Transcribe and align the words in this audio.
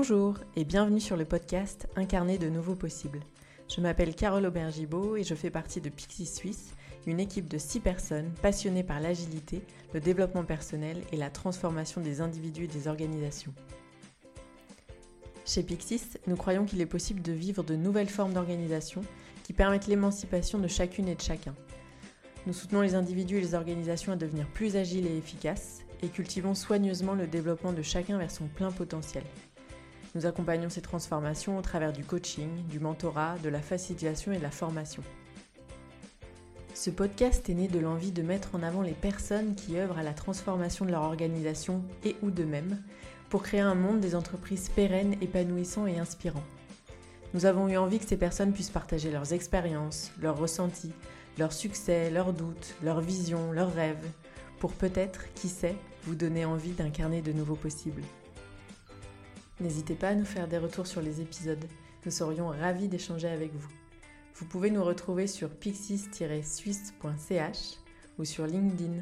Bonjour 0.00 0.36
et 0.54 0.64
bienvenue 0.64 1.00
sur 1.00 1.16
le 1.16 1.24
podcast 1.24 1.88
Incarner 1.96 2.38
de 2.38 2.48
nouveaux 2.48 2.76
possibles. 2.76 3.18
Je 3.68 3.80
m'appelle 3.80 4.14
Carole 4.14 4.46
Aubergibaud 4.46 5.16
et 5.16 5.24
je 5.24 5.34
fais 5.34 5.50
partie 5.50 5.80
de 5.80 5.88
Pixie 5.88 6.24
Suisse, 6.24 6.76
une 7.08 7.18
équipe 7.18 7.48
de 7.48 7.58
6 7.58 7.80
personnes 7.80 8.30
passionnées 8.40 8.84
par 8.84 9.00
l'agilité, 9.00 9.60
le 9.92 9.98
développement 9.98 10.44
personnel 10.44 10.98
et 11.10 11.16
la 11.16 11.30
transformation 11.30 12.00
des 12.00 12.20
individus 12.20 12.66
et 12.66 12.68
des 12.68 12.86
organisations. 12.86 13.52
Chez 15.44 15.64
Pixis, 15.64 16.16
nous 16.28 16.36
croyons 16.36 16.64
qu'il 16.64 16.80
est 16.80 16.86
possible 16.86 17.20
de 17.20 17.32
vivre 17.32 17.64
de 17.64 17.74
nouvelles 17.74 18.08
formes 18.08 18.34
d'organisation 18.34 19.00
qui 19.42 19.52
permettent 19.52 19.88
l'émancipation 19.88 20.60
de 20.60 20.68
chacune 20.68 21.08
et 21.08 21.16
de 21.16 21.22
chacun. 21.22 21.56
Nous 22.46 22.52
soutenons 22.52 22.82
les 22.82 22.94
individus 22.94 23.38
et 23.38 23.40
les 23.40 23.54
organisations 23.56 24.12
à 24.12 24.16
devenir 24.16 24.46
plus 24.46 24.76
agiles 24.76 25.08
et 25.08 25.18
efficaces 25.18 25.80
et 26.02 26.08
cultivons 26.08 26.54
soigneusement 26.54 27.14
le 27.14 27.26
développement 27.26 27.72
de 27.72 27.82
chacun 27.82 28.16
vers 28.16 28.30
son 28.30 28.46
plein 28.46 28.70
potentiel. 28.70 29.24
Nous 30.18 30.26
accompagnons 30.26 30.68
ces 30.68 30.80
transformations 30.80 31.56
au 31.58 31.62
travers 31.62 31.92
du 31.92 32.02
coaching, 32.02 32.48
du 32.66 32.80
mentorat, 32.80 33.36
de 33.40 33.48
la 33.48 33.60
facilitation 33.60 34.32
et 34.32 34.38
de 34.38 34.42
la 34.42 34.50
formation. 34.50 35.04
Ce 36.74 36.90
podcast 36.90 37.48
est 37.48 37.54
né 37.54 37.68
de 37.68 37.78
l'envie 37.78 38.10
de 38.10 38.22
mettre 38.22 38.56
en 38.56 38.64
avant 38.64 38.82
les 38.82 38.94
personnes 38.94 39.54
qui 39.54 39.78
œuvrent 39.78 39.96
à 39.96 40.02
la 40.02 40.14
transformation 40.14 40.84
de 40.84 40.90
leur 40.90 41.02
organisation 41.02 41.84
et 42.04 42.16
ou 42.22 42.32
d'eux-mêmes 42.32 42.82
pour 43.28 43.44
créer 43.44 43.60
un 43.60 43.76
monde 43.76 44.00
des 44.00 44.16
entreprises 44.16 44.70
pérennes, 44.70 45.14
épanouissants 45.20 45.86
et 45.86 46.00
inspirants. 46.00 46.42
Nous 47.32 47.46
avons 47.46 47.68
eu 47.68 47.76
envie 47.76 48.00
que 48.00 48.08
ces 48.08 48.16
personnes 48.16 48.52
puissent 48.52 48.70
partager 48.70 49.12
leurs 49.12 49.32
expériences, 49.32 50.10
leurs 50.20 50.36
ressentis, 50.36 50.94
leurs 51.38 51.52
succès, 51.52 52.10
leurs 52.10 52.32
doutes, 52.32 52.74
leurs 52.82 53.02
visions, 53.02 53.52
leurs 53.52 53.72
rêves, 53.72 54.08
pour 54.58 54.72
peut-être, 54.72 55.32
qui 55.34 55.48
sait, 55.48 55.76
vous 56.02 56.16
donner 56.16 56.44
envie 56.44 56.72
d'incarner 56.72 57.22
de 57.22 57.32
nouveaux 57.32 57.54
possibles. 57.54 58.02
N'hésitez 59.60 59.94
pas 59.94 60.08
à 60.10 60.14
nous 60.14 60.24
faire 60.24 60.46
des 60.46 60.58
retours 60.58 60.86
sur 60.86 61.02
les 61.02 61.20
épisodes. 61.20 61.64
Nous 62.04 62.12
serions 62.12 62.46
ravis 62.48 62.86
d'échanger 62.86 63.26
avec 63.28 63.52
vous. 63.52 63.68
Vous 64.34 64.46
pouvez 64.46 64.70
nous 64.70 64.84
retrouver 64.84 65.26
sur 65.26 65.50
pixis-suisse.ch 65.50 67.78
ou 68.18 68.24
sur 68.24 68.46
LinkedIn. 68.46 69.00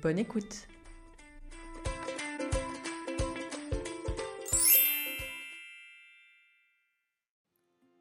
Bonne 0.00 0.20
écoute 0.20 0.68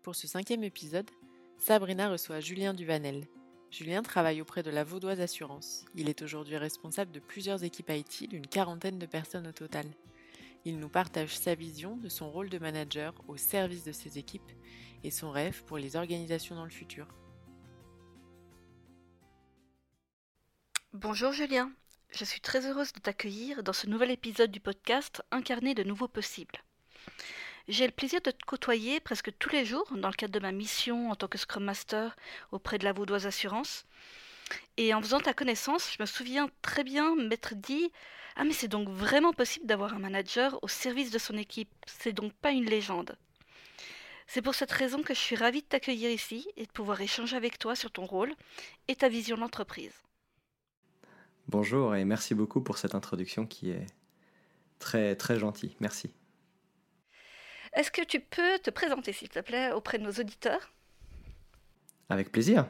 Pour 0.04 0.16
ce 0.16 0.28
cinquième 0.28 0.64
épisode, 0.64 1.10
Sabrina 1.58 2.10
reçoit 2.10 2.40
Julien 2.40 2.76
Duvanel. 2.76 3.26
Julien 3.72 4.04
travaille 4.04 4.42
auprès 4.42 4.62
de 4.62 4.70
la 4.70 4.84
Vaudoise 4.84 5.22
Assurance. 5.22 5.86
Il 5.96 6.08
est 6.08 6.22
aujourd'hui 6.22 6.58
responsable 6.58 7.12
de 7.12 7.20
plusieurs 7.20 7.64
équipes 7.64 7.90
IT, 7.90 8.30
d'une 8.30 8.46
quarantaine 8.46 9.00
de 9.00 9.08
personnes 9.08 9.48
au 9.48 9.52
total. 9.52 9.88
Il 10.66 10.80
nous 10.80 10.90
partage 10.90 11.38
sa 11.38 11.56
vision 11.56 11.98
de 11.98 12.08
son 12.08 12.32
rôle 12.32 12.50
de 12.50 12.58
manager 12.58 13.14
au 13.28 13.36
service 13.36 13.84
de 13.84 13.92
ses 13.92 14.18
équipes 14.18 14.52
et 15.04 15.12
son 15.12 15.30
rêve 15.30 15.64
pour 15.66 15.78
les 15.78 15.98
organisations 15.98 16.56
dans 16.56 16.64
le 16.64 16.70
futur. 16.70 17.08
Bonjour 20.94 21.34
Julien, 21.34 21.72
je 22.12 22.24
suis 22.24 22.40
très 22.40 22.66
heureuse 22.66 22.94
de 22.94 23.00
t'accueillir 23.00 23.64
dans 23.64 23.74
ce 23.74 23.88
nouvel 23.88 24.12
épisode 24.12 24.52
du 24.52 24.62
podcast 24.62 25.22
Incarner 25.32 25.74
de 25.74 25.84
nouveaux 25.84 26.08
possibles. 26.08 26.64
J'ai 27.68 27.86
le 27.86 27.92
plaisir 27.92 28.22
de 28.22 28.32
te 28.32 28.46
côtoyer 28.46 29.00
presque 29.02 29.38
tous 29.38 29.50
les 29.50 29.66
jours 29.66 29.92
dans 29.98 30.10
le 30.10 30.14
cadre 30.14 30.34
de 30.34 30.40
ma 30.40 30.52
mission 30.52 31.12
en 31.12 31.16
tant 31.16 31.28
que 31.28 31.38
Scrum 31.38 31.64
Master 31.64 32.16
auprès 32.52 32.78
de 32.78 32.86
la 32.86 32.94
Vaudoise 32.94 33.26
Assurance. 33.26 33.86
Et 34.78 34.94
en 34.94 35.02
faisant 35.02 35.20
ta 35.20 35.34
connaissance, 35.34 35.92
je 35.96 36.02
me 36.02 36.06
souviens 36.06 36.50
très 36.62 36.84
bien 36.84 37.16
m'être 37.16 37.56
dit 37.56 37.92
ah 38.36 38.44
mais 38.44 38.54
c'est 38.54 38.68
donc 38.68 38.90
vraiment 38.90 39.34
possible 39.34 39.66
d'avoir 39.66 39.94
un 39.94 40.00
manager 40.00 40.58
au 40.64 40.68
service 40.68 41.12
de 41.12 41.20
son 41.20 41.38
équipe, 41.38 41.70
c'est 41.86 42.14
donc 42.14 42.34
pas 42.34 42.52
une 42.52 42.66
légende. 42.66 43.16
C'est 44.26 44.42
pour 44.42 44.56
cette 44.56 44.72
raison 44.72 45.04
que 45.04 45.14
je 45.14 45.20
suis 45.20 45.36
ravie 45.36 45.62
de 45.62 45.68
t'accueillir 45.68 46.10
ici 46.10 46.48
et 46.58 46.66
de 46.66 46.72
pouvoir 46.72 47.00
échanger 47.02 47.36
avec 47.36 47.60
toi 47.60 47.76
sur 47.76 47.92
ton 47.92 48.06
rôle 48.06 48.34
et 48.88 48.96
ta 48.96 49.10
vision 49.10 49.38
d'entreprise. 49.38 49.94
Bonjour 51.48 51.96
et 51.96 52.06
merci 52.06 52.34
beaucoup 52.34 52.62
pour 52.62 52.78
cette 52.78 52.96
introduction 52.96 53.46
qui 53.46 53.70
est 53.70 53.86
très 54.80 55.16
très 55.16 55.38
gentille. 55.38 55.76
Merci. 55.80 56.12
Est-ce 57.74 57.92
que 57.92 58.04
tu 58.04 58.20
peux 58.20 58.60
te 58.60 58.70
présenter 58.70 59.14
s'il 59.14 59.30
te 59.30 59.40
plaît 59.40 59.72
auprès 59.72 59.98
de 59.98 60.04
nos 60.04 60.12
auditeurs? 60.12 60.72
Avec 62.10 62.32
plaisir. 62.32 62.68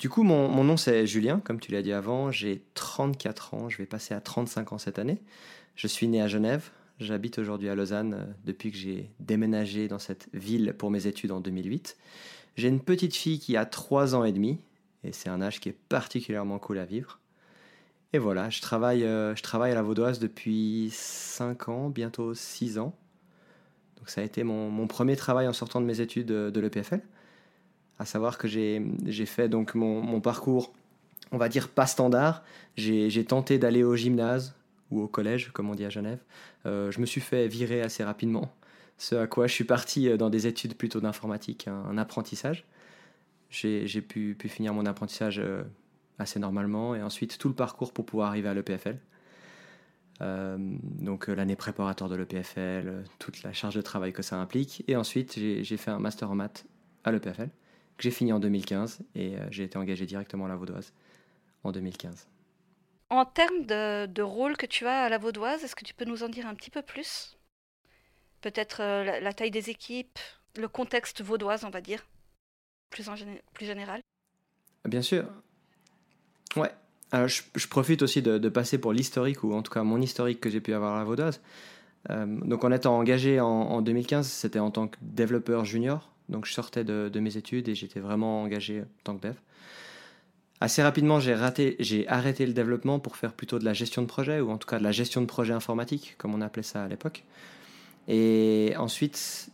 Du 0.00 0.08
coup, 0.08 0.22
mon, 0.22 0.64
nom 0.64 0.78
c'est 0.78 1.06
Julien, 1.06 1.42
comme 1.44 1.60
tu 1.60 1.72
l'as 1.72 1.82
dit 1.82 1.92
avant, 1.92 2.30
j'ai 2.30 2.62
34 2.72 3.52
ans, 3.52 3.68
je 3.68 3.76
vais 3.76 3.84
passer 3.84 4.14
à 4.14 4.20
35 4.22 4.72
ans 4.72 4.78
cette 4.78 4.98
année. 4.98 5.18
Je 5.76 5.86
suis 5.86 6.08
né 6.08 6.22
à 6.22 6.26
Genève, 6.26 6.70
j'habite 6.98 7.38
aujourd'hui 7.38 7.68
à 7.68 7.74
Lausanne 7.74 8.14
euh, 8.14 8.32
depuis 8.46 8.70
que 8.70 8.78
j'ai 8.78 9.10
déménagé 9.20 9.88
dans 9.88 9.98
cette 9.98 10.30
ville 10.32 10.72
pour 10.72 10.90
mes 10.90 11.06
études 11.06 11.32
en 11.32 11.40
2008. 11.40 11.98
J'ai 12.56 12.68
une 12.68 12.80
petite 12.80 13.14
fille 13.14 13.38
qui 13.40 13.58
a 13.58 13.66
3 13.66 14.14
ans 14.14 14.24
et 14.24 14.32
demi, 14.32 14.58
et 15.04 15.12
c'est 15.12 15.28
un 15.28 15.42
âge 15.42 15.60
qui 15.60 15.68
est 15.68 15.76
particulièrement 15.90 16.58
cool 16.58 16.78
à 16.78 16.86
vivre. 16.86 17.18
Et 18.14 18.18
voilà, 18.18 18.48
je 18.48 18.62
travaille, 18.62 19.04
euh, 19.04 19.36
je 19.36 19.42
travaille 19.42 19.72
à 19.72 19.74
la 19.74 19.82
Vaudoise 19.82 20.18
depuis 20.18 20.88
5 20.94 21.68
ans, 21.68 21.90
bientôt 21.90 22.32
6 22.32 22.78
ans. 22.78 22.96
Donc 23.98 24.08
ça 24.08 24.22
a 24.22 24.24
été 24.24 24.44
mon, 24.44 24.86
premier 24.86 25.16
travail 25.16 25.46
en 25.46 25.52
sortant 25.52 25.78
de 25.78 25.86
mes 25.86 26.00
études 26.00 26.28
de 26.28 26.60
l'EPFL 26.60 27.02
à 28.00 28.06
savoir 28.06 28.38
que 28.38 28.48
j'ai 28.48 29.26
fait 29.26 29.50
donc 29.50 29.74
mon, 29.74 30.20
parcours, 30.22 30.72
on 31.32 31.36
va 31.36 31.50
dire 31.50 31.68
pas 31.68 31.86
standard. 31.86 32.42
J'ai 32.74 33.24
tenté 33.26 33.58
d'aller 33.58 33.84
au 33.84 33.94
gymnase 33.94 34.54
ou 34.90 35.02
au 35.02 35.06
collège, 35.06 35.50
comme 35.52 35.68
on 35.68 35.74
dit 35.74 35.84
à 35.84 35.90
Genève. 35.90 36.18
Euh, 36.64 36.90
je 36.90 36.98
me 37.00 37.04
suis 37.04 37.20
fait 37.20 37.46
virer 37.46 37.82
assez 37.82 38.02
rapidement, 38.02 38.50
ce 38.96 39.16
à 39.16 39.26
quoi 39.26 39.46
je 39.46 39.52
suis 39.52 39.64
parti 39.64 40.08
euh, 40.08 40.16
dans 40.16 40.30
des 40.30 40.46
études 40.46 40.76
plutôt 40.76 41.00
d'informatique, 41.00 41.68
un, 41.68 41.98
apprentissage. 41.98 42.64
J'ai 43.50 44.00
pu, 44.00 44.34
finir 44.48 44.72
mon 44.72 44.86
apprentissage 44.86 45.38
euh, 45.38 45.62
assez 46.18 46.38
normalement 46.38 46.94
et 46.94 47.02
ensuite 47.02 47.36
tout 47.36 47.48
le 47.48 47.54
parcours 47.54 47.92
pour 47.92 48.06
pouvoir 48.06 48.28
arriver 48.28 48.48
à 48.48 48.54
l'EPFL. 48.54 48.96
donc 50.20 51.28
l'année 51.28 51.56
préparatoire 51.56 52.08
de 52.08 52.16
l'EPFL, 52.16 53.04
toute 53.18 53.42
la 53.42 53.52
charge 53.52 53.74
de 53.74 53.82
travail 53.82 54.14
que 54.14 54.22
ça 54.22 54.36
implique. 54.36 54.84
Et 54.88 54.96
ensuite, 54.96 55.34
j'ai 55.38 55.76
fait 55.76 55.90
un 55.90 55.98
master 55.98 56.30
en 56.30 56.34
maths 56.34 56.64
à 57.04 57.12
l'EPFL 57.12 57.50
j'ai 58.02 58.10
fini 58.10 58.32
en 58.32 58.38
2015 58.38 59.00
et 59.14 59.36
euh, 59.36 59.46
j'ai 59.50 59.64
été 59.64 59.78
engagé 59.78 60.06
directement 60.06 60.46
à 60.46 60.48
la 60.48 60.56
Vaudoise 60.56 60.92
en 61.64 61.72
2015. 61.72 62.28
En 63.10 63.24
termes 63.24 63.66
de, 63.66 64.22
rôle 64.22 64.56
que 64.56 64.66
tu 64.66 64.86
as 64.86 65.02
à 65.02 65.08
la 65.08 65.18
Vaudoise, 65.18 65.64
est-ce 65.64 65.74
que 65.74 65.84
tu 65.84 65.94
peux 65.94 66.04
nous 66.04 66.22
en 66.22 66.28
dire 66.28 66.46
un 66.46 66.54
petit 66.54 66.70
peu 66.70 66.82
plus? 66.82 67.36
Peut-être 68.40 68.80
euh, 68.80 69.20
la, 69.20 69.32
taille 69.32 69.50
des 69.50 69.68
équipes, 69.68 70.18
le 70.56 70.68
contexte 70.68 71.20
vaudoise, 71.20 71.64
on 71.64 71.70
va 71.70 71.80
dire, 71.80 72.06
plus, 72.88 73.08
en 73.08 73.14
plus 73.52 73.66
général? 73.66 74.00
Bien 74.84 75.02
sûr. 75.02 75.24
Ouais. 76.56 76.70
Alors, 77.10 77.28
je, 77.28 77.66
profite 77.68 78.02
aussi 78.02 78.22
de, 78.22 78.48
passer 78.48 78.78
pour 78.78 78.92
l'historique, 78.92 79.42
ou 79.42 79.52
en 79.54 79.62
tout 79.62 79.72
cas 79.72 79.82
mon 79.82 80.00
historique 80.00 80.40
que 80.40 80.48
j'ai 80.48 80.60
pu 80.60 80.72
avoir 80.72 80.94
à 80.94 80.98
la 80.98 81.04
Vaudoise. 81.04 81.42
Euh, 82.08 82.26
donc, 82.26 82.64
en 82.64 82.70
étant 82.70 82.96
engagé 82.96 83.40
en, 83.40 83.46
en 83.46 83.82
2015, 83.82 84.26
c'était 84.26 84.60
en 84.60 84.70
tant 84.70 84.86
que 84.86 84.96
développeur 85.02 85.64
junior. 85.64 86.10
Donc 86.30 86.46
je 86.46 86.52
sortais 86.52 86.84
de, 86.84 87.20
mes 87.20 87.36
études 87.36 87.68
et 87.68 87.74
j'étais 87.74 88.00
vraiment 88.00 88.42
engagé 88.42 88.82
en 88.82 88.86
tant 89.04 89.16
que 89.16 89.28
dev. 89.28 89.34
Assez 90.60 90.82
rapidement, 90.82 91.20
j'ai, 91.20 91.34
arrêté 92.06 92.46
le 92.46 92.52
développement 92.52 92.98
pour 92.98 93.16
faire 93.16 93.32
plutôt 93.32 93.58
de 93.58 93.64
la 93.64 93.72
gestion 93.72 94.02
de 94.02 94.06
projet, 94.06 94.40
ou 94.40 94.50
en 94.50 94.58
tout 94.58 94.68
cas 94.68 94.78
de 94.78 94.84
la 94.84 94.92
gestion 94.92 95.22
de 95.22 95.26
projet 95.26 95.54
informatique, 95.54 96.14
comme 96.18 96.34
on 96.34 96.40
appelait 96.40 96.62
ça 96.62 96.84
à 96.84 96.88
l'époque. 96.88 97.24
Et 98.08 98.74
ensuite, 98.76 99.50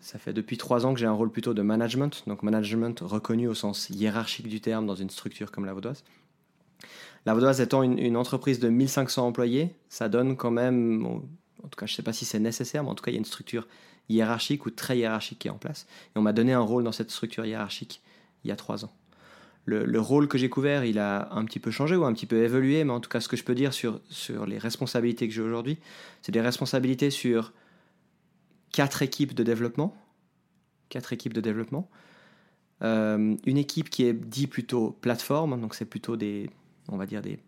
ça 0.00 0.18
fait 0.18 0.32
depuis 0.32 0.58
trois 0.58 0.84
ans 0.84 0.92
que 0.92 1.00
j'ai 1.00 1.06
un 1.06 1.12
rôle 1.12 1.30
plutôt 1.30 1.54
de 1.54 1.62
management, 1.62 2.24
donc 2.26 2.42
management 2.42 3.00
reconnu 3.00 3.48
au 3.48 3.54
sens 3.54 3.88
hiérarchique 3.90 4.48
du 4.48 4.60
terme 4.60 4.86
dans 4.86 4.94
une 4.94 5.10
structure 5.10 5.50
comme 5.50 5.64
la 5.64 5.72
Vaudoise. 5.72 6.04
La 7.26 7.34
Vaudoise 7.34 7.60
étant 7.60 7.82
une, 7.82 7.98
une 7.98 8.16
entreprise 8.16 8.60
de 8.60 8.68
1500 8.68 9.26
employés, 9.26 9.74
ça 9.88 10.08
donne 10.10 10.36
quand 10.36 10.50
même, 10.50 11.06
en 11.06 11.68
tout 11.68 11.76
cas 11.78 11.86
je 11.86 11.92
ne 11.92 11.96
sais 11.96 12.02
pas 12.02 12.12
si 12.12 12.24
c'est 12.24 12.38
nécessaire, 12.38 12.84
mais 12.84 12.90
en 12.90 12.94
tout 12.94 13.04
cas 13.04 13.10
il 13.10 13.14
y 13.14 13.16
a 13.16 13.18
une 13.18 13.24
structure 13.24 13.66
hiérarchique 14.10 14.66
ou 14.66 14.70
très 14.70 14.98
hiérarchique 14.98 15.38
qui 15.38 15.48
est 15.48 15.50
en 15.50 15.58
place. 15.58 15.86
Et 16.14 16.18
on 16.18 16.22
m'a 16.22 16.32
donné 16.32 16.52
un 16.52 16.60
rôle 16.60 16.84
dans 16.84 16.92
cette 16.92 17.10
structure 17.10 17.46
hiérarchique 17.46 18.02
il 18.44 18.48
y 18.48 18.50
a 18.50 18.56
trois 18.56 18.84
ans. 18.84 18.92
Le, 19.66 20.00
rôle 20.00 20.26
que 20.26 20.36
j'ai 20.36 20.48
couvert, 20.48 20.84
il 20.84 20.98
a 20.98 21.32
un 21.32 21.44
petit 21.44 21.60
peu 21.60 21.70
changé 21.70 21.94
ou 21.94 22.04
un 22.04 22.12
petit 22.12 22.26
peu 22.26 22.42
évolué, 22.42 22.82
mais 22.82 22.92
en 22.92 22.98
tout 22.98 23.08
cas, 23.08 23.20
ce 23.20 23.28
que 23.28 23.36
je 23.36 23.44
peux 23.44 23.54
dire 23.54 23.72
sur, 23.72 24.00
sur 24.10 24.44
les 24.44 24.58
responsabilités 24.58 25.28
que 25.28 25.34
j'ai 25.34 25.42
aujourd'hui, 25.42 25.78
c'est 26.22 26.32
des 26.32 26.40
responsabilités 26.40 27.10
sur 27.10 27.52
quatre 28.72 29.02
équipes 29.02 29.32
de 29.32 29.44
développement. 29.44 29.96
Quatre 30.88 31.12
équipes 31.12 31.34
de 31.34 31.40
développement. 31.40 31.88
Euh, 32.82 33.36
une 33.44 33.58
équipe 33.58 33.90
qui 33.90 34.04
est 34.04 34.12
dit 34.12 34.48
plutôt 34.48 34.96
plateforme, 35.00 35.60
donc 35.60 35.76
c'est 35.76 35.84
plutôt 35.84 36.16
des, 36.16 36.50
on 36.88 36.96
va 36.96 37.06
dire 37.06 37.22
des 37.22 37.38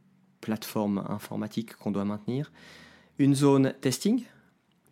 plateformes 0.41 1.05
informatiques 1.09 1.75
qu'on 1.75 1.91
doit 1.91 2.05
maintenir. 2.05 2.53
Une 3.19 3.35
zone 3.35 3.75
testing, 3.81 4.23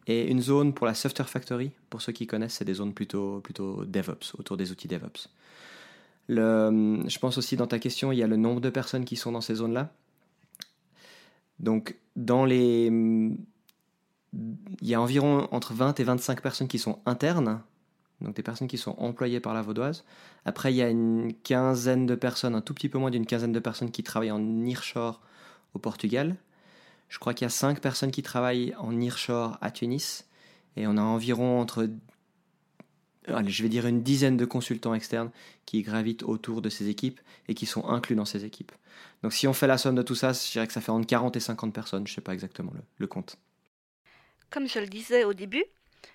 et 0.06 0.31
une 0.31 0.41
zone 0.41 0.73
pour 0.73 0.87
la 0.87 0.94
Software 0.94 1.29
Factory, 1.29 1.73
pour 1.88 2.02
ceux 2.02 2.12
qui 2.12 2.26
connaissent, 2.26 2.55
c'est 2.55 2.64
des 2.64 2.75
zones 2.75 2.94
plutôt, 2.94 3.41
plutôt 3.41 3.85
DevOps, 3.85 4.35
autour 4.38 4.56
des 4.56 4.73
outils 4.73 4.88
DevOps. 4.88 5.29
Je 6.29 7.19
pense 7.19 7.38
aussi 7.38 7.56
dans 7.56 7.67
ta 7.67 7.79
question, 7.79 8.12
il 8.12 8.19
y 8.19 8.23
a 8.23 8.26
le 8.26 8.37
nombre 8.37 8.61
de 8.61 8.70
personnes 8.70 9.05
qui 9.05 9.17
sont 9.17 9.32
dans 9.32 9.41
ces 9.41 9.56
zones-là. 9.56 9.93
Donc, 11.58 11.97
dans 12.17 12.44
les, 12.44 12.87
il 12.87 13.37
y 14.88 14.94
a 14.94 15.00
environ 15.00 15.49
entre 15.50 15.75
20 15.75 16.00
et 16.00 16.05
25 16.05 16.41
personnes 16.41 16.69
qui 16.69 16.79
sont 16.79 17.00
internes, 17.05 17.61
donc 18.20 18.35
des 18.35 18.43
personnes 18.43 18.69
qui 18.69 18.79
sont 18.79 18.94
employées 18.99 19.41
par 19.41 19.55
la 19.55 19.62
Vaudoise. 19.62 20.05
Après, 20.44 20.73
il 20.73 20.76
y 20.76 20.82
a 20.82 20.88
une 20.88 21.32
quinzaine 21.43 22.06
de 22.06 22.14
personnes, 22.14 22.55
un 22.55 22.61
tout 22.61 22.75
petit 22.75 22.88
peu 22.88 22.99
moins 22.99 23.11
d'une 23.11 23.26
quinzaine 23.26 23.52
de 23.52 23.61
personnes 23.61 23.91
qui 23.91 24.02
travaillent 24.02 24.31
en 24.31 24.38
nearshore 24.38 25.20
au 25.75 25.79
Portugal. 25.79 26.37
Je 27.11 27.19
crois 27.19 27.35
qu'il 27.35 27.45
y 27.45 27.47
a 27.47 27.51
5 27.51 27.81
personnes 27.81 28.12
qui 28.12 28.23
travaillent 28.23 28.75
en 28.79 28.93
nearshore 28.93 29.59
à 29.61 29.71
Tunis. 29.71 30.27
Et 30.77 30.87
on 30.87 30.97
a 30.97 31.03
environ 31.03 31.61
entre, 31.61 31.91
allez, 33.27 33.51
je 33.51 33.62
vais 33.62 33.69
dire 33.69 33.87
une 33.87 34.03
dizaine 34.03 34.37
de 34.37 34.45
consultants 34.45 34.95
externes 34.95 35.31
qui 35.67 35.83
gravitent 35.83 36.23
autour 36.23 36.62
de 36.62 36.69
ces 36.69 36.89
équipes 36.89 37.21
et 37.49 37.55
qui 37.55 37.67
sont 37.67 37.87
inclus 37.89 38.15
dans 38.15 38.25
ces 38.25 38.45
équipes. 38.45 38.73
Donc 39.23 39.33
si 39.33 39.49
on 39.49 39.53
fait 39.53 39.67
la 39.67 39.77
somme 39.77 39.97
de 39.97 40.03
tout 40.03 40.15
ça, 40.15 40.33
je 40.33 40.53
dirais 40.53 40.67
que 40.69 40.73
ça 40.73 40.81
fait 40.81 40.93
entre 40.93 41.07
40 41.07 41.37
et 41.37 41.41
50 41.41 41.75
personnes, 41.75 42.07
je 42.07 42.12
ne 42.12 42.15
sais 42.15 42.21
pas 42.21 42.33
exactement 42.33 42.73
le, 42.97 43.07
compte. 43.09 43.37
Comme 44.49 44.69
je 44.69 44.79
le 44.79 44.87
disais 44.87 45.25
au 45.25 45.35
début, 45.35 45.65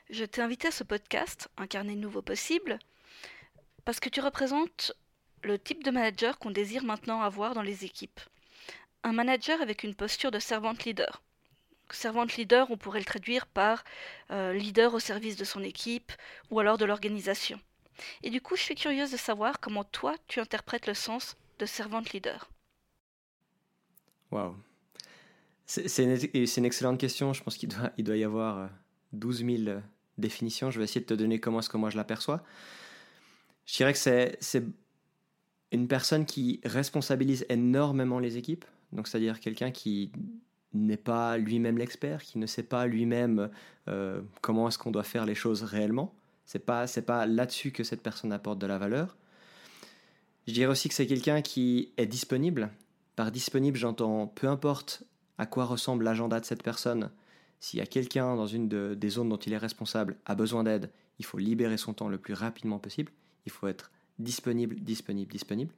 je 0.10 0.24
t'ai 0.24 0.42
invité 0.42 0.70
à 0.70 0.72
ce 0.72 0.86
podcast, 0.86 1.50
Incarner 1.58 1.96
Nouveau 1.96 2.22
Possible, 2.22 2.80
parce 3.84 4.00
que 4.00 4.10
tu 4.10 4.22
représentes 4.22 4.94
le 5.44 5.60
type 5.60 5.84
de 5.84 5.92
manager 5.92 6.40
qu'on 6.40 6.52
désire 6.52 6.84
maintenant 6.84 7.22
avoir 7.22 7.54
dans 7.54 7.62
les 7.62 7.84
équipes. 7.84 8.20
Un 9.06 9.14
manager 9.14 9.62
avec 9.62 9.84
une 9.84 9.94
posture 9.94 10.32
de 10.32 10.40
servante 10.40 10.84
leader. 10.84 11.22
Servante 11.92 12.38
leader, 12.38 12.72
on 12.72 12.78
pourrait 12.78 12.98
le 12.98 13.06
traduire 13.06 13.46
par 13.46 13.84
euh, 14.32 14.52
leader 14.52 14.96
au 14.96 15.00
service 15.00 15.36
de 15.36 15.44
son 15.44 15.62
équipe 15.62 16.12
ou 16.50 16.60
alors 16.60 16.80
de 16.80 16.86
l'organisation. 16.86 17.60
Et 18.24 18.32
du 18.32 18.42
coup, 18.42 18.56
je 18.56 18.64
suis 18.64 18.74
curieuse 18.74 19.12
de 19.12 19.18
savoir 19.18 19.60
comment 19.60 19.84
toi, 19.84 20.16
tu 20.28 20.40
interprètes 20.40 20.88
le 20.88 20.96
sens 20.96 21.38
de 21.60 21.68
servante 21.68 22.14
leader. 22.14 22.50
Waouh. 24.32 24.56
C'est 25.68 26.04
une, 26.04 26.66
excellente 26.66 27.00
question. 27.00 27.32
Je 27.32 27.44
pense 27.44 27.58
qu'il 27.58 27.70
doit, 27.70 27.92
doit 28.00 28.18
y 28.18 28.24
avoir 28.24 28.72
12 29.14 29.44
euh, 29.44 29.58
000 29.58 29.70
euh, 29.70 29.82
définitions. 30.18 30.72
Je 30.72 30.80
vais 30.80 30.86
essayer 30.86 31.02
de 31.02 31.06
te 31.06 31.14
donner 31.14 31.40
comment 31.40 31.60
est-ce 31.60 31.70
que 31.70 31.78
moi 31.78 31.92
je 31.92 31.98
l'aperçois. 31.98 32.44
Je 33.68 33.76
dirais 33.78 33.94
que 33.94 34.00
c'est 34.00 34.64
une 35.72 35.88
personne 35.88 36.26
qui 36.26 36.60
responsabilise 36.66 37.46
énormément 37.50 38.18
les 38.18 38.38
équipes. 38.38 38.66
Donc, 38.92 39.08
c'est-à-dire 39.08 39.40
quelqu'un 39.40 39.72
qui 39.72 40.12
n'est 40.74 40.98
pas 40.98 41.38
lui-même 41.38 41.78
l'expert, 41.78 42.22
qui 42.22 42.38
ne 42.38 42.46
sait 42.46 42.64
pas 42.64 42.86
lui-même 42.86 43.50
euh, 43.88 44.22
comment 44.42 44.68
est-ce 44.68 44.78
qu'on 44.78 44.92
doit 44.92 45.04
faire 45.04 45.26
les 45.26 45.36
choses 45.36 45.64
réellement. 45.64 46.14
C'est 46.46 46.66
pas 46.66 46.86
c'est 46.86 47.02
pas 47.02 47.26
là-dessus 47.26 47.72
que 47.72 47.84
cette 47.84 48.02
personne 48.02 48.32
apporte 48.32 48.60
de 48.60 48.68
la 48.68 48.78
valeur. 48.78 49.16
Je 50.48 50.54
dirais 50.54 50.70
aussi 50.70 50.90
que 50.90 50.94
c'est 50.94 51.08
quelqu'un 51.08 51.42
qui 51.42 51.94
est 51.98 52.06
disponible. 52.06 52.70
Par 53.16 53.32
disponible, 53.32 53.78
j'entends 53.78 54.28
peu 54.28 54.48
importe 54.48 55.04
à 55.38 55.46
quoi 55.46 55.66
ressemble 55.66 56.04
l'agenda 56.04 56.40
de 56.40 56.46
cette 56.46 56.64
personne. 56.64 57.10
S'il 57.60 57.80
y 57.80 57.82
a 57.82 57.88
quelqu'un 57.88 58.36
dans 58.36 58.46
une 58.46 58.68
des 58.68 59.10
zones 59.10 59.30
dont 59.30 59.38
il 59.38 59.54
est 59.54 59.58
responsable 59.58 60.18
a 60.26 60.36
besoin 60.36 60.64
d'aide, 60.64 60.92
il 61.18 61.26
faut 61.26 61.38
libérer 61.38 61.78
son 61.78 61.94
temps 61.94 62.10
le 62.10 62.18
plus 62.18 62.34
rapidement 62.34 62.78
possible. 62.78 63.12
Il 63.46 63.52
faut 63.52 63.68
être 63.68 63.92
disponible, 64.20 64.76
disponible, 64.76 65.32
disponible. 65.32 65.74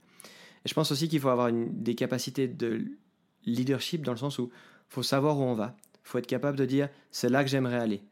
Je 0.67 0.73
pense 0.73 0.91
aussi 0.91 1.07
qu'il 1.07 1.19
faut 1.19 1.29
avoir 1.29 1.51
des 1.51 1.95
capacités 1.95 2.47
de 2.47 2.85
leadership 3.45 4.03
dans 4.03 4.11
le 4.11 4.17
sens 4.17 4.37
où 4.37 4.51
faut 4.89 5.03
savoir 5.03 5.39
où 5.39 5.43
on 5.43 5.53
va. 5.53 5.75
Faut 6.03 6.17
être 6.17 6.27
capable 6.27 6.57
de 6.57 6.65
dire 6.65 6.89
c'est 7.09 7.29
là 7.29 7.43
que 7.43 7.49
j'aimerais 7.49 7.77
aller. 7.77 8.03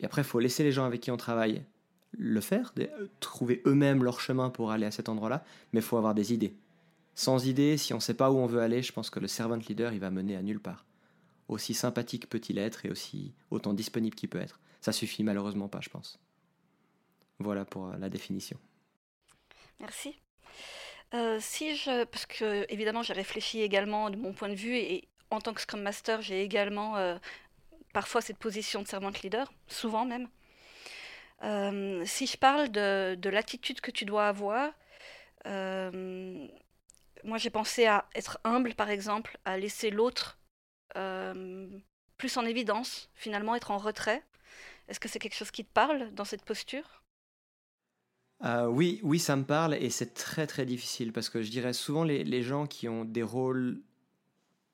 Et 0.00 0.04
après, 0.04 0.22
faut 0.22 0.38
laisser 0.38 0.62
les 0.62 0.72
gens 0.72 0.84
avec 0.84 1.00
qui 1.00 1.10
on 1.10 1.16
travaille 1.16 1.64
le 2.12 2.40
faire, 2.40 2.72
trouver 3.20 3.62
eux-mêmes 3.66 4.04
leur 4.04 4.20
chemin 4.20 4.50
pour 4.50 4.70
aller 4.70 4.86
à 4.86 4.90
cet 4.90 5.08
endroit-là, 5.08 5.44
mais 5.72 5.80
faut 5.80 5.96
avoir 5.96 6.14
des 6.14 6.32
idées. 6.32 6.54
Sans 7.14 7.46
idées, 7.46 7.76
si 7.76 7.92
on 7.92 7.96
ne 7.96 8.02
sait 8.02 8.14
pas 8.14 8.30
où 8.30 8.36
on 8.36 8.46
veut 8.46 8.60
aller, 8.60 8.82
je 8.82 8.92
pense 8.92 9.10
que 9.10 9.20
le 9.20 9.26
servant 9.26 9.56
leader, 9.56 9.92
il 9.92 10.00
va 10.00 10.10
mener 10.10 10.36
à 10.36 10.42
nulle 10.42 10.60
part. 10.60 10.86
Aussi 11.48 11.74
sympathique 11.74 12.28
peut-il 12.28 12.58
être 12.58 12.86
et 12.86 12.90
aussi 12.90 13.34
autant 13.50 13.74
disponible 13.74 14.14
qu'il 14.14 14.28
peut 14.28 14.40
être. 14.40 14.60
Ça 14.80 14.92
suffit 14.92 15.24
malheureusement 15.24 15.68
pas, 15.68 15.80
je 15.80 15.88
pense. 15.88 16.20
Voilà 17.38 17.64
pour 17.64 17.88
euh, 17.88 17.96
la 17.98 18.08
définition. 18.08 18.58
Merci. 19.80 20.20
Euh, 21.14 21.38
si 21.40 21.74
je, 21.76 22.04
parce 22.04 22.26
que 22.26 22.66
évidemment 22.68 23.02
j'ai 23.02 23.14
réfléchi 23.14 23.62
également 23.62 24.10
de 24.10 24.16
mon 24.16 24.32
point 24.34 24.50
de 24.50 24.54
vue 24.54 24.76
et 24.76 25.08
en 25.30 25.40
tant 25.40 25.54
que 25.54 25.60
Scrum 25.62 25.80
Master 25.80 26.20
j'ai 26.20 26.42
également 26.42 26.96
euh, 26.98 27.16
parfois 27.94 28.20
cette 28.20 28.36
position 28.38 28.82
de 28.82 28.88
servant 28.88 29.10
leader, 29.22 29.50
souvent 29.68 30.04
même. 30.04 30.28
Euh, 31.44 32.04
si 32.04 32.26
je 32.26 32.36
parle 32.36 32.70
de, 32.70 33.14
de 33.14 33.30
l'attitude 33.30 33.80
que 33.80 33.90
tu 33.90 34.04
dois 34.04 34.28
avoir, 34.28 34.72
moi 37.24 37.38
j'ai 37.38 37.50
pensé 37.50 37.86
à 37.86 38.06
être 38.14 38.38
humble 38.44 38.74
par 38.74 38.90
exemple, 38.90 39.38
à 39.44 39.56
laisser 39.56 39.90
l'autre 39.90 40.38
plus 42.18 42.36
en 42.36 42.44
évidence, 42.44 43.10
finalement 43.14 43.54
être 43.54 43.70
en 43.70 43.78
retrait. 43.78 44.22
Est-ce 44.88 45.00
que 45.00 45.08
c'est 45.08 45.18
quelque 45.18 45.36
chose 45.36 45.50
qui 45.50 45.64
te 45.64 45.72
parle 45.72 46.12
dans 46.14 46.24
cette 46.24 46.44
posture? 46.44 47.02
Euh, 48.44 48.66
oui, 48.66 49.00
oui, 49.02 49.18
ça 49.18 49.34
me 49.36 49.44
parle 49.44 49.74
et 49.74 49.90
c'est 49.90 50.14
très 50.14 50.46
très 50.46 50.64
difficile 50.64 51.12
parce 51.12 51.28
que 51.28 51.42
je 51.42 51.50
dirais 51.50 51.72
souvent 51.72 52.04
les, 52.04 52.22
les 52.24 52.42
gens 52.42 52.66
qui 52.66 52.88
ont 52.88 53.04
des 53.04 53.22
rôles 53.22 53.80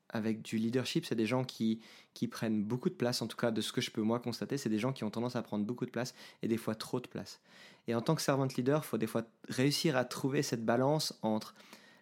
avec 0.09 0.41
du 0.41 0.57
leadership, 0.57 1.05
c'est 1.05 1.15
des 1.15 1.25
gens 1.25 1.43
qui, 1.43 1.81
qui 2.13 2.27
prennent 2.27 2.63
beaucoup 2.63 2.89
de 2.89 2.95
place, 2.95 3.21
en 3.21 3.27
tout 3.27 3.35
cas 3.35 3.51
de 3.51 3.61
ce 3.61 3.73
que 3.73 3.81
je 3.81 3.91
peux 3.91 4.01
moi 4.01 4.19
constater, 4.19 4.57
c'est 4.57 4.69
des 4.69 4.79
gens 4.79 4.93
qui 4.93 5.03
ont 5.03 5.09
tendance 5.09 5.35
à 5.35 5.41
prendre 5.41 5.65
beaucoup 5.65 5.85
de 5.85 5.91
place 5.91 6.13
et 6.41 6.47
des 6.47 6.57
fois 6.57 6.75
trop 6.75 6.99
de 6.99 7.07
place. 7.07 7.41
Et 7.87 7.95
en 7.95 8.01
tant 8.01 8.15
que 8.15 8.21
servant 8.21 8.47
leader, 8.57 8.81
il 8.83 8.87
faut 8.87 8.97
des 8.97 9.07
fois 9.07 9.23
réussir 9.49 9.97
à 9.97 10.05
trouver 10.05 10.41
cette 10.41 10.63
balance 10.63 11.17
entre 11.21 11.53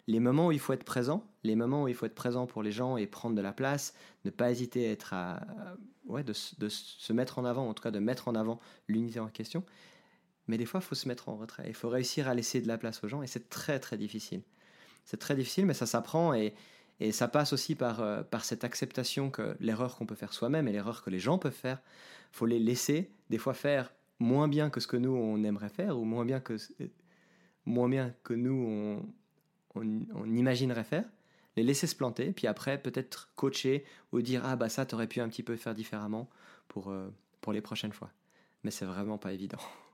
les 0.06 0.20
moments 0.20 0.48
où 0.48 0.52
il 0.52 0.58
faut 0.58 0.74
être 0.74 0.84
présent, 0.84 1.26
les 1.42 1.56
moments 1.56 1.84
où 1.84 1.88
il 1.88 1.94
faut 1.94 2.06
être 2.06 2.14
présent 2.14 2.46
pour 2.46 2.62
les 2.62 2.72
gens 2.72 2.96
et 2.96 3.06
prendre 3.06 3.34
de 3.34 3.40
la 3.40 3.52
place, 3.52 3.94
ne 4.24 4.30
pas 4.30 4.50
hésiter 4.50 4.86
à 4.86 4.92
être 4.92 5.14
à, 5.14 5.40
ouais, 6.06 6.22
de, 6.22 6.34
de, 6.58 6.68
se 6.68 7.12
mettre 7.12 7.38
en 7.38 7.44
avant, 7.44 7.68
en 7.68 7.74
tout 7.74 7.82
cas 7.82 7.90
de 7.90 7.98
mettre 7.98 8.28
en 8.28 8.34
avant 8.34 8.60
l'unité 8.86 9.18
en 9.18 9.28
question, 9.28 9.64
mais 10.46 10.58
des 10.58 10.66
fois, 10.66 10.80
il 10.82 10.86
faut 10.86 10.94
se 10.94 11.08
mettre 11.08 11.28
en 11.28 11.36
retrait. 11.36 11.64
Il 11.66 11.74
faut 11.74 11.88
réussir 11.88 12.28
à 12.28 12.34
laisser 12.34 12.60
de 12.60 12.68
la 12.68 12.78
place 12.78 13.02
aux 13.02 13.08
gens 13.08 13.22
et 13.22 13.26
c'est 13.26 13.48
très 13.48 13.78
très 13.80 13.96
difficile. 13.96 14.42
C'est 15.04 15.18
très 15.18 15.34
difficile, 15.34 15.66
mais 15.66 15.74
ça 15.74 15.86
s'apprend 15.86 16.34
et, 16.34 16.54
et, 17.00 17.12
ça 17.12 17.28
passe 17.28 17.52
aussi 17.52 17.74
par, 17.74 18.00
euh, 18.00 18.22
par 18.22 18.44
cette 18.44 18.64
acceptation 18.64 19.30
que 19.30 19.56
l'erreur 19.60 19.96
qu'on 19.96 20.06
peut 20.06 20.14
faire 20.14 20.32
soi-même 20.32 20.68
et 20.68 20.72
l'erreur 20.72 21.02
que 21.02 21.10
les 21.10 21.18
gens 21.18 21.38
peuvent 21.38 21.52
faire, 21.52 21.80
faut 22.32 22.46
les 22.46 22.58
laisser 22.58 23.10
des 23.30 23.38
fois 23.38 23.54
faire 23.54 23.92
moins 24.18 24.48
bien 24.48 24.70
que 24.70 24.80
ce 24.80 24.86
que 24.86 24.96
nous 24.96 25.14
on 25.14 25.42
aimerait 25.42 25.68
faire 25.68 25.98
ou 25.98 26.04
moins 26.04 26.24
bien 26.24 26.40
que, 26.40 26.56
moins 27.66 27.88
bien 27.88 28.14
que 28.22 28.34
nous 28.34 29.02
on, 29.74 29.82
on, 30.14 30.24
imaginerait 30.34 30.84
faire 30.84 31.04
les 31.56 31.62
laisser 31.62 31.86
se 31.86 31.94
planter, 31.94 32.32
puis 32.32 32.46
après 32.48 32.82
peut-être 32.82 33.30
coacher 33.36 33.84
ou 34.12 34.20
dire 34.22 34.42
ah 34.44 34.56
bah 34.56 34.68
ça 34.68 34.86
t'aurais 34.86 35.06
pu 35.06 35.20
un 35.20 35.28
petit 35.28 35.42
peu 35.44 35.56
faire 35.56 35.74
différemment 35.74 36.28
pour, 36.66 36.90
euh, 36.90 37.08
pour 37.40 37.52
les 37.52 37.60
prochaines 37.60 37.92
fois. 37.92 38.10
Mais 38.64 38.70
c'est 38.70 38.86
vraiment 38.86 39.18
pas 39.18 39.32
évident. 39.32 39.58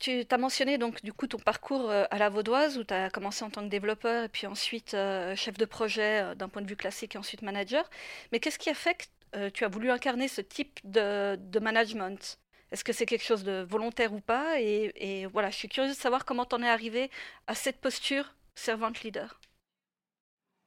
Tu 0.00 0.24
as 0.30 0.38
mentionné 0.38 0.78
donc 0.78 1.04
du 1.04 1.12
coup 1.12 1.26
ton 1.26 1.36
parcours 1.36 1.90
euh, 1.90 2.04
à 2.10 2.16
la 2.16 2.30
Vaudoise 2.30 2.78
où 2.78 2.84
tu 2.84 2.94
as 2.94 3.10
commencé 3.10 3.44
en 3.44 3.50
tant 3.50 3.62
que 3.62 3.68
développeur 3.68 4.24
et 4.24 4.28
puis 4.30 4.46
ensuite 4.46 4.94
euh, 4.94 5.36
chef 5.36 5.58
de 5.58 5.66
projet 5.66 6.22
euh, 6.22 6.34
d'un 6.34 6.48
point 6.48 6.62
de 6.62 6.66
vue 6.66 6.74
classique 6.74 7.16
et 7.16 7.18
ensuite 7.18 7.42
manager. 7.42 7.88
Mais 8.32 8.40
qu'est-ce 8.40 8.58
qui 8.58 8.70
a 8.70 8.74
fait 8.74 9.10
que 9.32 9.48
tu 9.50 9.64
as 9.64 9.68
voulu 9.68 9.90
incarner 9.90 10.26
ce 10.26 10.40
type 10.40 10.80
de, 10.84 11.58
management? 11.60 12.38
Est-ce 12.72 12.82
que 12.82 12.94
c'est 12.94 13.04
quelque 13.04 13.24
chose 13.24 13.44
de 13.44 13.64
volontaire 13.68 14.14
ou 14.14 14.20
pas? 14.20 14.58
Et, 14.60 15.26
voilà, 15.26 15.50
je 15.50 15.56
suis 15.56 15.68
curieuse 15.68 15.94
de 15.94 16.00
savoir 16.00 16.24
comment 16.24 16.46
tu 16.46 16.56
en 16.56 16.62
es 16.62 16.68
arrivé 16.68 17.10
à 17.46 17.54
cette 17.54 17.80
posture 17.80 18.34
servant 18.54 18.90
leader. 19.04 19.38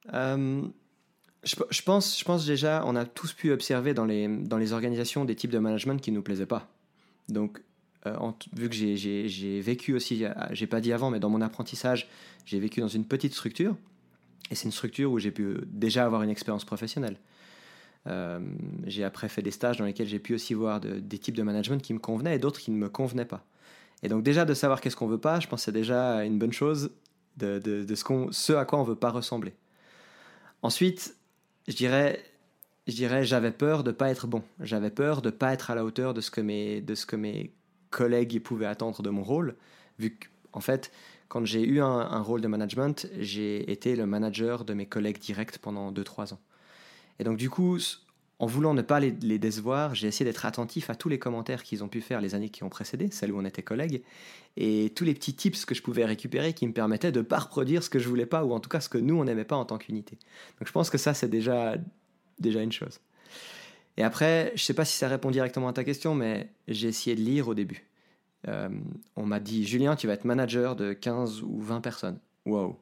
je, 0.06 0.70
je, 1.42 1.82
pense, 1.82 2.18
je 2.18 2.24
pense 2.24 2.46
déjà, 2.46 2.84
on 2.86 2.96
a 2.96 3.04
tous 3.04 3.32
pu 3.32 3.50
observer 3.50 3.92
dans 3.92 4.06
les, 4.06 4.28
dans 4.28 4.58
les 4.58 4.72
organisations 4.72 5.26
des 5.26 5.34
types 5.34 5.50
de 5.50 5.58
management 5.58 6.00
qui 6.00 6.10
ne 6.12 6.16
nous 6.16 6.22
plaisaient 6.22 6.46
pas. 6.46 6.68
Donc 7.28 7.60
euh, 8.06 8.30
vu 8.54 8.68
que 8.68 8.74
j'ai 8.74 9.60
vécu 9.60 9.94
aussi, 9.94 10.24
euh, 10.24 10.32
j'ai 10.50 10.66
pas 10.66 10.80
dit 10.80 10.92
avant, 10.92 11.10
mais 11.10 11.20
dans 11.20 11.30
mon 11.30 11.40
apprentissage, 11.40 12.08
j'ai 12.44 12.58
vécu 12.60 12.80
dans 12.80 12.88
une 12.88 13.04
petite 13.04 13.32
structure. 13.32 13.76
Et 14.50 14.54
c'est 14.54 14.64
une 14.64 14.72
structure 14.72 15.10
où 15.10 15.18
j'ai 15.18 15.30
pu 15.30 15.56
déjà 15.66 16.04
avoir 16.04 16.22
une 16.22 16.30
expérience 16.30 16.64
professionnelle. 16.64 17.16
Euh, 18.06 18.38
j'ai 18.86 19.02
après 19.02 19.30
fait 19.30 19.40
des 19.40 19.50
stages 19.50 19.78
dans 19.78 19.86
lesquels 19.86 20.06
j'ai 20.06 20.18
pu 20.18 20.34
aussi 20.34 20.52
voir 20.52 20.80
des 20.80 21.18
types 21.18 21.34
de 21.34 21.42
management 21.42 21.80
qui 21.80 21.94
me 21.94 21.98
convenaient 21.98 22.36
et 22.36 22.38
d'autres 22.38 22.60
qui 22.60 22.70
ne 22.70 22.76
me 22.76 22.90
convenaient 22.90 23.24
pas. 23.24 23.42
Et 24.02 24.08
donc 24.08 24.22
déjà 24.22 24.44
de 24.44 24.52
savoir 24.52 24.82
qu'est-ce 24.82 24.96
qu'on 24.96 25.06
veut 25.06 25.18
pas, 25.18 25.40
je 25.40 25.48
pense 25.48 25.62
c'est 25.62 25.72
déjà 25.72 26.22
une 26.24 26.38
bonne 26.38 26.52
chose 26.52 26.90
de, 27.38 27.86
ce, 28.30 28.52
à 28.52 28.66
quoi 28.66 28.78
on 28.78 28.82
veut 28.82 28.94
pas 28.94 29.08
ressembler. 29.08 29.54
Ensuite, 30.60 31.16
je 31.66 31.74
dirais, 31.74 32.22
je 32.86 32.92
dirais, 32.92 33.24
j'avais 33.24 33.50
peur 33.52 33.82
de 33.82 33.92
pas 33.92 34.10
être 34.10 34.26
bon. 34.26 34.42
J'avais 34.60 34.90
peur 34.90 35.22
de 35.22 35.30
pas 35.30 35.54
être 35.54 35.70
à 35.70 35.74
la 35.74 35.86
hauteur 35.86 36.12
de 36.12 36.20
ce 36.20 36.30
que 36.30 36.42
mes 36.42 36.82
collègues 37.94 38.42
pouvaient 38.42 38.66
attendre 38.66 39.02
de 39.02 39.10
mon 39.10 39.22
rôle, 39.22 39.54
vu 40.00 40.18
qu'en 40.50 40.60
fait, 40.60 40.90
quand 41.28 41.44
j'ai 41.44 41.62
eu 41.62 41.80
un, 41.80 42.20
rôle 42.20 42.40
de 42.40 42.48
management, 42.48 43.08
j'ai 43.18 43.70
été 43.70 43.94
le 43.94 44.04
manager 44.06 44.64
de 44.64 44.74
mes 44.74 44.86
collègues 44.86 45.18
directs 45.18 45.58
pendant 45.58 45.92
2-3 45.92 46.34
ans. 46.34 46.40
Et 47.18 47.24
donc 47.24 47.36
du 47.36 47.48
coup, 47.48 47.78
en 48.40 48.46
voulant 48.46 48.74
ne 48.74 48.82
pas 48.82 48.98
les, 48.98 49.38
décevoir, 49.38 49.94
j'ai 49.94 50.08
essayé 50.08 50.28
d'être 50.28 50.44
attentif 50.44 50.90
à 50.90 50.96
tous 50.96 51.08
les 51.08 51.20
commentaires 51.20 51.62
qu'ils 51.62 51.84
ont 51.84 51.88
pu 51.88 52.00
faire 52.00 52.20
les 52.20 52.34
années 52.34 52.50
qui 52.50 52.64
ont 52.64 52.68
précédé, 52.68 53.08
celles 53.12 53.32
où 53.32 53.38
on 53.38 53.44
était 53.44 53.62
collègues, 53.62 54.02
et 54.56 54.92
tous 54.94 55.04
les 55.04 55.14
petits 55.14 55.34
tips 55.34 55.64
que 55.64 55.74
je 55.74 55.82
pouvais 55.82 56.04
récupérer 56.04 56.52
qui 56.52 56.66
me 56.66 56.72
permettaient 56.72 57.12
de 57.12 57.20
ne 57.20 57.24
pas 57.24 57.38
reproduire 57.38 57.82
ce 57.82 57.90
que 57.90 58.00
je 58.00 58.08
voulais 58.08 58.26
pas, 58.26 58.44
ou 58.44 58.52
en 58.52 58.60
tout 58.60 58.68
cas 58.68 58.80
ce 58.80 58.88
que 58.88 58.98
nous, 58.98 59.16
on 59.16 59.24
n'aimait 59.24 59.44
pas 59.44 59.56
en 59.56 59.64
tant 59.64 59.78
qu'unité. 59.78 60.18
Donc 60.58 60.66
je 60.66 60.72
pense 60.72 60.90
que 60.90 60.98
ça, 60.98 61.14
c'est 61.14 61.28
déjà, 61.28 61.76
déjà 62.40 62.60
une 62.60 62.72
chose. 62.72 63.00
Et 63.96 64.02
après, 64.02 64.48
je 64.48 64.62
ne 64.62 64.66
sais 64.66 64.74
pas 64.74 64.84
si 64.84 64.96
ça 64.96 65.08
répond 65.08 65.30
directement 65.30 65.68
à 65.68 65.72
ta 65.72 65.84
question, 65.84 66.14
mais 66.14 66.50
j'ai 66.66 66.88
essayé 66.88 67.14
de 67.14 67.20
lire 67.20 67.48
au 67.48 67.54
début. 67.54 67.84
Euh, 68.48 68.68
on 69.16 69.24
m'a 69.24 69.40
dit, 69.40 69.64
Julien, 69.64 69.96
tu 69.96 70.06
vas 70.06 70.14
être 70.14 70.24
manager 70.24 70.76
de 70.76 70.92
15 70.92 71.42
ou 71.42 71.60
20 71.60 71.80
personnes. 71.80 72.18
Waouh 72.44 72.76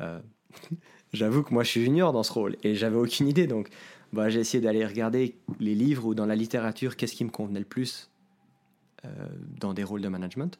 euh, 0.00 0.20
J'avoue 1.12 1.42
que 1.42 1.54
moi, 1.54 1.62
je 1.62 1.70
suis 1.70 1.84
junior 1.84 2.12
dans 2.12 2.22
ce 2.22 2.32
rôle 2.32 2.56
et 2.62 2.74
j'avais 2.74 2.96
aucune 2.96 3.28
idée. 3.28 3.46
Donc, 3.46 3.68
bah, 4.12 4.28
j'ai 4.28 4.40
essayé 4.40 4.62
d'aller 4.62 4.84
regarder 4.84 5.36
les 5.58 5.74
livres 5.74 6.06
ou 6.06 6.14
dans 6.14 6.26
la 6.26 6.36
littérature, 6.36 6.96
qu'est-ce 6.96 7.14
qui 7.14 7.24
me 7.24 7.30
convenait 7.30 7.60
le 7.60 7.64
plus 7.64 8.10
euh, 9.04 9.08
dans 9.58 9.72
des 9.72 9.84
rôles 9.84 10.02
de 10.02 10.08
management. 10.08 10.58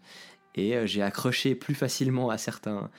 Et 0.55 0.87
j'ai 0.87 1.03
accroché 1.03 1.55
plus 1.55 1.75
facilement 1.75 2.31
à 2.31 2.39
certains, 2.39 2.91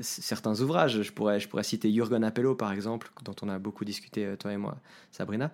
certains 0.00 0.58
ouvrages. 0.62 1.02
Je 1.02 1.12
pourrais, 1.12 1.38
je 1.38 1.46
pourrais 1.46 1.62
citer 1.62 1.92
Jürgen 1.92 2.24
Appello, 2.24 2.54
par 2.54 2.72
exemple, 2.72 3.12
dont 3.22 3.36
on 3.42 3.50
a 3.50 3.58
beaucoup 3.58 3.84
discuté, 3.84 4.34
toi 4.38 4.54
et 4.54 4.56
moi, 4.56 4.78
Sabrina 5.10 5.52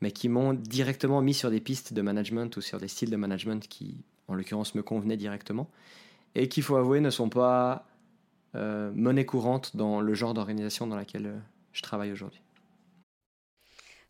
mais 0.00 0.10
qui 0.10 0.28
m'ont 0.28 0.52
directement 0.52 1.22
mis 1.22 1.34
sur 1.34 1.50
des 1.50 1.60
pistes 1.60 1.92
de 1.92 2.02
management 2.02 2.56
ou 2.56 2.60
sur 2.60 2.78
des 2.78 2.88
styles 2.88 3.10
de 3.10 3.16
management 3.16 3.66
qui, 3.66 4.04
en 4.28 4.34
l'occurrence, 4.34 4.74
me 4.74 4.82
convenaient 4.82 5.16
directement 5.16 5.70
et 6.34 6.48
qu'il 6.48 6.62
faut 6.62 6.76
avouer 6.76 7.00
ne 7.00 7.10
sont 7.10 7.30
pas 7.30 7.86
euh, 8.54 8.92
monnaie 8.94 9.24
courante 9.24 9.74
dans 9.74 10.00
le 10.00 10.14
genre 10.14 10.34
d'organisation 10.34 10.86
dans 10.86 10.96
laquelle 10.96 11.26
euh, 11.26 11.38
je 11.72 11.82
travaille 11.82 12.12
aujourd'hui. 12.12 12.40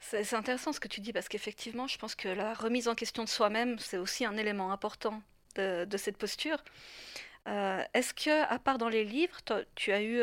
C'est 0.01 0.35
intéressant 0.35 0.73
ce 0.73 0.79
que 0.79 0.87
tu 0.87 1.01
dis 1.01 1.13
parce 1.13 1.29
qu'effectivement, 1.29 1.89
je 1.89 1.99
pense 1.99 2.15
que 2.15 2.29
la 2.29 2.55
remise 2.55 2.87
en 2.87 2.95
question 2.95 3.25
de 3.25 3.29
soi-même, 3.29 3.77
c'est 3.81 3.99
aussi 3.99 4.25
un 4.25 4.37
élément 4.37 4.71
important 4.71 5.21
de, 5.57 5.97
cette 5.97 6.17
posture. 6.17 6.59
Euh, 7.49 7.83
est-ce 7.93 8.15
que, 8.15 8.45
à 8.45 8.59
part 8.61 8.79
dans 8.79 8.89
les 8.89 9.05
livres, 9.05 9.39
tu 9.75 9.91
as 9.91 10.03
eu 10.03 10.21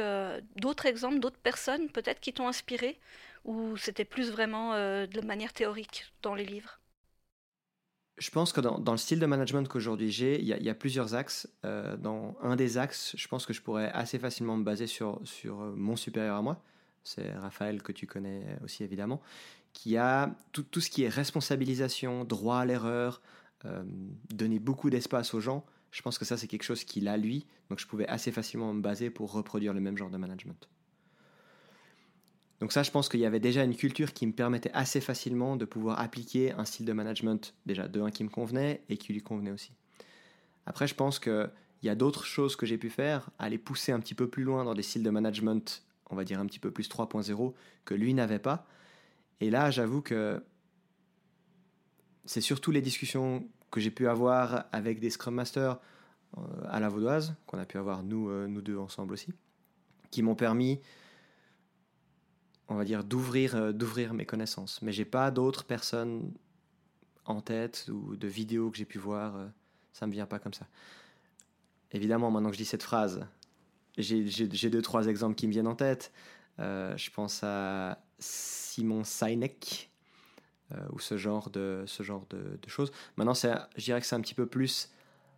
d'autres 0.55 0.85
exemples, 0.85 1.19
d'autres 1.19 1.39
personnes 1.39 1.89
peut-être 1.89 2.21
qui 2.21 2.31
t'ont 2.31 2.47
inspiré 2.47 2.97
ou 3.43 3.77
c'était 3.77 4.05
plus 4.05 4.31
vraiment 4.31 4.73
euh, 4.73 5.05
de 5.05 5.21
manière 5.21 5.53
théorique 5.53 6.05
dans 6.21 6.35
les 6.35 6.45
livres? 6.45 6.79
Je 8.17 8.29
pense 8.29 8.53
que 8.53 8.61
dans, 8.61 8.91
le 8.91 8.97
style 8.97 9.19
de 9.19 9.25
management 9.25 9.67
qu'aujourd'hui 9.67 10.11
j'ai, 10.11 10.39
il 10.39 10.47
y, 10.47 10.69
a 10.69 10.75
plusieurs 10.75 11.15
axes. 11.15 11.49
Euh, 11.65 11.97
dans 11.97 12.37
un 12.41 12.55
des 12.55 12.77
axes, 12.77 13.15
je 13.17 13.27
pense 13.27 13.45
que 13.45 13.53
je 13.53 13.61
pourrais 13.61 13.91
assez 13.91 14.19
facilement 14.19 14.55
me 14.55 14.63
baser 14.63 14.85
sur, 14.85 15.19
sur 15.23 15.61
euh, 15.61 15.73
mon 15.75 15.95
supérieur 15.95 16.37
à 16.37 16.41
moi. 16.41 16.61
C'est 17.03 17.33
Raphaël 17.33 17.81
que 17.81 17.91
tu 17.91 18.05
connais 18.05 18.57
aussi 18.63 18.83
évidemment, 18.83 19.19
qui 19.73 19.97
a 19.97 20.35
tout, 20.51 20.63
tout 20.63 20.79
ce 20.79 20.89
qui 20.89 21.03
est 21.03 21.09
responsabilisation, 21.09 22.23
droit 22.23 22.59
à 22.59 22.65
l'erreur, 22.65 23.21
donner 24.29 24.59
beaucoup 24.59 24.89
d'espace 24.89 25.33
aux 25.33 25.41
gens. 25.41 25.65
Je 25.91 26.01
pense 26.01 26.17
que 26.17 26.23
ça 26.23 26.37
c'est 26.37 26.47
quelque 26.47 26.63
chose 26.63 26.85
qu'il 26.85 27.09
a 27.09 27.17
lui, 27.17 27.45
donc 27.69 27.79
je 27.79 27.87
pouvais 27.87 28.07
assez 28.07 28.31
facilement 28.31 28.73
me 28.73 28.81
baser 28.81 29.09
pour 29.09 29.33
reproduire 29.33 29.73
le 29.73 29.81
même 29.81 29.97
genre 29.97 30.09
de 30.09 30.17
management. 30.17 30.69
Donc 32.63 32.71
ça, 32.71 32.81
je 32.81 32.91
pense 32.91 33.09
qu'il 33.09 33.19
y 33.19 33.25
avait 33.25 33.41
déjà 33.41 33.65
une 33.65 33.75
culture 33.75 34.13
qui 34.13 34.25
me 34.25 34.31
permettait 34.31 34.71
assez 34.71 35.01
facilement 35.01 35.57
de 35.57 35.65
pouvoir 35.65 35.99
appliquer 35.99 36.53
un 36.53 36.63
style 36.63 36.85
de 36.85 36.93
management, 36.93 37.53
déjà 37.65 37.89
de 37.89 37.99
un 37.99 38.09
qui 38.09 38.23
me 38.23 38.29
convenait 38.29 38.85
et 38.87 38.95
qui 38.95 39.11
lui 39.11 39.21
convenait 39.21 39.51
aussi. 39.51 39.73
Après, 40.65 40.87
je 40.87 40.95
pense 40.95 41.19
qu'il 41.19 41.51
y 41.81 41.89
a 41.89 41.95
d'autres 41.95 42.23
choses 42.23 42.55
que 42.55 42.65
j'ai 42.65 42.77
pu 42.77 42.89
faire, 42.89 43.29
aller 43.37 43.57
pousser 43.57 43.91
un 43.91 43.99
petit 43.99 44.15
peu 44.15 44.29
plus 44.29 44.45
loin 44.45 44.63
dans 44.63 44.75
des 44.75 44.81
styles 44.81 45.03
de 45.03 45.09
management, 45.09 45.83
on 46.09 46.15
va 46.15 46.23
dire 46.23 46.39
un 46.39 46.45
petit 46.45 46.59
peu 46.59 46.71
plus 46.71 46.87
3.0, 46.87 47.53
que 47.83 47.95
lui 47.95 48.13
n'avait 48.13 48.39
pas. 48.39 48.65
Et 49.41 49.49
là, 49.49 49.69
j'avoue 49.69 50.01
que 50.01 50.41
c'est 52.23 52.39
surtout 52.39 52.71
les 52.71 52.81
discussions 52.81 53.45
que 53.71 53.81
j'ai 53.81 53.91
pu 53.91 54.07
avoir 54.07 54.67
avec 54.71 55.01
des 55.01 55.09
Scrum 55.09 55.35
Masters 55.35 55.81
euh, 56.37 56.41
à 56.69 56.79
la 56.79 56.87
Vaudoise, 56.87 57.35
qu'on 57.45 57.59
a 57.59 57.65
pu 57.65 57.77
avoir 57.77 58.03
nous, 58.03 58.29
euh, 58.29 58.47
nous 58.47 58.61
deux 58.61 58.77
ensemble 58.77 59.11
aussi, 59.11 59.33
qui 60.11 60.23
m'ont 60.23 60.35
permis 60.35 60.79
on 62.67 62.75
va 62.75 62.83
dire, 62.83 63.03
d'ouvrir, 63.03 63.55
euh, 63.55 63.71
d'ouvrir 63.71 64.13
mes 64.13 64.25
connaissances. 64.25 64.81
Mais 64.81 64.91
j'ai 64.91 65.05
pas 65.05 65.31
d'autres 65.31 65.65
personnes 65.65 66.31
en 67.25 67.41
tête 67.41 67.89
ou 67.91 68.15
de 68.15 68.27
vidéos 68.27 68.71
que 68.71 68.77
j'ai 68.77 68.85
pu 68.85 68.97
voir. 68.97 69.35
Euh, 69.35 69.47
ça 69.91 70.07
me 70.07 70.11
vient 70.11 70.25
pas 70.25 70.39
comme 70.39 70.53
ça. 70.53 70.67
Évidemment, 71.91 72.31
maintenant 72.31 72.49
que 72.49 72.55
je 72.55 72.61
dis 72.61 72.65
cette 72.65 72.83
phrase, 72.83 73.25
j'ai, 73.97 74.23
deux, 74.69 74.81
trois 74.81 75.07
exemples 75.07 75.35
qui 75.35 75.47
me 75.47 75.51
viennent 75.51 75.67
en 75.67 75.75
tête. 75.75 76.11
Euh, 76.59 76.97
je 76.97 77.11
pense 77.11 77.41
à 77.43 78.03
Simon 78.19 79.03
Sinek 79.03 79.89
ou 80.91 80.97
ce 80.97 81.17
genre 81.17 81.51
de, 81.51 81.83
ce 81.85 82.01
genre 82.01 82.25
de, 82.31 82.57
choses. 82.65 82.91
Maintenant, 83.15 83.35
c'est, 83.35 83.53
je 83.75 83.83
dirais 83.83 84.01
que 84.01 84.07
c'est 84.07 84.15
un 84.15 84.21
petit 84.21 84.33
peu 84.33 84.47
plus 84.47 84.89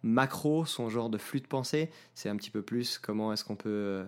macro, 0.02 0.64
son 0.64 0.88
genre 0.88 1.10
de 1.10 1.18
flux 1.18 1.42
de 1.42 1.48
pensée. 1.48 1.92
C'est 2.14 2.30
un 2.30 2.38
petit 2.38 2.52
peu 2.52 2.62
plus 2.62 2.98
comment 2.98 3.34
est-ce 3.34 3.44
qu'on 3.44 3.58
peut 3.58 4.06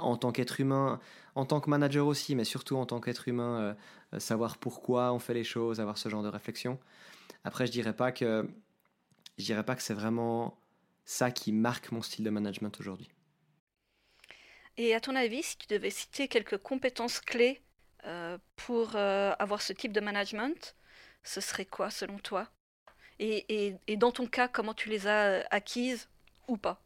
en 0.00 0.16
tant 0.16 0.32
qu'être 0.32 0.60
humain, 0.60 1.00
en 1.34 1.44
tant 1.44 1.60
que 1.60 1.70
manager 1.70 2.06
aussi, 2.06 2.34
mais 2.34 2.44
surtout 2.44 2.76
en 2.76 2.86
tant 2.86 3.00
qu'être 3.00 3.28
humain, 3.28 3.60
euh, 3.60 3.74
euh, 4.14 4.20
savoir 4.20 4.58
pourquoi 4.58 5.12
on 5.12 5.18
fait 5.18 5.34
les 5.34 5.44
choses, 5.44 5.80
avoir 5.80 5.98
ce 5.98 6.08
genre 6.08 6.22
de 6.22 6.28
réflexion. 6.28 6.78
Après, 7.44 7.66
je 7.66 7.72
dirais 7.72 7.94
pas 7.94 8.12
que 8.12 8.48
dirais 9.38 9.64
pas 9.64 9.76
que 9.76 9.82
c'est 9.82 9.94
vraiment 9.94 10.58
ça 11.04 11.30
qui 11.30 11.52
marque 11.52 11.92
mon 11.92 12.02
style 12.02 12.24
de 12.24 12.30
management 12.30 12.80
aujourd'hui. 12.80 13.10
Et 14.78 14.94
à 14.94 15.00
ton 15.00 15.14
avis, 15.14 15.42
si 15.42 15.58
tu 15.58 15.66
devais 15.68 15.90
citer 15.90 16.26
quelques 16.26 16.58
compétences 16.58 17.20
clés 17.20 17.60
euh, 18.04 18.38
pour 18.56 18.96
avoir 18.96 19.62
ce 19.62 19.72
type 19.72 19.92
de 19.92 20.00
management, 20.00 20.74
ce 21.22 21.40
serait 21.40 21.66
quoi 21.66 21.90
selon 21.90 22.18
toi? 22.18 22.48
Et, 23.18 23.76
et, 23.86 23.96
dans 23.96 24.12
ton 24.12 24.26
cas, 24.26 24.48
comment 24.48 24.74
tu 24.74 24.90
les 24.90 25.06
as 25.06 25.46
acquises 25.50 26.08
ou 26.48 26.56
pas? 26.56 26.85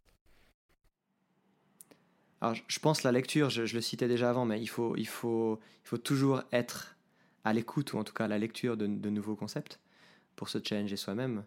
Alors, 2.41 2.57
je 2.69 2.79
pense 2.79 3.03
la 3.03 3.13
lecture, 3.13 3.51
je, 3.51 3.63
le 3.63 3.81
citais 3.81 4.09
déjà 4.09 4.31
avant, 4.31 4.47
mais 4.47 4.61
il 4.61 4.69
faut, 4.69 4.97
il 4.97 5.07
faut, 5.07 5.61
il 5.85 5.89
faut 5.89 5.99
toujours 5.99 6.43
être 6.53 6.97
à 7.45 7.53
l'écoute, 7.53 7.93
ou 7.93 7.99
en 7.99 8.05
tout 8.05 8.15
cas 8.15 8.25
à 8.25 8.29
la 8.29 8.39
lecture 8.39 8.77
de, 8.77 8.87
nouveaux 8.87 9.37
concepts 9.37 9.79
pour 10.37 10.49
se 10.49 10.59
challenger 10.63 10.97
soi-même. 10.97 11.45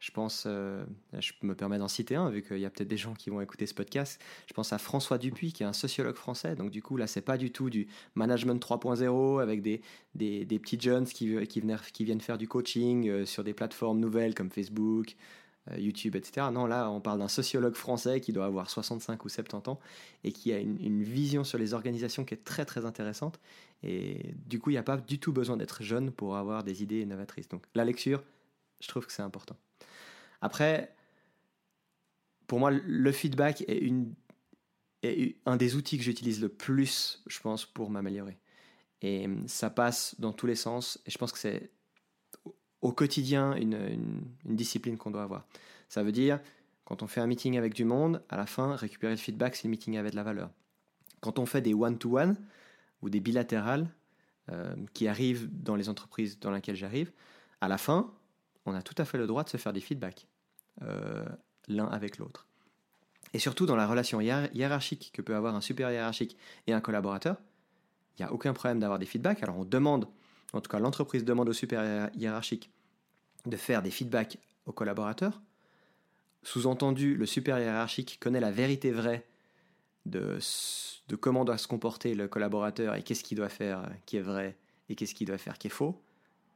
Je 0.00 0.10
pense, 0.10 0.44
euh, 0.46 0.84
je 1.18 1.32
me 1.42 1.54
permets 1.54 1.78
d'en 1.78 1.88
citer 1.88 2.16
un, 2.16 2.28
vu 2.28 2.42
qu'il 2.42 2.58
y 2.58 2.66
a 2.66 2.70
peut-être 2.70 2.88
des 2.88 2.96
gens 2.96 3.14
qui 3.14 3.30
vont 3.30 3.40
écouter 3.40 3.66
ce 3.66 3.72
podcast. 3.72 4.20
Je 4.48 4.52
pense 4.52 4.72
à 4.72 4.78
François 4.78 5.16
Dupuis, 5.16 5.52
qui 5.52 5.62
est 5.62 5.66
un 5.66 5.72
sociologue 5.72 6.16
français. 6.16 6.56
Donc, 6.56 6.70
du 6.70 6.82
coup, 6.82 6.96
là, 6.96 7.06
c'est 7.06 7.22
pas 7.22 7.38
du 7.38 7.52
tout 7.52 7.70
du 7.70 7.86
management 8.14 8.62
3.0 8.62 9.40
avec 9.40 9.62
des, 9.62 9.80
des, 10.14 10.58
petits 10.58 10.78
jeunes 10.78 11.06
qui, 11.06 11.34
qui, 11.46 11.62
qui 11.92 12.04
viennent 12.04 12.20
faire 12.20 12.36
du 12.36 12.48
coaching 12.48 13.08
euh, 13.08 13.24
sur 13.24 13.44
des 13.44 13.54
plateformes 13.54 14.00
nouvelles 14.00 14.34
comme 14.34 14.50
Facebook, 14.50 15.16
YouTube, 15.78 16.14
etc. 16.16 16.48
Non, 16.52 16.66
là, 16.66 16.90
on 16.90 17.00
parle 17.00 17.18
d'un 17.18 17.28
sociologue 17.28 17.74
français 17.74 18.20
qui 18.20 18.32
doit 18.32 18.44
avoir 18.44 18.68
65 18.68 19.24
ou 19.24 19.28
70 19.28 19.70
ans 19.70 19.80
et 20.22 20.32
qui 20.32 20.52
a 20.52 20.58
une, 20.58 21.02
vision 21.02 21.42
sur 21.42 21.58
les 21.58 21.72
organisations 21.72 22.24
qui 22.24 22.34
est 22.34 22.44
très 22.44 22.64
très 22.64 22.84
intéressante. 22.84 23.40
Et 23.82 24.34
du 24.46 24.58
coup, 24.58 24.70
il 24.70 24.74
n'y 24.74 24.78
a 24.78 24.82
pas 24.82 24.98
du 24.98 25.18
tout 25.18 25.32
besoin 25.32 25.56
d'être 25.56 25.82
jeune 25.82 26.10
pour 26.10 26.36
avoir 26.36 26.64
des 26.64 26.82
idées 26.82 27.00
innovatrices. 27.00 27.48
Donc 27.48 27.64
la 27.74 27.84
lecture, 27.84 28.22
je 28.80 28.88
trouve 28.88 29.06
que 29.06 29.12
c'est 29.12 29.22
important. 29.22 29.56
Après, 30.42 30.94
pour 32.46 32.58
moi, 32.58 32.70
le 32.70 33.12
feedback 33.12 33.62
est, 33.66 33.90
est 35.02 35.36
un 35.46 35.56
des 35.56 35.76
outils 35.76 35.96
que 35.96 36.04
j'utilise 36.04 36.42
le 36.42 36.50
plus, 36.50 37.22
je 37.26 37.40
pense, 37.40 37.64
pour 37.64 37.88
m'améliorer. 37.88 38.36
Et 39.00 39.28
ça 39.46 39.70
passe 39.70 40.14
dans 40.18 40.32
tous 40.32 40.46
les 40.46 40.56
sens. 40.56 40.98
Et 41.06 41.10
je 41.10 41.18
pense 41.18 41.32
que 41.32 41.38
c'est 41.38 41.70
au 42.84 42.92
quotidien 42.92 43.56
une, 43.56 43.98
discipline 44.44 44.98
qu'on 44.98 45.10
doit 45.10 45.22
avoir. 45.22 45.46
Ça 45.88 46.02
veut 46.02 46.12
dire, 46.12 46.38
quand 46.84 47.02
on 47.02 47.06
fait 47.06 47.20
un 47.20 47.26
meeting 47.26 47.56
avec 47.56 47.72
du 47.72 47.84
monde, 47.84 48.22
à 48.28 48.36
la 48.36 48.44
fin, 48.44 48.76
récupérer 48.76 49.14
le 49.14 49.18
feedback 49.18 49.56
si 49.56 49.66
le 49.66 49.70
meeting 49.70 49.96
avait 49.96 50.10
de 50.10 50.16
la 50.16 50.22
valeur. 50.22 50.50
Quand 51.20 51.38
on 51.38 51.46
fait 51.46 51.62
des 51.62 51.72
one-to-one 51.72 52.36
ou 53.00 53.08
des 53.08 53.20
bilatérales 53.20 53.88
euh, 54.52 54.76
qui 54.92 55.08
arrivent 55.08 55.48
dans 55.50 55.76
les 55.76 55.88
entreprises 55.88 56.38
dans 56.38 56.50
lesquelles 56.50 56.76
j'arrive, 56.76 57.10
à 57.62 57.68
la 57.68 57.78
fin, 57.78 58.12
on 58.66 58.74
a 58.74 58.82
tout 58.82 58.94
à 58.98 59.06
fait 59.06 59.16
le 59.16 59.26
droit 59.26 59.44
de 59.44 59.48
se 59.48 59.56
faire 59.56 59.72
des 59.72 59.80
feedbacks 59.80 60.28
euh, 60.82 61.24
l'un 61.68 61.86
avec 61.86 62.18
l'autre. 62.18 62.46
Et 63.32 63.38
surtout 63.38 63.64
dans 63.64 63.76
la 63.76 63.86
relation 63.86 64.20
hiérarchique 64.20 65.10
que 65.14 65.22
peut 65.22 65.34
avoir 65.34 65.54
un 65.54 65.62
supérieur 65.62 65.92
hiérarchique 65.92 66.36
et 66.66 66.74
un 66.74 66.82
collaborateur, 66.82 67.36
il 68.18 68.22
n'y 68.22 68.28
a 68.28 68.32
aucun 68.32 68.52
problème 68.52 68.78
d'avoir 68.78 68.98
des 68.98 69.06
feedbacks. 69.06 69.42
Alors 69.42 69.56
on 69.56 69.64
demande, 69.64 70.06
en 70.52 70.60
tout 70.60 70.70
cas 70.70 70.78
l'entreprise 70.78 71.24
demande 71.24 71.48
au 71.48 71.54
supérieur 71.54 72.10
hiérarchique 72.14 72.70
de 73.46 73.56
faire 73.56 73.82
des 73.82 73.90
feedbacks 73.90 74.38
aux 74.66 74.72
collaborateurs. 74.72 75.40
Sous-entendu, 76.42 77.16
le 77.16 77.26
supérieur 77.26 77.72
hiérarchique 77.72 78.18
connaît 78.20 78.40
la 78.40 78.50
vérité 78.50 78.90
vraie 78.90 79.26
de, 80.06 80.38
comment 81.20 81.44
doit 81.44 81.58
se 81.58 81.66
comporter 81.66 82.14
le 82.14 82.28
collaborateur 82.28 82.94
et 82.94 83.02
qu'est-ce 83.02 83.24
qu'il 83.24 83.38
doit 83.38 83.48
faire 83.48 83.88
qui 84.06 84.18
est 84.18 84.22
vrai 84.22 84.56
et 84.88 84.94
qu'est-ce 84.94 85.14
qu'il 85.14 85.26
doit 85.26 85.38
faire 85.38 85.58
qui 85.58 85.68
est 85.68 85.70
faux. 85.70 86.02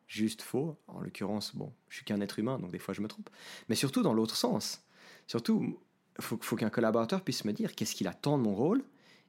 Juste 0.06 0.42
faux. 0.42 0.76
En 0.86 1.00
l'occurrence, 1.00 1.54
bon, 1.54 1.72
je 1.88 1.96
suis 1.96 2.04
qu'un 2.04 2.20
être 2.20 2.38
humain, 2.38 2.58
donc 2.58 2.70
des 2.70 2.78
fois 2.78 2.94
je 2.94 3.00
me 3.00 3.08
trompe. 3.08 3.30
Mais 3.68 3.74
surtout 3.74 4.02
dans 4.02 4.12
l'autre 4.12 4.36
sens. 4.36 4.82
Surtout, 5.26 5.78
il 6.18 6.24
faut, 6.24 6.38
faut 6.40 6.56
qu'un 6.56 6.70
collaborateur 6.70 7.22
puisse 7.22 7.44
me 7.44 7.52
dire 7.52 7.74
qu'est-ce 7.74 7.94
qu'il 7.94 8.08
attend 8.08 8.38
de 8.38 8.42
mon 8.42 8.54
rôle 8.54 8.84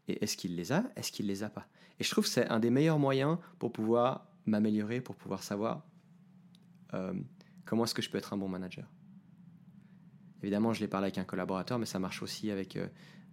et 0.07 0.23
est-ce 0.23 0.35
qu'il 0.35 0.55
les 0.55 0.71
a, 0.71 0.83
est-ce 0.95 1.11
qu'il 1.11 1.27
les 1.27 1.43
a 1.43 1.49
pas. 1.49 1.67
Et 1.99 2.03
je 2.03 2.09
trouve 2.09 2.25
que 2.25 2.29
c'est 2.29 2.47
un 2.47 2.59
des 2.59 2.69
meilleurs 2.69 2.99
moyens 2.99 3.37
pour 3.59 3.71
pouvoir 3.71 4.25
m'améliorer, 4.45 5.01
pour 5.01 5.15
pouvoir 5.15 5.43
savoir 5.43 5.83
euh, 6.93 7.13
Comment 7.69 7.83
est-ce 7.83 7.93
que 7.93 8.01
je 8.01 8.09
peux 8.09 8.17
être 8.17 8.33
un 8.33 8.37
bon 8.37 8.47
manager? 8.47 8.85
Évidemment, 10.41 10.73
je 10.73 10.79
l'ai 10.79 10.87
parlé 10.87 11.05
avec 11.05 11.19
un 11.19 11.23
collaborateur, 11.23 11.77
mais 11.77 11.85
ça 11.85 11.99
marche 11.99 12.23
aussi 12.23 12.49
avec 12.49 12.77
euh, 12.77 12.87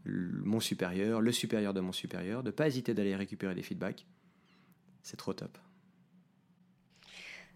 mon 0.05 0.61
supérieur, 0.61 1.23
le 1.23 1.33
supérieur 1.33 1.73
de 1.73 1.81
mon 1.81 1.93
supérieur, 1.93 2.43
de 2.43 2.49
ne 2.49 2.53
pas 2.53 2.67
hésiter 2.67 2.93
d'aller 2.93 3.17
récupérer 3.17 3.55
des 3.55 3.63
feedbacks. 3.63 4.05
c'est 5.03 5.17
trop 5.17 5.33
top. 5.33 5.57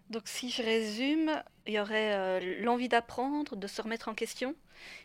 Donc 0.09 0.23
si 0.25 0.49
je 0.49 0.63
résume, 0.63 1.31
il 1.67 1.73
y 1.73 1.79
aurait 1.79 2.15
euh, 2.15 2.63
l'envie 2.63 2.89
d'apprendre, 2.89 3.55
de 3.55 3.67
se 3.67 3.79
remettre 3.83 4.09
en 4.09 4.15
question, 4.15 4.55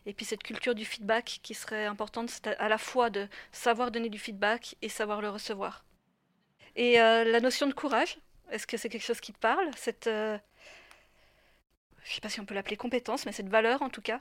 et 0.07 0.15
puis 0.15 0.25
cette 0.25 0.43
culture 0.43 0.75
du 0.75 0.87
feedback 0.87 1.41
qui 1.43 1.53
serait 1.53 1.85
importante, 1.85 2.31
c'est 2.31 2.57
à 2.57 2.71
la 2.71 2.79
fois 2.79 3.11
de 3.11 3.29
savoir 3.53 3.91
donner 3.91 4.09
du 4.09 4.19
feedback 4.19 4.77
et 4.81 4.89
savoir 4.89 5.21
le 5.21 5.29
recevoir. 5.29 5.85
Et 6.75 7.03
euh, 7.03 7.25
la 7.25 7.41
notion 7.41 7.67
de 7.67 7.75
courage, 7.75 8.19
est-ce 8.51 8.67
que 8.67 8.79
c'est 8.79 8.89
quelque 8.89 9.05
chose 9.05 9.21
qui 9.21 9.35
te 9.35 9.39
parle 9.39 9.69
je 12.07 12.13
ne 12.13 12.15
sais 12.15 12.21
pas 12.21 12.29
si 12.29 12.39
on 12.39 12.47
peut 12.47 12.55
l'appeler 12.55 12.77
compétence, 12.77 13.27
mais 13.27 13.33
cette 13.33 13.49
valeur 13.49 13.83
en 13.83 13.91
tout 13.91 14.01
cas 14.01 14.21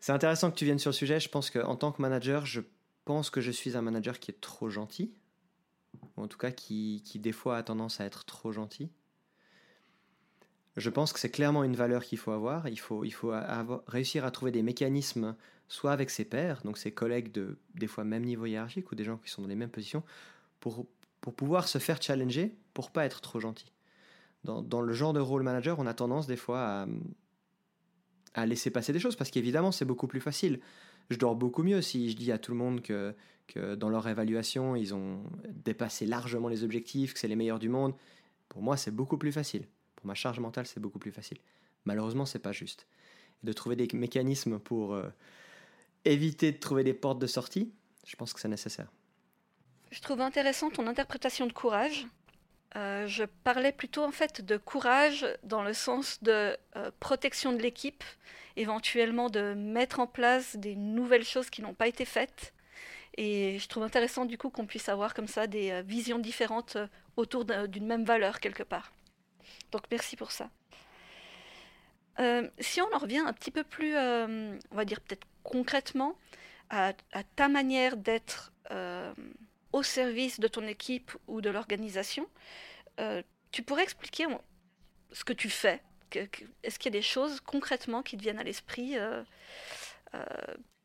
C'est 0.00 0.12
intéressant 0.12 0.50
que 0.50 0.56
tu 0.56 0.66
viennes 0.66 0.78
sur 0.78 0.90
le 0.90 0.94
sujet. 0.94 1.18
Je 1.18 1.30
pense 1.30 1.50
qu'en 1.50 1.76
tant 1.76 1.92
que 1.92 2.02
manager, 2.02 2.44
je 2.44 2.60
pense 3.06 3.30
que 3.30 3.40
je 3.40 3.50
suis 3.50 3.74
un 3.74 3.80
manager 3.80 4.20
qui 4.20 4.30
est 4.30 4.40
trop 4.40 4.68
gentil 4.68 5.14
ou 6.16 6.22
en 6.22 6.28
tout 6.28 6.36
cas 6.36 6.50
qui, 6.50 7.02
qui 7.06 7.18
des 7.18 7.32
fois 7.32 7.56
a 7.56 7.62
tendance 7.62 8.00
à 8.00 8.04
être 8.04 8.26
trop 8.26 8.52
gentil. 8.52 8.90
Je 10.76 10.90
pense 10.90 11.14
que 11.14 11.18
c'est 11.18 11.30
clairement 11.30 11.64
une 11.64 11.74
valeur 11.74 12.04
qu'il 12.04 12.18
faut 12.18 12.32
avoir. 12.32 12.68
Il 12.68 12.78
faut, 12.78 13.04
il 13.04 13.12
faut 13.12 13.32
réussir 13.86 14.26
à 14.26 14.30
trouver 14.30 14.50
des 14.50 14.62
mécanismes, 14.62 15.36
soit 15.68 15.92
avec 15.92 16.10
ses 16.10 16.26
pairs, 16.26 16.60
donc 16.64 16.76
ses 16.76 16.92
collègues 16.92 17.32
de 17.32 17.58
des 17.74 17.86
fois 17.86 18.04
même 18.04 18.24
niveau 18.24 18.44
hiérarchique 18.44 18.92
ou 18.92 18.94
des 18.94 19.04
gens 19.04 19.16
qui 19.16 19.30
sont 19.30 19.40
dans 19.40 19.48
les 19.48 19.54
mêmes 19.54 19.70
positions, 19.70 20.02
pour, 20.60 20.86
pour 21.22 21.34
pouvoir 21.34 21.66
se 21.66 21.78
faire 21.78 22.02
challenger, 22.02 22.54
pour 22.74 22.90
pas 22.90 23.06
être 23.06 23.22
trop 23.22 23.40
gentil. 23.40 23.72
Dans, 24.46 24.80
le 24.80 24.92
genre 24.92 25.12
de 25.12 25.20
rôle 25.20 25.42
manager, 25.42 25.78
on 25.78 25.86
a 25.86 25.94
tendance 25.94 26.26
des 26.26 26.36
fois 26.36 26.86
à, 28.34 28.46
laisser 28.46 28.70
passer 28.70 28.92
des 28.92 28.98
choses 29.00 29.16
parce 29.16 29.30
qu'évidemment 29.30 29.72
c'est 29.72 29.84
beaucoup 29.84 30.06
plus 30.06 30.20
facile 30.20 30.60
je 31.10 31.16
dors 31.16 31.36
beaucoup 31.36 31.62
mieux 31.62 31.82
si 31.82 32.10
je 32.10 32.16
dis 32.16 32.32
à 32.32 32.38
tout 32.38 32.52
le 32.52 32.58
monde 32.58 32.82
que, 32.82 33.14
que 33.46 33.74
dans 33.74 33.88
leur 33.88 34.06
évaluation, 34.08 34.76
ils 34.76 34.94
ont 34.94 35.22
dépassé 35.48 36.06
largement 36.06 36.48
les 36.48 36.64
objectifs, 36.64 37.14
que 37.14 37.18
c'est 37.18 37.28
les 37.28 37.36
meilleurs 37.36 37.58
du 37.58 37.68
monde. 37.68 37.94
Pour 38.48 38.62
moi, 38.62 38.76
c'est 38.76 38.90
beaucoup 38.90 39.18
plus 39.18 39.32
facile. 39.32 39.66
Pour 39.96 40.06
ma 40.06 40.14
charge 40.14 40.40
mentale, 40.40 40.66
c'est 40.66 40.80
beaucoup 40.80 40.98
plus 40.98 41.12
facile. 41.12 41.38
Malheureusement, 41.84 42.26
c'est 42.26 42.40
pas 42.40 42.52
juste. 42.52 42.86
Et 43.42 43.46
de 43.46 43.52
trouver 43.52 43.76
des 43.76 43.88
mécanismes 43.92 44.58
pour 44.58 44.94
euh, 44.94 45.08
éviter 46.04 46.52
de 46.52 46.58
trouver 46.58 46.84
des 46.84 46.94
portes 46.94 47.18
de 47.18 47.26
sortie, 47.26 47.72
je 48.06 48.16
pense 48.16 48.32
que 48.32 48.40
c'est 48.40 48.48
nécessaire. 48.48 48.90
Je 49.90 50.00
trouve 50.00 50.20
intéressant 50.20 50.70
ton 50.70 50.86
interprétation 50.86 51.46
de 51.46 51.52
courage. 51.52 52.06
Euh, 52.76 53.06
je 53.06 53.24
parlais 53.24 53.72
plutôt 53.72 54.04
en 54.04 54.10
fait 54.10 54.44
de 54.44 54.58
courage 54.58 55.26
dans 55.42 55.62
le 55.62 55.72
sens 55.72 56.22
de 56.22 56.56
euh, 56.76 56.90
protection 57.00 57.52
de 57.52 57.62
l'équipe, 57.62 58.04
éventuellement 58.56 59.30
de 59.30 59.54
mettre 59.54 59.98
en 59.98 60.06
place 60.06 60.56
des 60.56 60.76
nouvelles 60.76 61.24
choses 61.24 61.48
qui 61.48 61.62
n'ont 61.62 61.74
pas 61.74 61.88
été 61.88 62.04
faites. 62.04 62.52
Et 63.16 63.58
je 63.58 63.68
trouve 63.68 63.82
intéressant 63.82 64.26
du 64.26 64.36
coup 64.36 64.50
qu'on 64.50 64.66
puisse 64.66 64.90
avoir 64.90 65.14
comme 65.14 65.26
ça 65.26 65.46
des 65.46 65.70
euh, 65.70 65.82
visions 65.82 66.18
différentes 66.18 66.76
autour 67.16 67.46
d'une 67.46 67.86
même 67.86 68.04
valeur 68.04 68.40
quelque 68.40 68.62
part. 68.62 68.92
Donc 69.72 69.84
merci 69.90 70.16
pour 70.16 70.30
ça. 70.30 70.50
si 72.58 72.80
on 72.82 72.94
en 72.94 72.98
revient 72.98 73.24
un 73.26 73.32
petit 73.32 73.50
peu 73.50 73.64
plus, 73.64 73.96
on 73.96 74.58
va 74.72 74.84
dire 74.84 75.00
peut-être 75.00 75.26
concrètement, 75.44 76.14
à, 76.68 76.92
à, 77.12 77.22
ta 77.36 77.48
manière 77.48 77.96
d'être 77.96 78.52
au 79.76 79.82
service 79.82 80.40
de 80.40 80.48
ton 80.48 80.66
équipe 80.66 81.12
ou 81.26 81.42
de 81.42 81.50
l'organisation. 81.50 82.26
Euh, 82.98 83.22
tu 83.52 83.62
pourrais 83.62 83.82
expliquer 83.82 84.26
ce 85.12 85.22
que 85.22 85.34
tu 85.34 85.50
fais 85.50 85.82
Est-ce 86.62 86.78
qu'il 86.78 86.86
y 86.86 86.96
a 86.96 86.98
des 86.98 87.02
choses 87.02 87.40
concrètement 87.40 88.02
qui 88.02 88.16
te 88.16 88.22
viennent 88.22 88.38
à 88.38 88.42
l'esprit 88.42 88.96
euh, 88.96 89.22
euh, 90.14 90.24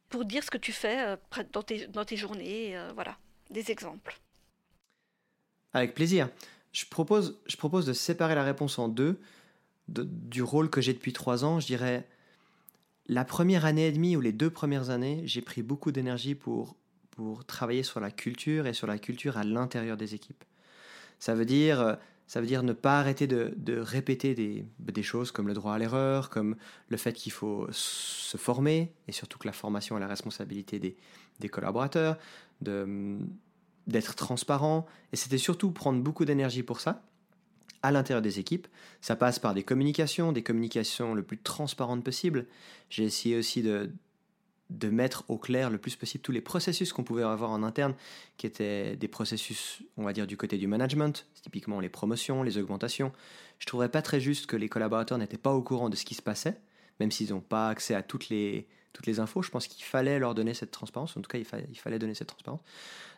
pour 0.10 0.25
dire 0.25 0.43
ce 0.43 0.51
que 0.51 0.57
tu 0.57 0.74
fais 0.74 1.17
dans, 1.53 1.63
tes, 1.63 1.88
tes 1.88 2.17
journées 2.17 2.77
Voilà, 2.93 3.17
des 3.49 3.71
exemples. 3.71 4.19
Avec 5.71 5.95
plaisir. 5.95 6.30
Je 6.73 6.86
propose 6.86 7.86
de 7.86 7.93
séparer 7.93 8.36
la 8.36 8.43
réponse 8.43 8.77
en 8.77 8.89
deux. 8.89 9.21
du 9.88 10.43
rôle 10.43 10.69
que 10.69 10.82
j'ai 10.82 10.93
depuis 10.93 11.13
trois 11.13 11.45
ans, 11.45 11.62
je 11.62 11.67
dirais 11.67 12.06
la 13.08 13.23
première 13.23 13.63
année 13.63 13.88
et 13.88 13.91
demie 13.93 14.17
ou 14.17 14.21
les 14.21 14.34
deux 14.34 14.49
premières 14.49 14.89
années, 14.89 15.21
j'ai 15.25 15.41
pris 15.41 15.63
beaucoup 15.63 15.93
d'énergie 15.93 16.36
pour 16.36 16.75
pour 17.12 17.45
travailler 17.45 17.84
sur 17.84 18.00
la 18.00 18.12
culture 18.12 18.67
et 18.67 18.74
sur 18.74 18.88
la 18.88 18.97
culture 18.97 19.38
à 19.38 19.43
l'intérieur 19.43 19.97
des 19.97 20.15
équipes. 20.15 20.43
Ça 21.19 21.36
veut 21.36 21.45
dire, 21.45 21.97
ça 22.28 22.41
veut 22.41 22.47
dire 22.47 22.63
ne 22.63 22.74
pas 22.74 23.00
arrêter 23.00 23.28
de, 23.28 23.80
répéter 23.80 24.34
des, 24.34 25.04
choses 25.04 25.32
comme 25.32 25.47
le 25.47 25.54
droit 25.54 25.74
à 25.74 25.78
l'erreur, 25.78 26.30
comme 26.30 26.56
le 26.88 26.97
fait 26.97 27.13
qu'il 27.13 27.32
faut 27.32 27.67
se 27.71 28.38
former, 28.38 28.91
et 29.08 29.12
surtout 29.12 29.38
que 29.38 29.47
la 29.47 29.54
formation 29.54 29.97
est 29.97 30.00
la 30.00 30.08
responsabilité 30.08 30.80
des, 30.80 30.95
des 31.39 31.50
collaborateurs, 31.50 32.17
d'être 32.62 34.15
transparent. 34.15 34.86
Et 35.12 35.15
c'était 35.15 35.38
surtout 35.38 35.71
prendre 35.71 36.02
beaucoup 36.02 36.26
d'énergie 36.26 36.63
pour 36.63 36.80
ça 36.80 37.04
à 37.84 37.91
l'intérieur 37.91 38.21
des 38.21 38.39
équipes. 38.39 38.67
Ça 39.02 39.15
passe 39.15 39.39
par 39.39 39.54
des 39.54 39.63
communications, 39.63 40.32
des 40.32 40.43
communications 40.43 41.13
le 41.13 41.24
plus 41.24 41.39
transparentes 41.39 42.04
possible. 42.04 42.45
J'ai 42.89 43.04
essayé 43.04 43.38
aussi 43.38 43.62
de, 43.62 43.91
de 44.71 44.89
mettre 44.89 45.25
au 45.27 45.38
clair 45.38 45.69
le 45.69 45.77
plus 45.77 45.95
possible 45.95 46.23
tous 46.23 46.31
les 46.31 46.41
processus 46.41 46.93
qu'on 46.93 47.03
pouvait 47.03 47.23
avoir 47.23 47.51
en 47.51 47.62
interne, 47.62 47.93
qui 48.38 48.47
étaient 48.47 48.95
des 48.95 49.07
processus, 49.07 49.84
on 49.97 50.03
va 50.03 50.13
dire, 50.13 50.25
du 50.25 50.38
côté 50.38 50.57
du 50.57 50.67
management, 50.67 51.27
typiquement 51.41 51.79
les 51.79 51.89
promotions, 51.89 52.41
les 52.41 52.57
augmentations. 52.57 53.12
Je 53.60 53.65
trouverais 53.65 53.89
pas 53.89 54.01
très 54.01 54.21
juste 54.21 54.45
que 54.45 54.55
les 54.55 54.69
collaborateurs 54.69 55.17
n'étaient 55.17 55.38
pas 55.38 55.53
au 55.53 55.62
courant 55.62 55.89
de 55.89 55.95
ce 55.95 56.05
qui 56.05 56.15
se 56.15 56.21
passait, 56.21 56.60
même 56.99 57.12
s'ils 57.12 57.31
n'ont 57.31 57.41
pas 57.41 57.69
accès 57.69 57.93
à 57.93 58.01
toutes 58.01 58.29
les, 58.29 58.67
toutes 58.93 59.05
les 59.05 59.19
infos. 59.19 59.41
Je 59.41 59.51
pense 59.51 59.67
qu'il 59.67 59.84
fallait 59.84 60.19
leur 60.19 60.34
donner 60.34 60.53
cette 60.53 60.71
transparence, 60.71 61.17
en 61.17 61.21
tout 61.21 61.29
cas, 61.29 61.38
il, 61.38 61.45
il 61.69 61.77
fallait 61.77 61.99
donner 61.99 62.15
cette 62.15 62.29
transparence. 62.29 62.62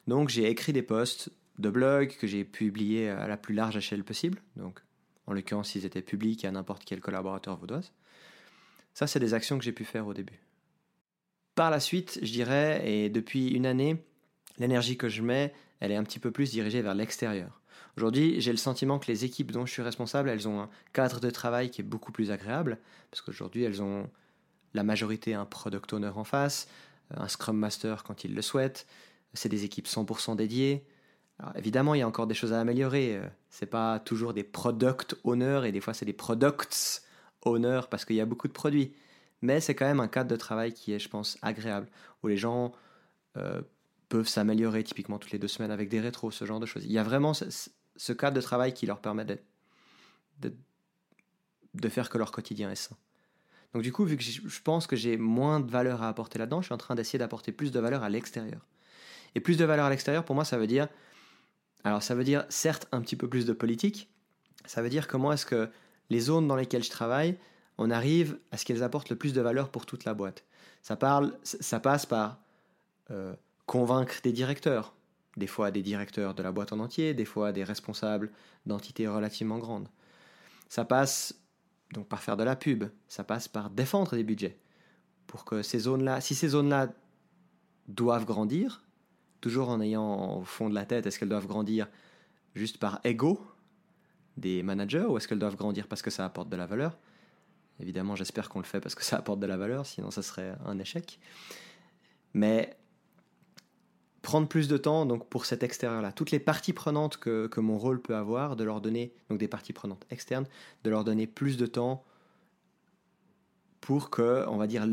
Donc, 0.07 0.29
j'ai 0.29 0.49
écrit 0.49 0.73
des 0.73 0.83
posts 0.83 1.29
de 1.59 1.69
blog 1.69 2.17
que 2.19 2.25
j'ai 2.25 2.43
publiés 2.43 3.09
à 3.09 3.27
la 3.27 3.37
plus 3.37 3.53
large 3.53 3.77
échelle 3.77 4.03
possible. 4.03 4.41
Donc, 4.55 4.81
en 5.27 5.33
l'occurrence, 5.33 5.75
ils 5.75 5.85
étaient 5.85 6.01
publics 6.01 6.43
à 6.45 6.51
n'importe 6.51 6.83
quel 6.83 6.99
collaborateur 6.99 7.57
vaudoise. 7.57 7.91
Ça, 8.95 9.07
c'est 9.07 9.19
des 9.19 9.33
actions 9.33 9.57
que 9.57 9.63
j'ai 9.63 9.71
pu 9.71 9.85
faire 9.85 10.07
au 10.07 10.13
début. 10.13 10.39
Par 11.55 11.69
la 11.69 11.79
suite, 11.79 12.19
je 12.21 12.31
dirais, 12.31 12.81
et 12.89 13.09
depuis 13.09 13.49
une 13.49 13.65
année, 13.65 14.03
l'énergie 14.57 14.97
que 14.97 15.09
je 15.09 15.21
mets, 15.21 15.53
elle 15.79 15.91
est 15.91 15.95
un 15.95 16.03
petit 16.03 16.19
peu 16.19 16.31
plus 16.31 16.51
dirigée 16.51 16.81
vers 16.81 16.95
l'extérieur. 16.95 17.61
Aujourd'hui, 17.95 18.41
j'ai 18.41 18.51
le 18.51 18.57
sentiment 18.57 18.97
que 18.97 19.05
les 19.07 19.23
équipes 19.23 19.51
dont 19.51 19.67
je 19.67 19.71
suis 19.71 19.83
responsable, 19.83 20.29
elles 20.29 20.47
ont 20.47 20.61
un 20.61 20.69
cadre 20.93 21.19
de 21.19 21.29
travail 21.29 21.69
qui 21.69 21.81
est 21.81 21.83
beaucoup 21.83 22.11
plus 22.11 22.31
agréable, 22.31 22.79
parce 23.11 23.21
qu'aujourd'hui, 23.21 23.63
elles 23.63 23.83
ont 23.83 24.09
la 24.73 24.81
majorité 24.81 25.35
un 25.35 25.45
product 25.45 25.93
owner 25.93 26.11
en 26.15 26.23
face, 26.23 26.67
un 27.15 27.27
scrum 27.27 27.57
master 27.57 28.03
quand 28.03 28.23
ils 28.23 28.33
le 28.33 28.41
souhaitent, 28.41 28.87
c'est 29.35 29.49
des 29.49 29.63
équipes 29.63 29.87
100% 29.87 30.35
dédiées. 30.35 30.85
Évidemment, 31.55 31.93
il 31.93 31.99
y 31.99 32.01
a 32.01 32.07
encore 32.07 32.27
des 32.27 32.33
choses 32.33 32.53
à 32.53 32.59
améliorer. 32.59 33.19
C'est 33.49 33.65
pas 33.67 33.99
toujours 33.99 34.33
des 34.33 34.43
product 34.43 35.15
owners 35.23 35.61
et 35.65 35.71
des 35.71 35.81
fois 35.81 35.93
c'est 35.93 36.05
des 36.05 36.13
products 36.13 37.01
owners 37.43 37.81
parce 37.89 38.05
qu'il 38.05 38.15
y 38.15 38.21
a 38.21 38.25
beaucoup 38.25 38.47
de 38.47 38.53
produits 38.53 38.93
mais 39.43 39.59
c'est 39.59 39.75
quand 39.75 39.85
même 39.85 39.99
un 39.99 40.07
cadre 40.07 40.29
de 40.29 40.37
travail 40.37 40.73
qui 40.73 40.93
est, 40.93 40.99
je 40.99 41.09
pense, 41.09 41.37
agréable, 41.41 41.89
où 42.23 42.27
les 42.27 42.37
gens 42.37 42.71
euh, 43.35 43.61
peuvent 44.07 44.27
s'améliorer 44.27 44.85
typiquement 44.85 45.19
toutes 45.19 45.31
les 45.31 45.37
deux 45.37 45.49
semaines 45.49 45.69
avec 45.69 45.89
des 45.89 45.99
rétros, 45.99 46.31
ce 46.31 46.45
genre 46.45 46.61
de 46.61 46.65
choses. 46.65 46.85
Il 46.85 46.91
y 46.93 46.97
a 46.97 47.03
vraiment 47.03 47.33
ce, 47.33 48.13
cadre 48.13 48.35
de 48.37 48.41
travail 48.41 48.73
qui 48.73 48.85
leur 48.85 49.01
permet 49.01 49.25
de, 49.25 50.53
de 51.73 51.89
faire 51.89 52.09
que 52.09 52.17
leur 52.17 52.31
quotidien 52.31 52.71
est 52.71 52.75
sain. 52.75 52.95
Donc 53.73 53.83
du 53.83 53.91
coup, 53.91 54.05
vu 54.05 54.15
que 54.15 54.23
je 54.23 54.61
pense 54.61 54.87
que 54.87 54.95
j'ai 54.95 55.17
moins 55.17 55.59
de 55.59 55.69
valeur 55.69 56.03
à 56.03 56.07
apporter 56.07 56.39
là-dedans, 56.39 56.61
je 56.61 56.67
suis 56.67 56.73
en 56.73 56.77
train 56.77 56.95
d'essayer 56.95 57.19
d'apporter 57.19 57.51
plus 57.51 57.73
de 57.73 57.79
valeur 57.81 58.01
à 58.01 58.09
l'extérieur. 58.09 58.65
Et 59.35 59.41
plus 59.41 59.57
de 59.57 59.65
valeur 59.65 59.85
à 59.85 59.89
l'extérieur, 59.89 60.23
pour 60.23 60.35
moi, 60.35 60.45
ça 60.45 60.57
veut 60.57 60.67
dire... 60.67 60.87
Alors 61.83 62.01
ça 62.01 62.15
veut 62.15 62.23
dire 62.23 62.45
certes 62.47 62.87
un 62.93 63.01
petit 63.01 63.17
peu 63.17 63.27
plus 63.27 63.45
de 63.45 63.51
politique, 63.51 64.09
ça 64.65 64.81
veut 64.81 64.89
dire 64.89 65.05
comment 65.05 65.33
est-ce 65.33 65.45
que 65.45 65.69
les 66.09 66.21
zones 66.21 66.47
dans 66.47 66.55
lesquelles 66.55 66.83
je 66.83 66.89
travaille 66.89 67.37
on 67.77 67.89
arrive 67.89 68.37
à 68.51 68.57
ce 68.57 68.65
qu'elles 68.65 68.83
apportent 68.83 69.09
le 69.09 69.15
plus 69.15 69.33
de 69.33 69.41
valeur 69.41 69.69
pour 69.69 69.85
toute 69.85 70.05
la 70.05 70.13
boîte. 70.13 70.43
Ça, 70.81 70.95
parle, 70.95 71.37
ça 71.43 71.79
passe 71.79 72.05
par 72.05 72.39
euh, 73.11 73.33
convaincre 73.65 74.15
des 74.23 74.31
directeurs, 74.31 74.93
des 75.37 75.47
fois 75.47 75.71
des 75.71 75.81
directeurs 75.81 76.33
de 76.33 76.43
la 76.43 76.51
boîte 76.51 76.73
en 76.73 76.79
entier, 76.79 77.13
des 77.13 77.25
fois 77.25 77.51
des 77.51 77.63
responsables 77.63 78.31
d'entités 78.65 79.07
relativement 79.07 79.57
grandes. 79.57 79.87
Ça 80.69 80.85
passe 80.85 81.35
donc 81.93 82.07
par 82.07 82.21
faire 82.21 82.37
de 82.37 82.43
la 82.43 82.55
pub, 82.55 82.85
ça 83.07 83.23
passe 83.23 83.47
par 83.47 83.69
défendre 83.69 84.15
des 84.15 84.23
budgets 84.23 84.57
pour 85.27 85.45
que 85.45 85.61
ces 85.61 85.79
zones-là, 85.79 86.21
si 86.21 86.35
ces 86.35 86.49
zones-là 86.49 86.89
doivent 87.87 88.25
grandir, 88.25 88.83
toujours 89.41 89.69
en 89.69 89.81
ayant 89.81 90.37
au 90.37 90.43
fond 90.43 90.69
de 90.69 90.75
la 90.75 90.85
tête, 90.85 91.05
est-ce 91.05 91.19
qu'elles 91.19 91.29
doivent 91.29 91.47
grandir 91.47 91.87
juste 92.55 92.77
par 92.77 92.99
ego 93.03 93.41
des 94.37 94.63
managers 94.63 95.05
ou 95.07 95.17
est-ce 95.17 95.27
qu'elles 95.27 95.39
doivent 95.39 95.55
grandir 95.55 95.87
parce 95.87 96.01
que 96.01 96.09
ça 96.09 96.25
apporte 96.25 96.49
de 96.49 96.55
la 96.55 96.65
valeur 96.65 96.97
Évidemment, 97.83 98.15
j'espère 98.15 98.47
qu'on 98.47 98.59
le 98.59 98.65
fait 98.65 98.79
parce 98.79 98.95
que 98.95 99.03
ça 99.03 99.17
apporte 99.17 99.41
de 99.41 99.45
la 99.45 99.57
valeur, 99.57 99.85
sinon 99.85 100.09
ça 100.09 100.21
serait 100.21 100.55
un 100.65 100.79
échec. 100.79 101.19
Mais 102.33 102.77
prendre 104.21 104.47
plus 104.47 104.69
de 104.69 104.77
temps 104.77 105.05
donc 105.05 105.27
pour 105.27 105.45
cet 105.45 105.63
extérieur-là, 105.63 106.13
toutes 106.13 106.31
les 106.31 106.39
parties 106.39 106.71
prenantes 106.71 107.17
que, 107.17 107.47
que, 107.47 107.59
mon 107.59 107.77
rôle 107.77 108.01
peut 108.01 108.15
avoir, 108.15 108.55
de 108.55 108.63
leur 108.63 108.79
donner, 108.79 109.13
donc 109.29 109.37
des 109.37 109.49
parties 109.49 109.73
prenantes 109.73 110.05
externes, 110.11 110.47
de 110.85 110.89
leur 110.89 111.03
donner 111.03 111.27
plus 111.27 111.57
de 111.57 111.65
temps 111.65 112.05
pour 113.81 114.09
que, 114.09 114.45
on 114.47 114.55
va 114.55 114.65
dire, 114.65 114.87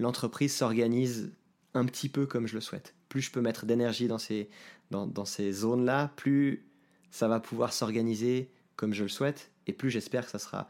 l'entreprise 0.00 0.52
s'organise 0.52 1.30
un 1.74 1.84
petit 1.84 2.08
peu 2.08 2.26
comme 2.26 2.48
je 2.48 2.56
le 2.56 2.60
souhaite. 2.60 2.96
plus 3.08 3.20
je 3.20 3.30
peux 3.30 3.40
mettre 3.40 3.66
d'énergie 3.66 4.08
dans 4.08 4.18
ces, 4.18 4.50
dans, 4.90 5.06
dans 5.06 5.24
ces 5.24 5.52
zones-là, 5.52 6.10
plus 6.16 6.66
ça 7.12 7.28
va 7.28 7.38
pouvoir 7.38 7.72
s'organiser 7.72 8.50
comme 8.74 8.94
je 8.94 9.04
le 9.04 9.08
souhaite, 9.08 9.52
et 9.68 9.72
plus 9.72 9.90
j'espère 9.90 10.24
que 10.24 10.32
ça 10.32 10.40
sera 10.40 10.66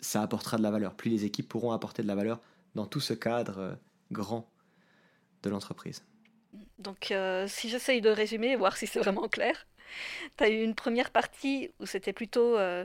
ça 0.00 0.22
apportera 0.22 0.56
de 0.56 0.62
la 0.62 0.70
valeur. 0.70 0.94
Plus 0.94 1.10
les 1.10 1.24
équipes 1.24 1.48
pourront 1.48 1.72
apporter 1.72 2.02
de 2.02 2.08
la 2.08 2.14
valeur 2.14 2.40
dans 2.74 2.86
tout 2.86 3.00
ce 3.00 3.14
cadre 3.14 3.58
euh, 3.58 3.74
grand 4.10 4.50
de 5.42 5.50
l'entreprise. 5.50 6.04
Donc, 6.78 7.10
euh, 7.10 7.46
si 7.48 7.68
j'essaye 7.68 8.00
de 8.00 8.10
résumer, 8.10 8.56
voir 8.56 8.76
si 8.76 8.86
c'est 8.86 9.00
vraiment 9.00 9.28
clair, 9.28 9.66
tu 10.36 10.44
as 10.44 10.48
eu 10.48 10.62
une 10.62 10.74
première 10.74 11.10
partie 11.10 11.70
où 11.78 11.86
c'était 11.86 12.12
plutôt 12.12 12.56
euh, 12.58 12.84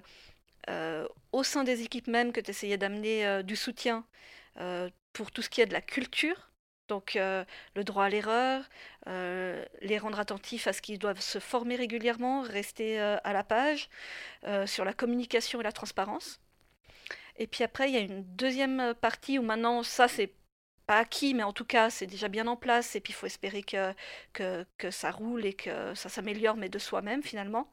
au 1.32 1.44
sein 1.44 1.64
des 1.64 1.82
équipes 1.84 2.08
même 2.08 2.32
que 2.32 2.42
tu 2.42 2.52
essayais 2.52 2.78
d'amener 2.78 3.44
du 3.44 3.56
soutien 3.56 4.06
pour 5.14 5.32
tout 5.32 5.42
ce 5.42 5.50
qui 5.50 5.62
est 5.62 5.66
de 5.68 5.74
la 5.74 5.82
culture. 5.82 6.52
Donc, 6.88 7.14
le 7.16 7.84
droit 7.84 8.06
à 8.06 8.10
l'erreur, 8.10 8.64
les 9.06 9.98
rendre 10.00 10.20
attentifs 10.20 10.66
à 10.66 10.74
ce 10.74 10.82
qu'ils 10.82 10.98
doivent 10.98 11.22
se 11.22 11.38
former 11.38 11.76
régulièrement, 11.76 12.42
rester 12.42 13.00
à 13.00 13.34
la 13.34 13.44
page, 13.44 13.90
sur 14.66 14.86
la 14.86 14.94
communication 14.94 15.62
et 15.62 15.64
la 15.64 15.72
transparence. 15.72 16.40
Et 17.38 17.48
puis 17.48 17.64
après, 17.64 17.90
il 17.90 17.96
y 17.96 17.98
a 17.98 18.02
une 18.02 18.24
deuxième 18.36 18.94
partie 19.02 19.40
où 19.40 19.44
maintenant, 19.44 19.84
ça, 19.84 20.08
c'est 20.08 20.34
pas 20.86 21.00
acquis, 21.00 21.34
mais 21.34 21.44
en 21.44 21.54
tout 21.54 21.66
cas, 21.66 21.90
c'est 21.90 22.06
déjà 22.06 22.28
bien 22.28 22.48
en 22.48 22.56
place. 22.56 22.96
Et 22.96 23.00
puis, 23.00 23.12
il 23.12 23.16
faut 23.16 23.26
espérer 23.26 23.64
que, 23.64 23.94
que, 24.34 24.66
que, 24.78 24.92
ça 24.92 25.12
roule 25.12 25.46
et 25.46 25.54
que 25.54 25.94
ça 25.96 26.10
s'améliore, 26.10 26.58
mais 26.58 26.70
de 26.70 26.80
soi-même, 26.80 27.24
finalement. 27.24 27.70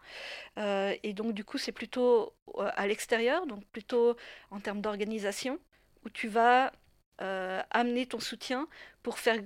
Euh, 0.59 0.95
et 1.03 1.12
donc, 1.12 1.35
du 1.35 1.45
coup, 1.45 1.59
c'est 1.59 1.73
plutôt 1.73 2.35
euh, 2.59 2.71
à 2.75 2.87
l'extérieur, 2.87 3.47
donc 3.47 3.64
plutôt 3.66 4.16
en 4.51 4.61
termes 4.61 4.81
d'organisation, 4.81 5.59
où 6.05 6.11
tu 6.11 6.29
vas 6.29 6.73
euh, 7.21 7.62
amener 7.71 8.07
ton 8.07 8.21
soutien 8.21 8.68
pour 9.03 9.18
faire 9.18 9.38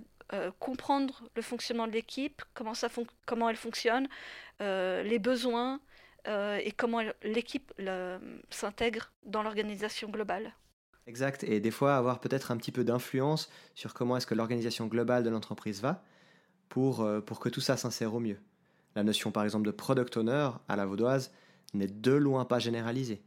comprendre 0.58 1.22
le 1.36 1.42
fonctionnement 1.42 1.86
de 1.86 1.92
l'équipe, 1.92 2.42
comment, 2.52 2.74
ça 2.74 2.88
comment 3.26 3.48
elle 3.48 3.56
fonctionne, 3.56 4.08
les 4.58 5.20
besoins, 5.20 5.80
euh, 6.28 6.58
et 6.62 6.72
comment 6.72 7.00
l'équipe 7.22 7.72
s'intègre 8.50 9.12
dans 9.24 9.42
l'organisation 9.42 10.08
globale. 10.08 10.54
Exact, 11.06 11.44
et 11.44 11.60
des 11.60 11.70
fois 11.70 11.96
avoir 11.96 12.20
peut-être 12.20 12.50
un 12.50 12.56
petit 12.56 12.72
peu 12.72 12.82
d'influence 12.82 13.48
sur 13.74 13.94
comment 13.94 14.16
est-ce 14.16 14.26
que 14.26 14.34
l'organisation 14.34 14.86
globale 14.86 15.22
de 15.22 15.30
l'entreprise 15.30 15.80
va 15.80 16.02
pour, 16.68 17.00
euh, 17.00 17.20
pour 17.20 17.38
que 17.38 17.48
tout 17.48 17.60
ça 17.60 17.76
s'insère 17.76 18.12
au 18.12 18.18
mieux. 18.18 18.38
La 18.96 19.04
notion 19.04 19.30
par 19.30 19.44
exemple 19.44 19.66
de 19.66 19.70
product 19.70 20.16
owner 20.16 20.50
à 20.68 20.74
la 20.74 20.84
vaudoise 20.84 21.32
n'est 21.74 21.86
de 21.86 22.12
loin 22.12 22.44
pas 22.44 22.58
généralisée. 22.58 23.22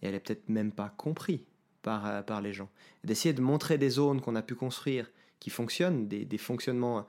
Et 0.00 0.08
elle 0.08 0.14
est 0.14 0.20
peut-être 0.20 0.48
même 0.48 0.72
pas 0.72 0.88
comprise 0.96 1.40
par, 1.82 2.06
euh, 2.06 2.22
par 2.22 2.40
les 2.40 2.54
gens. 2.54 2.70
D'essayer 3.04 3.34
de 3.34 3.42
montrer 3.42 3.76
des 3.76 3.90
zones 3.90 4.22
qu'on 4.22 4.34
a 4.34 4.42
pu 4.42 4.54
construire 4.54 5.10
qui 5.40 5.50
fonctionnent, 5.50 6.08
des, 6.08 6.24
des 6.24 6.38
fonctionnements, 6.38 7.06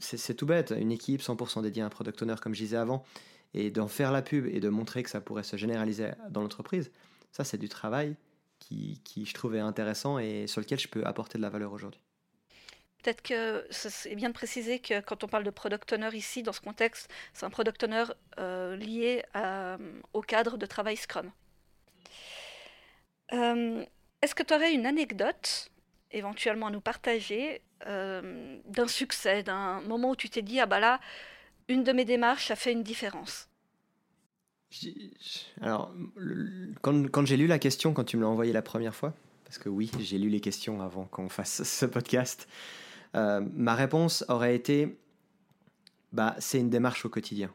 c'est 0.00 0.34
tout 0.34 0.46
bête, 0.46 0.74
une 0.78 0.92
équipe 0.92 1.22
100% 1.22 1.62
dédiée 1.62 1.82
à 1.82 1.86
un 1.86 1.90
product 1.90 2.20
owner 2.22 2.34
comme 2.42 2.54
je 2.54 2.60
disais 2.60 2.76
avant, 2.76 3.04
et 3.54 3.70
d'en 3.70 3.88
faire 3.88 4.12
la 4.12 4.22
pub 4.22 4.46
et 4.46 4.60
de 4.60 4.68
montrer 4.68 5.02
que 5.02 5.10
ça 5.10 5.20
pourrait 5.20 5.42
se 5.42 5.56
généraliser 5.56 6.10
dans 6.30 6.42
l'entreprise, 6.42 6.90
ça 7.32 7.44
c'est 7.44 7.58
du 7.58 7.68
travail 7.68 8.16
qui, 8.58 9.00
qui, 9.04 9.24
je 9.24 9.34
trouvais 9.34 9.60
intéressant 9.60 10.18
et 10.18 10.46
sur 10.46 10.60
lequel 10.60 10.78
je 10.78 10.88
peux 10.88 11.04
apporter 11.04 11.38
de 11.38 11.42
la 11.42 11.50
valeur 11.50 11.72
aujourd'hui. 11.72 12.00
Peut-être 13.02 13.22
que 13.22 13.64
c'est 13.70 14.16
bien 14.16 14.28
de 14.28 14.34
préciser 14.34 14.80
que 14.80 15.00
quand 15.00 15.22
on 15.22 15.28
parle 15.28 15.44
de 15.44 15.50
product 15.50 15.92
owner 15.92 16.10
ici, 16.14 16.42
dans 16.42 16.52
ce 16.52 16.60
contexte, 16.60 17.08
c'est 17.32 17.46
un 17.46 17.50
product 17.50 17.84
owner 17.84 18.04
euh, 18.38 18.76
lié 18.76 19.22
au 20.12 20.20
cadre 20.20 20.56
de 20.56 20.66
travail 20.66 20.96
Scrum. 20.96 21.30
Euh, 23.32 23.84
est-ce 24.22 24.34
que 24.34 24.42
tu 24.42 24.54
aurais 24.54 24.72
une 24.72 24.86
anecdote 24.86 25.70
éventuellement 26.10 26.66
à 26.66 26.70
nous 26.70 26.80
partager 26.80 27.62
euh, 27.86 28.58
d'un 28.64 28.88
succès, 28.88 29.42
d'un 29.42 29.80
moment 29.82 30.10
où 30.10 30.16
tu 30.16 30.28
t'es 30.30 30.42
dit, 30.42 30.60
ah 30.60 30.66
bah 30.66 30.80
là, 30.80 31.00
une 31.68 31.84
de 31.84 31.92
mes 31.92 32.04
démarches 32.04 32.50
a 32.50 32.56
fait 32.56 32.72
une 32.72 32.82
différence 32.82 33.48
Alors, 35.60 35.94
quand, 36.82 37.26
j'ai 37.26 37.36
lu 37.36 37.46
la 37.46 37.58
question, 37.58 37.92
quand 37.92 38.04
tu 38.04 38.16
me 38.16 38.22
l'as 38.22 38.28
envoyée 38.28 38.52
la 38.52 38.62
première 38.62 38.94
fois, 38.94 39.14
parce 39.44 39.58
que 39.58 39.68
oui, 39.68 39.90
j'ai 40.00 40.18
lu 40.18 40.28
les 40.28 40.40
questions 40.40 40.82
avant 40.82 41.04
qu'on 41.04 41.28
fasse 41.28 41.62
ce 41.62 41.86
podcast, 41.86 42.48
euh, 43.14 43.40
ma 43.54 43.74
réponse 43.74 44.24
aurait 44.28 44.54
été 44.54 44.98
bah, 46.12 46.34
c'est 46.38 46.58
une 46.58 46.70
démarche 46.70 47.04
au 47.04 47.08
quotidien. 47.08 47.50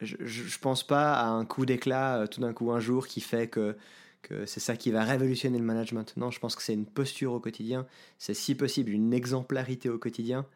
Je 0.00 0.16
ne 0.16 0.60
pense 0.60 0.86
pas 0.86 1.14
à 1.14 1.26
un 1.26 1.44
coup 1.44 1.66
d'éclat 1.66 2.18
euh, 2.18 2.26
tout 2.26 2.40
d'un 2.40 2.52
coup 2.52 2.70
un 2.70 2.80
jour 2.80 3.06
qui 3.06 3.20
fait 3.20 3.48
que, 3.48 3.76
que 4.22 4.46
c'est 4.46 4.60
ça 4.60 4.76
qui 4.76 4.90
va 4.90 5.02
révolutionner 5.02 5.58
le 5.58 5.64
management. 5.64 6.16
Non, 6.16 6.30
je 6.30 6.38
pense 6.38 6.54
que 6.54 6.62
c'est 6.62 6.74
une 6.74 6.86
posture 6.86 7.32
au 7.32 7.40
quotidien, 7.40 7.86
c'est 8.18 8.34
si 8.34 8.54
possible 8.54 8.92
une 8.92 9.12
exemplarité 9.12 9.88
au 9.88 9.98
quotidien. 9.98 10.46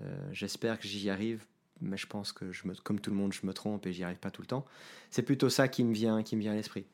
Euh, 0.00 0.28
j'espère 0.32 0.78
que 0.78 0.88
j'y 0.88 1.08
arrive 1.08 1.44
mais 1.82 1.96
je 1.96 2.06
pense 2.06 2.32
que 2.32 2.52
je 2.52 2.66
me, 2.66 2.74
comme 2.74 3.00
tout 3.00 3.10
le 3.10 3.16
monde, 3.16 3.32
je 3.32 3.46
me 3.46 3.52
trompe 3.52 3.86
et 3.86 3.92
j'y 3.92 4.04
arrive 4.04 4.18
pas 4.18 4.30
tout 4.30 4.42
le 4.42 4.46
temps. 4.46 4.64
C'est 5.10 5.22
plutôt 5.22 5.50
ça 5.50 5.68
qui 5.68 5.84
me 5.84 5.92
vient, 5.92 6.22
qui 6.22 6.36
me 6.36 6.40
vient 6.40 6.52
à 6.52 6.54
l'esprit. 6.54 6.86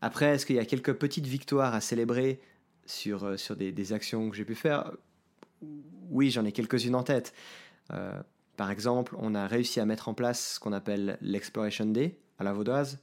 Après, 0.00 0.34
est-ce 0.34 0.44
qu'il 0.44 0.56
y 0.56 0.60
a 0.60 0.64
quelques 0.64 0.94
petites 0.94 1.26
victoires 1.26 1.74
à 1.74 1.80
célébrer 1.80 2.40
sur, 2.84 3.24
euh, 3.24 3.36
sur 3.36 3.56
des, 3.56 3.92
actions 3.92 4.28
que 4.28 4.36
j'ai 4.36 4.44
pu 4.44 4.54
faire? 4.54 4.92
Oui, 6.10 6.30
j'en 6.30 6.44
ai 6.44 6.52
quelques-unes 6.52 6.94
en 6.94 7.02
tête. 7.02 7.32
Euh, 7.92 8.20
par 8.56 8.70
exemple, 8.70 9.16
on 9.18 9.34
a 9.34 9.46
réussi 9.46 9.80
à 9.80 9.86
mettre 9.86 10.08
en 10.08 10.14
place 10.14 10.54
ce 10.54 10.60
qu'on 10.60 10.72
appelle 10.72 11.18
l'Exploration 11.20 11.86
Day 11.86 12.18
à 12.38 12.44
la 12.44 12.52
Vaudoise. 12.52 12.98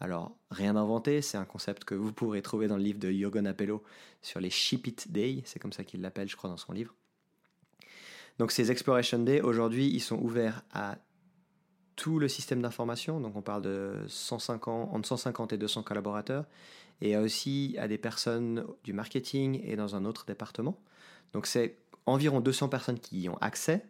Alors, 0.00 0.34
rien 0.50 0.74
d'inventé, 0.74 1.20
c'est 1.20 1.36
un 1.36 1.44
concept 1.44 1.84
que 1.84 1.94
vous 1.94 2.12
pourrez 2.12 2.42
trouver 2.42 2.68
dans 2.68 2.78
le 2.78 2.82
livre 2.82 2.98
de 2.98 3.10
Yogon 3.10 3.44
Apello 3.44 3.82
sur 4.22 4.40
les 4.40 4.50
Ship 4.50 4.86
It 4.86 5.12
Day, 5.12 5.42
c'est 5.44 5.58
comme 5.58 5.72
ça 5.72 5.84
qu'il 5.84 6.00
l'appelle, 6.00 6.28
je 6.28 6.36
crois, 6.36 6.48
dans 6.48 6.56
son 6.56 6.72
livre. 6.72 6.94
Donc 8.40 8.52
ces 8.52 8.70
Exploration 8.70 9.18
Day, 9.18 9.42
aujourd'hui, 9.42 9.88
ils 9.88 10.00
sont 10.00 10.18
ouverts 10.18 10.62
à 10.72 10.96
tout 11.94 12.18
le 12.18 12.26
système 12.26 12.62
d'information. 12.62 13.20
Donc 13.20 13.36
on 13.36 13.42
parle 13.42 13.60
de 13.60 13.96
150, 14.08 14.94
entre 14.94 15.06
150 15.06 15.52
et 15.52 15.58
200 15.58 15.82
collaborateurs. 15.82 16.46
Et 17.02 17.18
aussi 17.18 17.76
à 17.78 17.86
des 17.86 17.98
personnes 17.98 18.64
du 18.82 18.94
marketing 18.94 19.60
et 19.62 19.76
dans 19.76 19.94
un 19.94 20.06
autre 20.06 20.24
département. 20.24 20.80
Donc 21.34 21.46
c'est 21.46 21.76
environ 22.06 22.40
200 22.40 22.70
personnes 22.70 22.98
qui 22.98 23.20
y 23.20 23.28
ont 23.28 23.36
accès. 23.42 23.84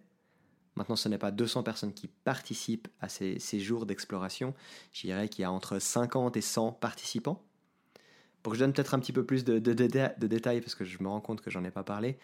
Maintenant, 0.74 0.96
ce 0.96 1.08
n'est 1.08 1.16
pas 1.16 1.30
200 1.30 1.62
personnes 1.62 1.92
qui 1.94 2.08
participent 2.08 2.88
à 3.00 3.08
ces, 3.08 3.38
jours 3.60 3.86
d'exploration. 3.86 4.52
Je 4.92 5.02
dirais 5.02 5.28
qu'il 5.28 5.42
y 5.42 5.44
a 5.44 5.52
entre 5.52 5.78
50 5.78 6.36
et 6.36 6.40
100 6.40 6.72
participants. 6.72 7.40
Pour 8.42 8.52
que 8.52 8.58
je 8.58 8.64
donne 8.64 8.72
peut-être 8.72 8.94
un 8.94 8.98
petit 8.98 9.12
peu 9.12 9.24
plus 9.24 9.44
de, 9.44 9.60
de, 9.60 9.72
détails, 9.72 10.60
parce 10.60 10.74
que 10.74 10.84
je 10.84 11.00
me 11.00 11.08
rends 11.08 11.20
compte 11.20 11.40
que 11.40 11.50
j'en 11.50 11.62
ai 11.62 11.70
pas 11.70 11.84
parlé, 11.84 12.18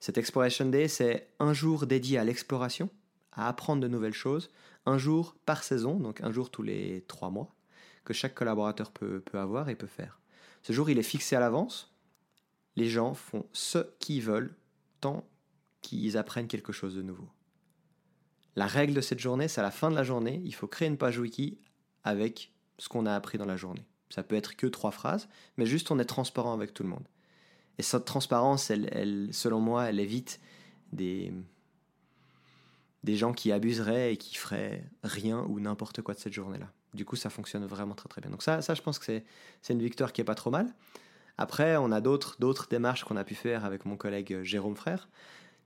cet 0.00 0.16
Exploration 0.16 0.66
Day, 0.66 0.88
c'est 0.88 1.28
un 1.38 1.52
jour 1.52 1.86
dédié 1.86 2.16
à 2.16 2.24
l'exploration, 2.24 2.88
à 3.32 3.48
apprendre 3.48 3.82
de 3.82 3.88
nouvelles 3.88 4.14
choses, 4.14 4.50
un 4.86 4.96
jour 4.96 5.36
par 5.44 5.62
saison, 5.62 5.96
donc 5.96 6.22
un 6.22 6.32
jour 6.32 6.50
tous 6.50 6.62
les 6.62 7.04
trois 7.06 7.28
mois, 7.28 7.54
que 8.04 8.14
chaque 8.14 8.34
collaborateur 8.34 8.92
peut, 8.92 9.22
avoir 9.34 9.68
et 9.68 9.76
peut 9.76 9.86
faire. 9.86 10.18
Ce 10.62 10.72
jour, 10.72 10.88
il 10.88 10.98
est 10.98 11.02
fixé 11.02 11.36
à 11.36 11.40
l'avance. 11.40 11.94
Les 12.76 12.88
gens 12.88 13.12
font 13.12 13.46
ce 13.52 13.78
qu'ils 13.98 14.22
veulent 14.22 14.56
tant 15.02 15.28
qu'ils 15.82 16.16
apprennent 16.16 16.48
quelque 16.48 16.72
chose 16.72 16.94
de 16.94 17.02
nouveau. 17.02 17.28
La 18.56 18.66
règle 18.66 18.94
de 18.94 19.00
cette 19.02 19.20
journée, 19.20 19.48
c'est 19.48 19.60
à 19.60 19.64
la 19.64 19.70
fin 19.70 19.90
de 19.90 19.96
la 19.96 20.02
journée, 20.02 20.40
il 20.44 20.54
faut 20.54 20.66
créer 20.66 20.88
une 20.88 20.98
page 20.98 21.18
wiki 21.18 21.58
avec 22.04 22.52
ce 22.78 22.88
qu'on 22.88 23.06
a 23.06 23.14
appris 23.14 23.36
dans 23.36 23.44
la 23.44 23.56
journée. 23.56 23.84
Ça 24.08 24.22
peut 24.22 24.34
être 24.34 24.56
que 24.56 24.66
trois 24.66 24.90
phrases, 24.90 25.28
mais 25.58 25.66
juste 25.66 25.90
on 25.90 25.98
est 25.98 26.04
transparent 26.04 26.54
avec 26.54 26.72
tout 26.72 26.82
le 26.82 26.88
monde. 26.88 27.06
Et 27.80 27.82
cette 27.82 28.04
transparence, 28.04 28.68
elle, 28.68 29.30
selon 29.32 29.58
moi, 29.58 29.88
elle 29.88 30.00
évite 30.00 30.38
des, 30.92 31.32
des 33.04 33.16
gens 33.16 33.32
qui 33.32 33.52
abuseraient 33.52 34.12
et 34.12 34.16
qui 34.18 34.36
feraient 34.36 34.84
rien 35.02 35.46
ou 35.48 35.60
n'importe 35.60 36.02
quoi 36.02 36.12
de 36.12 36.18
cette 36.18 36.34
journée-là. 36.34 36.70
Du 36.92 37.06
coup, 37.06 37.16
ça 37.16 37.30
fonctionne 37.30 37.64
vraiment 37.64 37.94
très 37.94 38.10
très 38.10 38.20
bien. 38.20 38.30
Donc 38.30 38.42
ça, 38.42 38.60
je 38.60 38.82
pense 38.82 38.98
que 38.98 39.22
c'est 39.62 39.72
une 39.72 39.80
victoire 39.80 40.12
qui 40.12 40.20
est 40.20 40.24
pas 40.24 40.34
trop 40.34 40.50
mal. 40.50 40.66
Après, 41.38 41.78
on 41.78 41.90
a 41.90 42.02
d'autres 42.02 42.68
démarches 42.68 43.04
qu'on 43.04 43.16
a 43.16 43.24
pu 43.24 43.34
faire 43.34 43.64
avec 43.64 43.86
mon 43.86 43.96
collègue 43.96 44.42
Jérôme 44.42 44.76
Frère. 44.76 45.08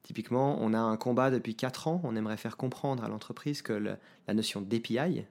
Typiquement, 0.05 0.57
on 0.61 0.73
a 0.73 0.79
un 0.79 0.97
combat 0.97 1.33
depuis 1.33 1.57
4 1.57 1.89
ans. 1.89 2.01
On 2.05 2.15
aimerait 2.15 2.37
faire 2.37 2.57
comprendre 2.57 3.03
à 3.03 3.09
l'entreprise 3.09 3.61
que 3.61 3.73
la 3.73 4.35
notion 4.35 4.61
d'API, 4.61 5.25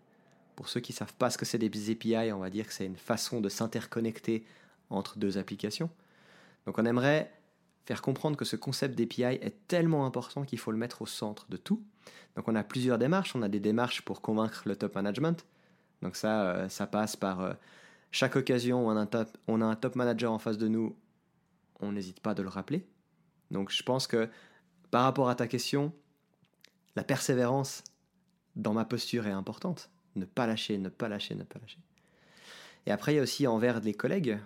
pour 0.58 0.68
ceux 0.68 0.82
qui 0.82 0.92
ne 0.92 0.98
savent 0.98 1.14
pas 1.14 1.30
ce 1.30 1.38
que 1.38 1.46
c'est 1.46 1.60
des 1.60 1.92
API, 1.92 2.34
on 2.34 2.40
va 2.40 2.50
dire 2.50 2.68
que 2.68 2.74
c'est 2.74 2.86
une 2.86 2.98
façon 2.98 3.40
de 3.40 3.48
s'interconnecter 3.48 4.44
entre 4.90 5.18
deux 5.18 5.38
applications. 5.38 5.90
Donc 6.66 6.78
on 6.78 6.86
aimerait 6.86 7.32
faire 7.86 8.02
comprendre 8.02 8.38
que 8.38 8.46
ce 8.46 8.56
concept 8.56 8.98
d'API 8.98 9.24
est 9.24 9.68
tellement 9.68 10.06
important 10.06 10.44
qu'il 10.44 10.60
faut 10.60 10.72
le 10.72 10.78
mettre 10.78 11.02
au 11.02 11.06
centre 11.06 11.46
de 11.50 11.58
tout. 11.58 11.84
Donc 12.36 12.48
on 12.48 12.56
a 12.56 12.64
plusieurs 12.64 12.98
démarches. 12.98 13.36
On 13.36 13.42
a 13.42 13.50
des 13.50 13.60
démarches 13.60 14.02
pour 14.02 14.22
convaincre 14.22 14.64
le 14.66 14.76
top 14.76 14.96
management. 14.96 15.46
Donc 16.02 16.16
ça, 16.16 16.44
euh, 16.44 16.70
ça 16.70 16.88
passe 16.88 17.16
par 17.16 17.42
euh, 17.42 17.54
chaque 18.12 18.36
occasion 18.36 18.86
où 18.86 18.92
on 18.92 18.96
a, 18.96 19.66
un 19.66 19.76
top, 19.76 19.96
manager 19.96 20.32
en 20.32 20.40
face 20.40 20.58
de 20.58 20.68
nous, 20.68 20.96
on 21.80 21.92
n'hésite 21.92 22.20
pas 22.20 22.34
de 22.34 22.44
le 22.44 22.50
rappeler. 22.50 22.86
Donc 23.52 23.72
je 23.72 23.84
pense 23.84 24.08
que 24.08 24.30
par 24.92 25.04
rapport 25.04 25.30
à 25.30 25.36
ta 25.36 25.48
question, 25.48 25.94
la 26.96 27.04
persévérance 27.04 27.84
dans 28.56 28.74
ma 28.74 28.86
posture 28.86 29.28
est 29.28 29.32
importante. 29.32 29.90
Ne 30.16 30.26
pas 30.26 30.46
lâcher, 30.46 30.78
ne 30.78 30.90
pas 30.90 31.10
lâcher, 31.10 31.36
ne 31.36 31.44
pas 31.44 31.60
lâcher. 31.60 31.80
Et 32.86 32.92
après, 32.92 33.14
il 33.14 33.16
y 33.16 33.20
a 33.20 33.24
aussi 33.24 33.48
envers 33.48 33.80
les 33.80 33.94
collègues 33.94 34.38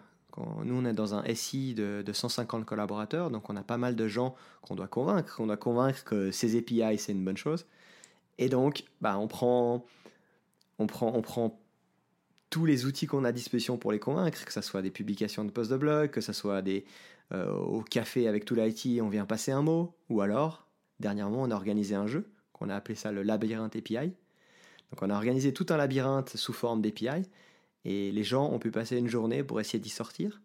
nous, 0.63 0.75
on 0.75 0.85
est 0.85 0.93
dans 0.93 1.15
un 1.15 1.23
SI 1.33 1.73
de, 1.73 2.03
150 2.11 2.65
collaborateurs, 2.65 3.31
donc 3.31 3.49
on 3.49 3.55
a 3.55 3.63
pas 3.63 3.77
mal 3.77 3.95
de 3.95 4.07
gens 4.07 4.35
qu'on 4.61 4.75
doit 4.75 4.87
convaincre, 4.87 5.35
qu'on 5.35 5.47
doit 5.47 5.57
convaincre 5.57 6.03
que 6.03 6.31
ces 6.31 6.57
API, 6.57 6.97
c'est 6.97 7.11
une 7.11 7.23
bonne 7.23 7.37
chose. 7.37 7.65
Et 8.37 8.49
donc, 8.49 8.83
bah, 9.01 9.17
on, 9.17 9.27
prend, 9.27 9.85
on, 10.79 10.87
prend, 10.87 11.11
on 11.13 11.21
prend 11.21 11.59
tous 12.49 12.65
les 12.65 12.85
outils 12.85 13.07
qu'on 13.07 13.23
a 13.23 13.29
à 13.29 13.31
disposition 13.31 13.77
pour 13.77 13.91
les 13.91 13.99
convaincre, 13.99 14.45
que 14.45 14.53
ce 14.53 14.61
soit 14.61 14.81
des 14.81 14.91
publications 14.91 15.43
de 15.43 15.51
posts 15.51 15.71
de 15.71 15.77
blog, 15.77 16.11
que 16.11 16.21
ce 16.21 16.33
soit 16.33 16.61
des, 16.61 16.85
euh, 17.33 17.51
au 17.51 17.81
café 17.81 18.27
avec 18.27 18.45
tout 18.45 18.55
l'IT, 18.55 19.01
on 19.01 19.09
vient 19.09 19.25
passer 19.25 19.51
un 19.51 19.61
mot, 19.61 19.95
ou 20.09 20.21
alors, 20.21 20.67
dernièrement, 20.99 21.41
on 21.41 21.51
a 21.51 21.55
organisé 21.55 21.95
un 21.95 22.07
jeu, 22.07 22.29
qu'on 22.53 22.69
a 22.69 22.75
appelé 22.75 22.95
ça 22.95 23.11
le 23.11 23.23
labyrinthe 23.23 23.75
API. 23.75 24.13
Donc 24.91 25.01
on 25.01 25.09
a 25.09 25.15
organisé 25.15 25.51
tout 25.53 25.65
un 25.69 25.77
labyrinthe 25.77 26.35
sous 26.37 26.53
forme 26.53 26.81
d'API, 26.81 27.27
et 27.87 28.11
les 28.11 28.23
gens 28.25 28.51
ont 28.51 28.59
pu 28.59 28.69
passer 28.69 28.97
une 28.97 29.07
journée 29.07 29.45
pour 29.45 29.61
essayer 29.61 29.79
d'y 29.79 29.89
sortir. 29.89 30.41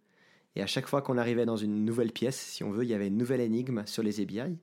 Et 0.54 0.62
à 0.62 0.68
chaque 0.68 0.86
fois 0.86 1.02
qu'on 1.02 1.18
arrivait 1.18 1.44
dans 1.44 1.56
une 1.56 1.84
nouvelle 1.84 2.12
pièce, 2.12 2.38
si 2.38 2.62
on 2.62 2.70
veut, 2.70 2.84
il 2.84 2.90
y 2.90 2.94
avait 2.94 3.08
une 3.08 3.16
nouvelle 3.16 3.40
énigme 3.40 3.82
sur 3.84 4.04
les 4.04 4.20
API, 4.20 4.56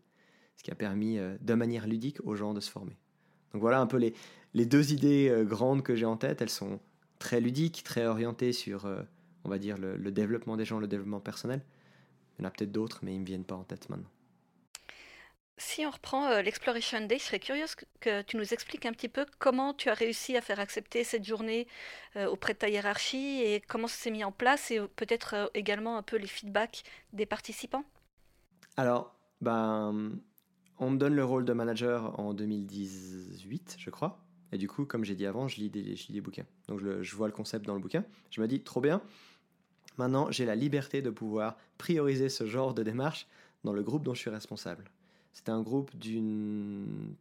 ce 0.55 0.63
qui 0.63 0.71
a 0.71 0.75
permis 0.75 1.17
euh, 1.17 1.35
de 1.41 1.53
manière 1.55 1.87
ludique 1.87 2.19
aux 2.23 2.35
gens 2.35 2.53
de 2.53 2.61
se 2.61 2.71
former. 2.71 2.97
Donc 3.51 3.61
voilà 3.61 3.81
un 3.81 3.85
peu 3.85 3.97
les, 3.97 4.13
les 4.53 4.65
deux 4.65 4.93
idées 4.93 5.27
euh, 5.29 5.43
grandes 5.43 5.83
que 5.83 5.93
j'ai 5.93 6.05
en 6.05 6.15
tête. 6.15 6.41
Elles 6.41 6.49
sont 6.49 6.79
très 7.17 7.41
ludiques, 7.41 7.83
très 7.83 8.05
orientées 8.05 8.53
sur, 8.53 8.85
euh, 8.85 9.01
on 9.43 9.49
va 9.49 9.57
dire, 9.57 9.77
le, 9.77 9.97
le 9.97 10.11
développement 10.13 10.55
des 10.55 10.63
gens, 10.63 10.79
le 10.79 10.87
développement 10.87 11.19
personnel. 11.19 11.61
Il 12.37 12.43
y 12.43 12.45
en 12.45 12.47
a 12.47 12.51
peut-être 12.51 12.71
d'autres, 12.71 12.99
mais 13.03 13.11
ils 13.11 13.17
ne 13.17 13.21
me 13.21 13.25
viennent 13.25 13.43
pas 13.43 13.55
en 13.55 13.65
tête 13.65 13.89
maintenant. 13.89 14.09
Si 15.61 15.85
on 15.85 15.91
reprend 15.91 16.27
euh, 16.27 16.41
l'Exploration 16.41 17.05
Day, 17.05 17.17
je 17.17 17.23
serais 17.23 17.39
curieuse 17.39 17.75
que, 17.99 18.21
tu 18.21 18.37
nous 18.37 18.53
expliques 18.53 18.85
un 18.85 18.93
petit 18.93 19.09
peu 19.09 19.25
comment 19.39 19.73
tu 19.73 19.89
as 19.89 19.93
réussi 19.93 20.37
à 20.37 20.41
faire 20.41 20.61
accepter 20.61 21.03
cette 21.03 21.25
journée 21.25 21.67
euh, 22.15 22.27
auprès 22.27 22.53
de 22.53 22.59
ta 22.59 22.69
hiérarchie 22.69 23.41
et 23.41 23.61
comment 23.67 23.87
ça 23.87 23.97
s'est 23.97 24.09
mis 24.09 24.23
en 24.23 24.31
place 24.31 24.71
et 24.71 24.79
peut-être 24.95 25.33
euh, 25.35 25.47
également 25.53 25.97
un 25.97 26.01
peu 26.01 26.15
les 26.15 26.27
feedbacks 26.27 26.83
des 27.11 27.25
participants? 27.25 27.83
Alors, 28.77 29.13
ben, 29.41 30.17
on 30.77 30.91
me 30.91 30.97
donne 30.97 31.15
le 31.15 31.25
rôle 31.25 31.43
de 31.43 31.51
manager 31.51 32.17
en 32.17 32.33
2018, 32.33 33.75
je 33.77 33.89
crois. 33.89 34.23
Et 34.53 34.57
du 34.57 34.69
coup, 34.69 34.85
comme 34.85 35.03
j'ai 35.03 35.15
dit 35.15 35.25
avant, 35.25 35.49
je 35.49 35.57
lis 35.57 35.69
des, 35.69 36.21
bouquins. 36.21 36.45
Donc 36.69 36.79
je 36.79 37.15
vois 37.17 37.27
le 37.27 37.33
concept 37.33 37.65
dans 37.65 37.75
le 37.75 37.81
bouquin. 37.81 38.05
Je 38.31 38.39
me 38.39 38.47
dis, 38.47 38.63
trop 38.63 38.79
bien. 38.79 39.01
Maintenant, 39.97 40.31
j'ai 40.31 40.45
la 40.45 40.55
liberté 40.55 41.01
de 41.01 41.09
pouvoir 41.09 41.57
prioriser 41.77 42.29
ce 42.29 42.47
genre 42.47 42.73
de 42.73 42.81
démarche 42.81 43.27
dans 43.65 43.73
le 43.73 43.83
groupe 43.83 44.03
dont 44.03 44.13
je 44.13 44.21
suis 44.21 44.29
responsable. 44.29 44.85
C'était 45.33 45.51
un 45.51 45.61
groupe 45.61 45.95
d'une 45.95 47.15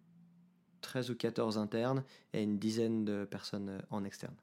13 0.80 1.10
ou 1.10 1.14
14 1.14 1.58
internes 1.58 2.02
et 2.32 2.42
une 2.42 2.58
dizaine 2.58 3.04
de 3.04 3.24
personnes 3.24 3.82
en 3.90 4.04
externe. 4.04 4.34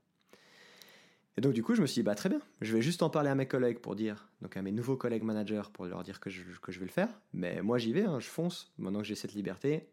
Et 1.38 1.42
donc 1.42 1.54
du 1.54 1.64
coup, 1.64 1.76
je 1.76 1.82
me 1.82 1.88
suis 1.88 2.02
dit, 2.02 2.04
bah, 2.04 2.16
très 2.16 2.30
bien, 2.30 2.40
je 2.62 2.74
vais 2.74 2.82
juste 2.82 3.04
en 3.04 3.10
parler 3.10 3.30
à 3.30 3.36
mes 3.36 3.48
collègues 3.48 3.80
pour 3.80 3.96
dire, 3.96 4.30
donc 4.42 4.56
à 4.56 4.62
mes 4.62 4.72
nouveaux 4.72 4.96
collègues 4.96 5.24
managers 5.24 5.64
pour 5.74 5.86
leur 5.86 6.04
dire 6.04 6.20
que 6.20 6.30
je, 6.30 6.44
que 6.62 6.72
je 6.72 6.80
vais 6.80 6.86
le 6.86 6.92
faire. 6.92 7.10
Mais 7.34 7.62
moi, 7.62 7.78
j'y 7.78 7.92
vais, 7.92 8.06
hein, 8.06 8.20
je 8.20 8.28
fonce. 8.28 8.72
Maintenant 8.78 9.00
que 9.00 9.06
j'ai 9.06 9.16
cette 9.16 9.34
liberté, 9.34 9.90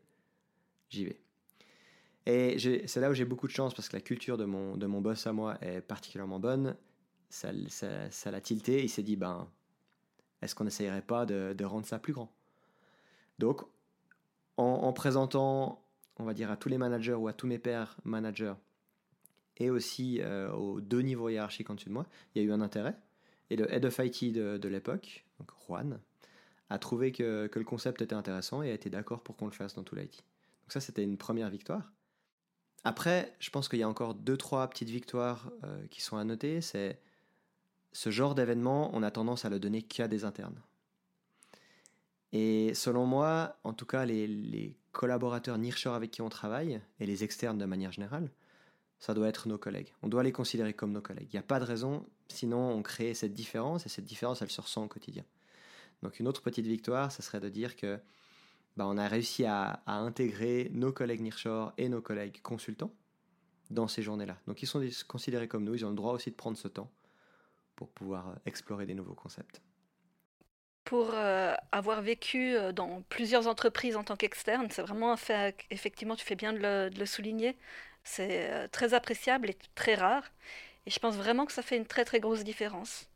j'y 0.88 1.04
vais. 1.04 1.18
Et 2.26 2.56
c'est 2.87 3.00
là 3.00 3.11
où 3.11 3.14
j'ai 3.14 3.24
beaucoup 3.24 3.48
de 3.48 3.52
chance 3.52 3.74
parce 3.74 3.88
que 3.88 3.96
la 3.96 4.00
culture 4.00 4.38
de 4.38 4.44
mon, 4.44 4.76
de 4.76 4.87
mon 4.87 5.00
boss 5.00 5.26
à 5.26 5.32
moi 5.32 5.58
est 5.61 5.80
particulièrement 5.80 6.38
bonne. 6.38 6.76
Ça 7.28 7.50
l'a 7.50 7.68
ça, 7.68 8.11
ça 8.12 8.40
tilté. 8.40 8.85
Il 8.85 8.88
s'est 8.88 9.02
dit, 9.02 9.16
ben, 9.16 9.48
est-ce 10.40 10.54
qu'on 10.54 10.62
n'essayerait 10.62 11.02
pas 11.02 11.26
de 11.26 11.64
rendre 11.64 11.87
ça 11.87 11.98
plus 11.98 12.12
grand? 12.12 12.32
Donc, 13.42 13.62
en, 14.57 14.92
présentant, 14.92 15.85
on 16.16 16.22
va 16.22 16.33
dire, 16.33 16.52
à 16.52 16.57
tous 16.57 16.68
les 16.68 16.78
managers 16.78 17.14
ou 17.14 17.26
à 17.26 17.33
tous 17.33 17.48
mes 17.48 17.59
pairs 17.59 17.96
managers, 18.05 18.55
et 19.57 19.68
aussi 19.68 20.20
euh, 20.20 20.52
aux 20.52 20.81
deux 20.81 21.00
niveaux 21.00 21.28
hiérarchiques 21.28 21.68
en 21.68 21.74
dessus 21.74 21.88
de 21.88 21.94
moi, 21.94 22.07
il 22.35 22.40
y 22.40 22.44
a 22.44 22.48
eu 22.48 22.52
un 22.52 22.61
intérêt. 22.61 22.96
Et 23.50 23.57
le 23.57 23.68
head 23.74 23.85
of 23.85 23.98
IT 23.98 24.33
de, 24.33 24.68
l'époque, 24.68 25.24
Juan, 25.66 25.98
a 26.70 26.78
trouvé 26.78 27.11
que, 27.11 27.50
le 27.52 27.64
concept 27.64 28.00
était 28.00 28.14
intéressant 28.14 28.62
et 28.62 28.70
a 28.70 28.74
été 28.74 28.90
d'accord 28.90 29.24
pour 29.24 29.37
qu'on 29.37 29.46
le 29.46 29.52
fasse 29.52 29.74
dans 29.74 29.83
tout 29.83 29.96
l'IT. 29.96 30.18
Donc 30.62 30.72
ça, 30.72 30.78
c'était 30.78 31.02
une 31.02 31.18
première 31.18 31.50
victoire. 31.50 31.90
Après, 32.85 33.35
je 33.40 33.50
pense 33.50 33.68
qu'il 33.68 33.81
y 33.81 33.83
a 33.83 33.88
encore 33.88 34.14
deux, 34.14 34.37
trois 34.37 34.68
petites 34.70 34.90
victoires 34.90 35.50
euh, 35.64 35.85
qui 35.88 36.00
sont 36.00 36.16
à 36.16 36.22
noter. 36.22 36.61
C'est 36.61 37.00
ce 37.90 38.11
genre 38.11 38.37
d'événement, 38.37 38.90
on 38.94 39.02
a 39.02 39.11
tendance 39.11 39.44
à 39.44 39.48
le 39.50 39.59
donner 39.59 39.83
qu'à 39.83 40.07
des 40.07 40.24
internes. 40.24 40.62
Et 42.33 42.73
selon 42.75 43.05
moi, 43.07 43.57
en 43.62 43.75
tout 43.75 43.87
cas, 43.87 44.05
les, 44.05 44.75
collaborateurs 44.92 45.57
nearshore 45.57 45.95
avec 45.95 46.11
qui 46.11 46.21
on 46.21 46.29
travaille, 46.29 46.81
et 47.01 47.07
les 47.07 47.25
externes 47.25 47.57
de 47.57 47.64
manière 47.64 47.92
générale, 47.92 48.31
ça 48.99 49.14
doit 49.14 49.29
être 49.29 49.49
nos 49.49 49.57
collègues. 49.57 49.95
On 50.03 50.09
doit 50.09 50.23
les 50.23 50.33
considérer 50.33 50.75
comme 50.75 50.92
nos 50.92 51.01
collègues. 51.01 51.29
Il 51.33 51.37
n'y 51.37 51.40
a 51.40 51.45
pas 51.45 51.59
de 51.59 51.64
raison, 51.64 52.07
sinon 52.29 52.71
on 52.73 52.83
crée 52.83 53.14
cette 53.14 53.33
différence, 53.33 53.87
et 53.87 53.88
cette 53.88 54.05
différence, 54.05 54.42
elle 54.42 54.51
se 54.51 54.61
ressent 54.61 54.85
au 54.85 54.88
quotidien. 54.88 55.25
Donc 56.03 56.21
une 56.21 56.29
autre 56.29 56.42
petite 56.42 56.66
victoire, 56.66 57.11
ce 57.11 57.23
serait 57.23 57.40
de 57.40 57.49
dire 57.49 57.75
que 57.75 57.99
bah, 58.77 58.87
on 58.87 58.99
a 58.99 59.09
réussi 59.09 59.47
à, 59.47 59.83
intégrer 59.87 60.71
nos 60.75 60.92
collègues 60.92 61.23
nearshore 61.23 61.73
et 61.79 61.88
nos 61.88 62.03
collègues 62.03 62.42
consultants 62.42 62.92
dans 63.71 63.88
ces 63.88 64.03
journées-là. 64.03 64.38
Donc 64.47 64.62
ils 64.62 64.66
sont 64.66 64.83
considérés 65.09 65.49
comme 65.49 65.64
nous, 65.64 65.75
ils 65.75 65.87
ont 65.87 65.90
le 65.90 65.97
droit 65.97 66.12
aussi 66.12 66.31
de 66.31 66.37
prendre 66.37 66.59
ce 66.59 66.68
temps 66.68 66.90
pour 67.77 67.88
pouvoir 67.88 68.37
explorer 68.45 68.85
des 68.85 68.95
nouveaux 68.95 69.14
concepts 69.14 69.62
pour 70.92 71.12
euh, 71.14 71.55
avoir 71.72 72.02
vécu 72.02 72.55
euh, 72.55 72.70
dans 72.70 73.00
plusieurs 73.09 73.46
entreprises 73.46 73.96
en 73.96 74.05
tant 74.05 74.14
qu'externe. 74.14 74.68
C'est 74.70 74.83
vraiment 74.83 75.11
un 75.11 75.16
fait, 75.16 75.57
effectivement, 75.70 76.16
tu 76.16 76.24
fais 76.26 76.35
bien 76.35 76.52
de 76.52 76.90
le, 76.94 77.07
souligner. 77.07 77.57
C'est 78.05 78.50
euh, 78.50 78.68
très 78.68 78.92
appréciable 78.92 79.48
et 79.48 79.57
très 79.74 79.94
rare. 79.94 80.24
Et 80.85 80.90
je 80.90 80.98
pense 80.98 81.14
vraiment 81.14 81.46
que 81.46 81.52
ça 81.52 81.62
fait 81.62 81.78
une 81.78 81.87
très 81.87 82.05
très 82.05 82.20
grosse 82.20 82.44
différence. 82.44 83.09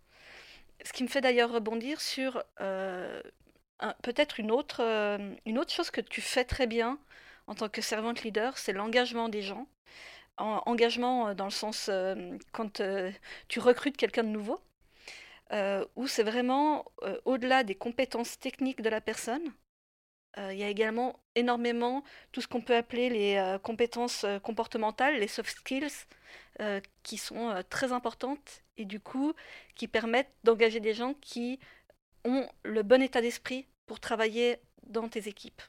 Ce 0.86 0.92
qui 0.94 1.02
me 1.02 1.08
fait 1.08 1.20
d'ailleurs 1.20 1.52
rebondir 1.52 2.00
sur 2.00 2.42
peut-être 4.02 4.40
une 4.40 4.50
autre, 4.50 4.80
une 5.44 5.58
autre 5.58 5.72
chose 5.72 5.90
que 5.90 6.00
tu 6.00 6.22
fais 6.22 6.44
très 6.44 6.66
bien 6.66 6.98
en 7.46 7.54
tant 7.54 7.68
que 7.68 7.82
servante 7.82 8.22
leader, 8.22 8.56
c'est 8.56 8.72
l'engagement 8.72 9.28
des 9.28 9.42
gens. 9.42 9.66
engagement 10.38 11.34
dans 11.34 11.44
le 11.44 11.50
sens 11.50 11.90
quand 12.52 12.82
tu 13.48 13.60
recrutes 13.60 13.98
quelqu'un 13.98 14.24
de 14.24 14.30
nouveau, 14.30 14.60
où 15.94 16.06
c'est 16.06 16.22
vraiment 16.22 16.84
euh, 17.02 17.18
au-delà 17.24 17.64
des 17.64 17.74
compétences 17.74 18.38
techniques 18.38 18.82
de 18.82 18.90
la 18.90 19.00
personne. 19.00 19.52
Euh, 20.38 20.52
il 20.52 20.58
y 20.58 20.64
a 20.64 20.68
également 20.68 21.20
énormément 21.34 22.02
tout 22.32 22.40
ce 22.40 22.48
qu'on 22.48 22.60
peut 22.60 22.76
appeler 22.76 23.08
les 23.08 23.56
compétences 23.62 24.26
comportementales, 24.42 25.18
les 25.18 25.28
soft 25.28 25.56
skills, 25.58 26.06
qui 27.02 27.18
sont 27.18 27.62
très 27.68 27.92
importantes 27.92 28.62
et 28.78 28.86
du 28.86 28.98
coup 28.98 29.34
qui 29.74 29.88
permettent 29.88 30.32
d'engager 30.42 30.80
des 30.80 30.94
gens 30.94 31.14
qui 31.20 31.58
ont 32.24 32.48
le 32.64 32.82
bon 32.82 33.02
état 33.02 33.20
d'esprit 33.20 33.66
pour 33.86 34.00
travailler 34.00 34.56
dans 34.86 35.08
tes 35.08 35.28
équipes. 35.28 35.60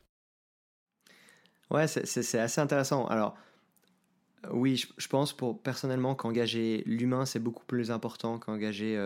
Ouais, 1.70 1.88
c'est 1.88 2.40
assez 2.40 2.62
intéressant. 2.62 3.06
Alors, 3.08 3.36
oui, 4.52 4.78
je, 4.98 5.08
pense 5.08 5.36
personnellement 5.64 6.16
qu'engager 6.16 6.84
l'humain, 6.86 7.26
c'est 7.26 7.40
beaucoup 7.40 7.66
plus 7.66 7.92
important 7.92 8.40
qu'engager 8.40 8.98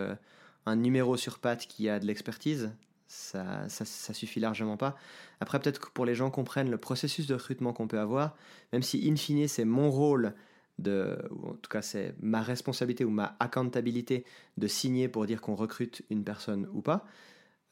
un 0.66 0.76
numéro 0.76 1.18
sur 1.18 1.40
patte 1.40 1.68
qui 1.68 1.90
a 1.90 2.00
de 2.00 2.06
l'expertise, 2.06 2.72
ça, 3.08 3.68
ça, 3.68 4.14
suffit 4.14 4.40
largement 4.40 4.78
pas. 4.78 4.96
Après, 5.42 5.60
peut-être 5.60 5.80
que 5.80 5.90
pour 5.90 6.06
les 6.06 6.16
gens 6.16 6.32
comprennent 6.32 6.72
le 6.72 6.78
processus 6.78 7.28
de 7.28 7.34
recrutement 7.34 7.74
qu'on 7.74 7.88
peut 7.88 8.00
avoir, 8.00 8.36
même 8.72 8.84
si 8.84 9.10
in 9.10 9.16
fine 9.18 9.48
c'est 9.48 9.66
mon 9.66 9.92
rôle 9.92 10.34
de, 10.80 11.18
ou 11.30 11.50
en 11.50 11.54
tout 11.54 11.70
cas 11.70 11.82
c'est 11.82 12.16
ma 12.22 12.42
responsabilité 12.42 13.04
ou 13.04 13.10
ma 13.10 13.36
accountabilité 13.40 14.24
de 14.58 14.68
signer 14.68 15.10
pour 15.10 15.26
dire 15.26 15.42
qu'on 15.42 15.56
recrute 15.56 16.04
une 16.10 16.24
personne 16.24 16.70
ou 16.74 16.82
pas, 16.82 17.06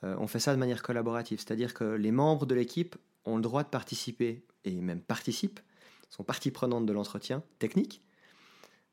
euh, 0.04 0.16
on 0.20 0.28
fait 0.28 0.40
ça 0.40 0.54
de 0.54 0.60
manière 0.60 0.84
collaborative. 0.84 1.40
C'est-à-dire 1.40 1.74
que 1.74 1.86
les 1.86 2.12
membres 2.12 2.46
de 2.46 2.56
l'équipe 2.56 2.98
ont 3.26 3.38
le 3.38 3.42
droit 3.42 3.64
de 3.64 3.70
participer, 3.70 4.44
et 4.66 4.72
même 4.72 5.02
participent, 5.02 5.60
sont 6.10 6.24
partie 6.24 6.52
prenante 6.52 6.86
de 6.86 6.94
l'entretien 6.94 7.44
technique, 7.60 8.02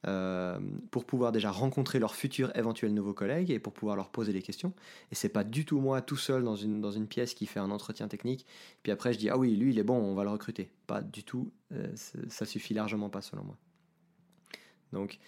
euh, 0.06 0.60
pour 0.92 1.04
pouvoir 1.04 1.32
déjà 1.32 1.50
rencontrer 1.50 1.98
leurs 1.98 2.14
futurs 2.14 2.56
éventuels 2.56 2.94
nouveaux 2.94 3.12
collègues 3.12 3.50
et 3.50 3.58
pour 3.58 3.72
pouvoir 3.72 3.96
leur 3.96 4.10
poser 4.10 4.32
des 4.32 4.42
questions. 4.42 4.72
Et 5.10 5.16
c'est 5.16 5.28
pas 5.28 5.42
du 5.42 5.64
tout 5.64 5.80
moi 5.80 6.00
tout 6.00 6.16
seul 6.16 6.44
dans 6.44 6.54
une, 6.54 6.80
dans 6.80 6.92
une 6.92 7.08
pièce 7.08 7.34
qui 7.34 7.46
fait 7.46 7.58
un 7.58 7.70
entretien 7.72 8.06
technique, 8.06 8.46
puis 8.84 8.92
après 8.92 9.12
je 9.12 9.18
dis 9.18 9.28
ah 9.30 9.36
oui, 9.36 9.56
lui 9.56 9.72
il 9.72 9.78
est 9.78 9.84
bon, 9.84 9.96
on 9.96 10.14
va 10.14 10.22
le 10.22 10.30
recruter. 10.30 10.70
Pas 10.86 11.02
du 11.02 11.24
tout, 11.24 11.50
euh, 11.72 11.88
ça 12.28 12.46
suffit 12.46 12.72
largement 12.72 13.10
pas 13.10 13.20
selon 13.20 13.42
moi. 13.42 13.56
Donc, 14.92 15.18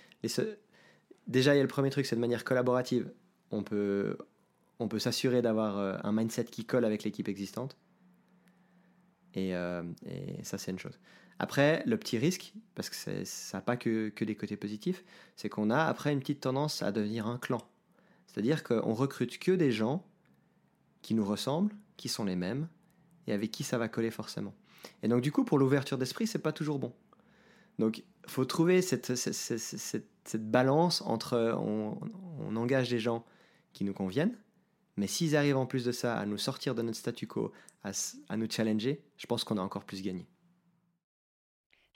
déjà 1.27 1.55
il 1.55 1.57
y 1.57 1.61
a 1.61 1.63
le 1.63 1.69
premier 1.69 1.91
truc, 1.91 2.07
c'est 2.07 2.17
de 2.17 2.21
manière 2.21 2.45
collaborative, 2.45 3.13
on 3.51 3.65
peut, 3.65 4.17
on 4.79 4.87
peut 4.87 5.01
s'assurer 5.01 5.43
d'avoir 5.43 5.79
euh, 5.79 5.97
un 6.05 6.13
mindset 6.13 6.45
qui 6.45 6.65
colle 6.65 6.85
avec 6.85 7.03
l'équipe 7.03 7.29
existante. 7.29 7.77
Et, 9.35 9.51
et 9.51 10.43
ça 10.43 10.57
c'est 10.57 10.71
une 10.71 10.79
chose. 10.79 10.99
Après, 11.39 11.83
le 11.87 11.97
petit 11.97 12.19
risque, 12.19 12.53
parce 12.75 12.91
que 12.91 12.97
ça 13.25 13.59
n'a 13.59 13.63
pas 13.63 13.77
que, 13.77 14.13
des 14.25 14.35
côtés 14.35 14.57
positifs, 14.57 15.05
c'est 15.37 15.49
qu'on 15.49 15.71
a 15.71 15.85
après 15.85 16.13
une 16.13 16.21
petite 16.21 16.41
tendance 16.41 16.83
à 16.83 16.91
devenir 16.91 17.27
un 17.27 17.39
clan. 17.39 17.63
C'est-à-dire 18.27 18.65
qu'on 18.65 18.93
recrute 18.93 19.39
que 19.39 19.53
des 19.53 19.71
gens 19.71 20.05
qui 21.03 21.15
nous 21.15 21.25
ressemblent, 21.25 21.75
qui 21.97 22.09
sont 22.09 22.25
les 22.25 22.37
mêmes, 22.37 22.69
et 23.27 23.33
avec 23.33 23.51
qui 23.51 23.63
ça 23.63 23.79
va 23.79 23.89
coller 23.89 24.11
forcément. 24.11 24.55
Et 25.03 25.09
donc 25.09 25.21
du 25.23 25.31
coup, 25.31 25.45
pour 25.45 25.59
l'ouverture 25.59 25.99
d'esprit, 25.99 26.27
c'est 26.27 26.39
pas 26.39 26.53
toujours 26.53 26.79
bon. 26.79 26.93
Donc, 27.79 27.99
il 27.99 28.31
faut 28.31 28.45
trouver 28.45 28.83
cette, 28.83 29.13
balance 30.35 31.01
entre 31.03 31.55
on, 31.57 32.57
engage 32.57 32.91
des 32.91 32.99
gens 32.99 33.25
qui 33.73 33.85
nous 33.85 33.95
conviennent. 33.95 34.37
Mais 34.97 35.07
s'ils 35.07 35.37
arrivent 35.37 35.57
en 35.57 35.67
plus 35.67 35.85
de 35.85 35.93
ça 35.93 36.19
à 36.19 36.27
nous 36.27 36.39
sortir 36.39 36.75
de 36.75 36.83
notre 36.83 36.99
statu 36.99 37.29
quo, 37.29 37.53
à 37.85 38.37
nous 38.37 38.51
challenger, 38.51 39.01
je 39.17 39.27
pense 39.27 39.45
qu'on 39.45 39.59
a 39.59 39.63
encore 39.63 39.85
plus 39.85 40.03
gagné. 40.03 40.27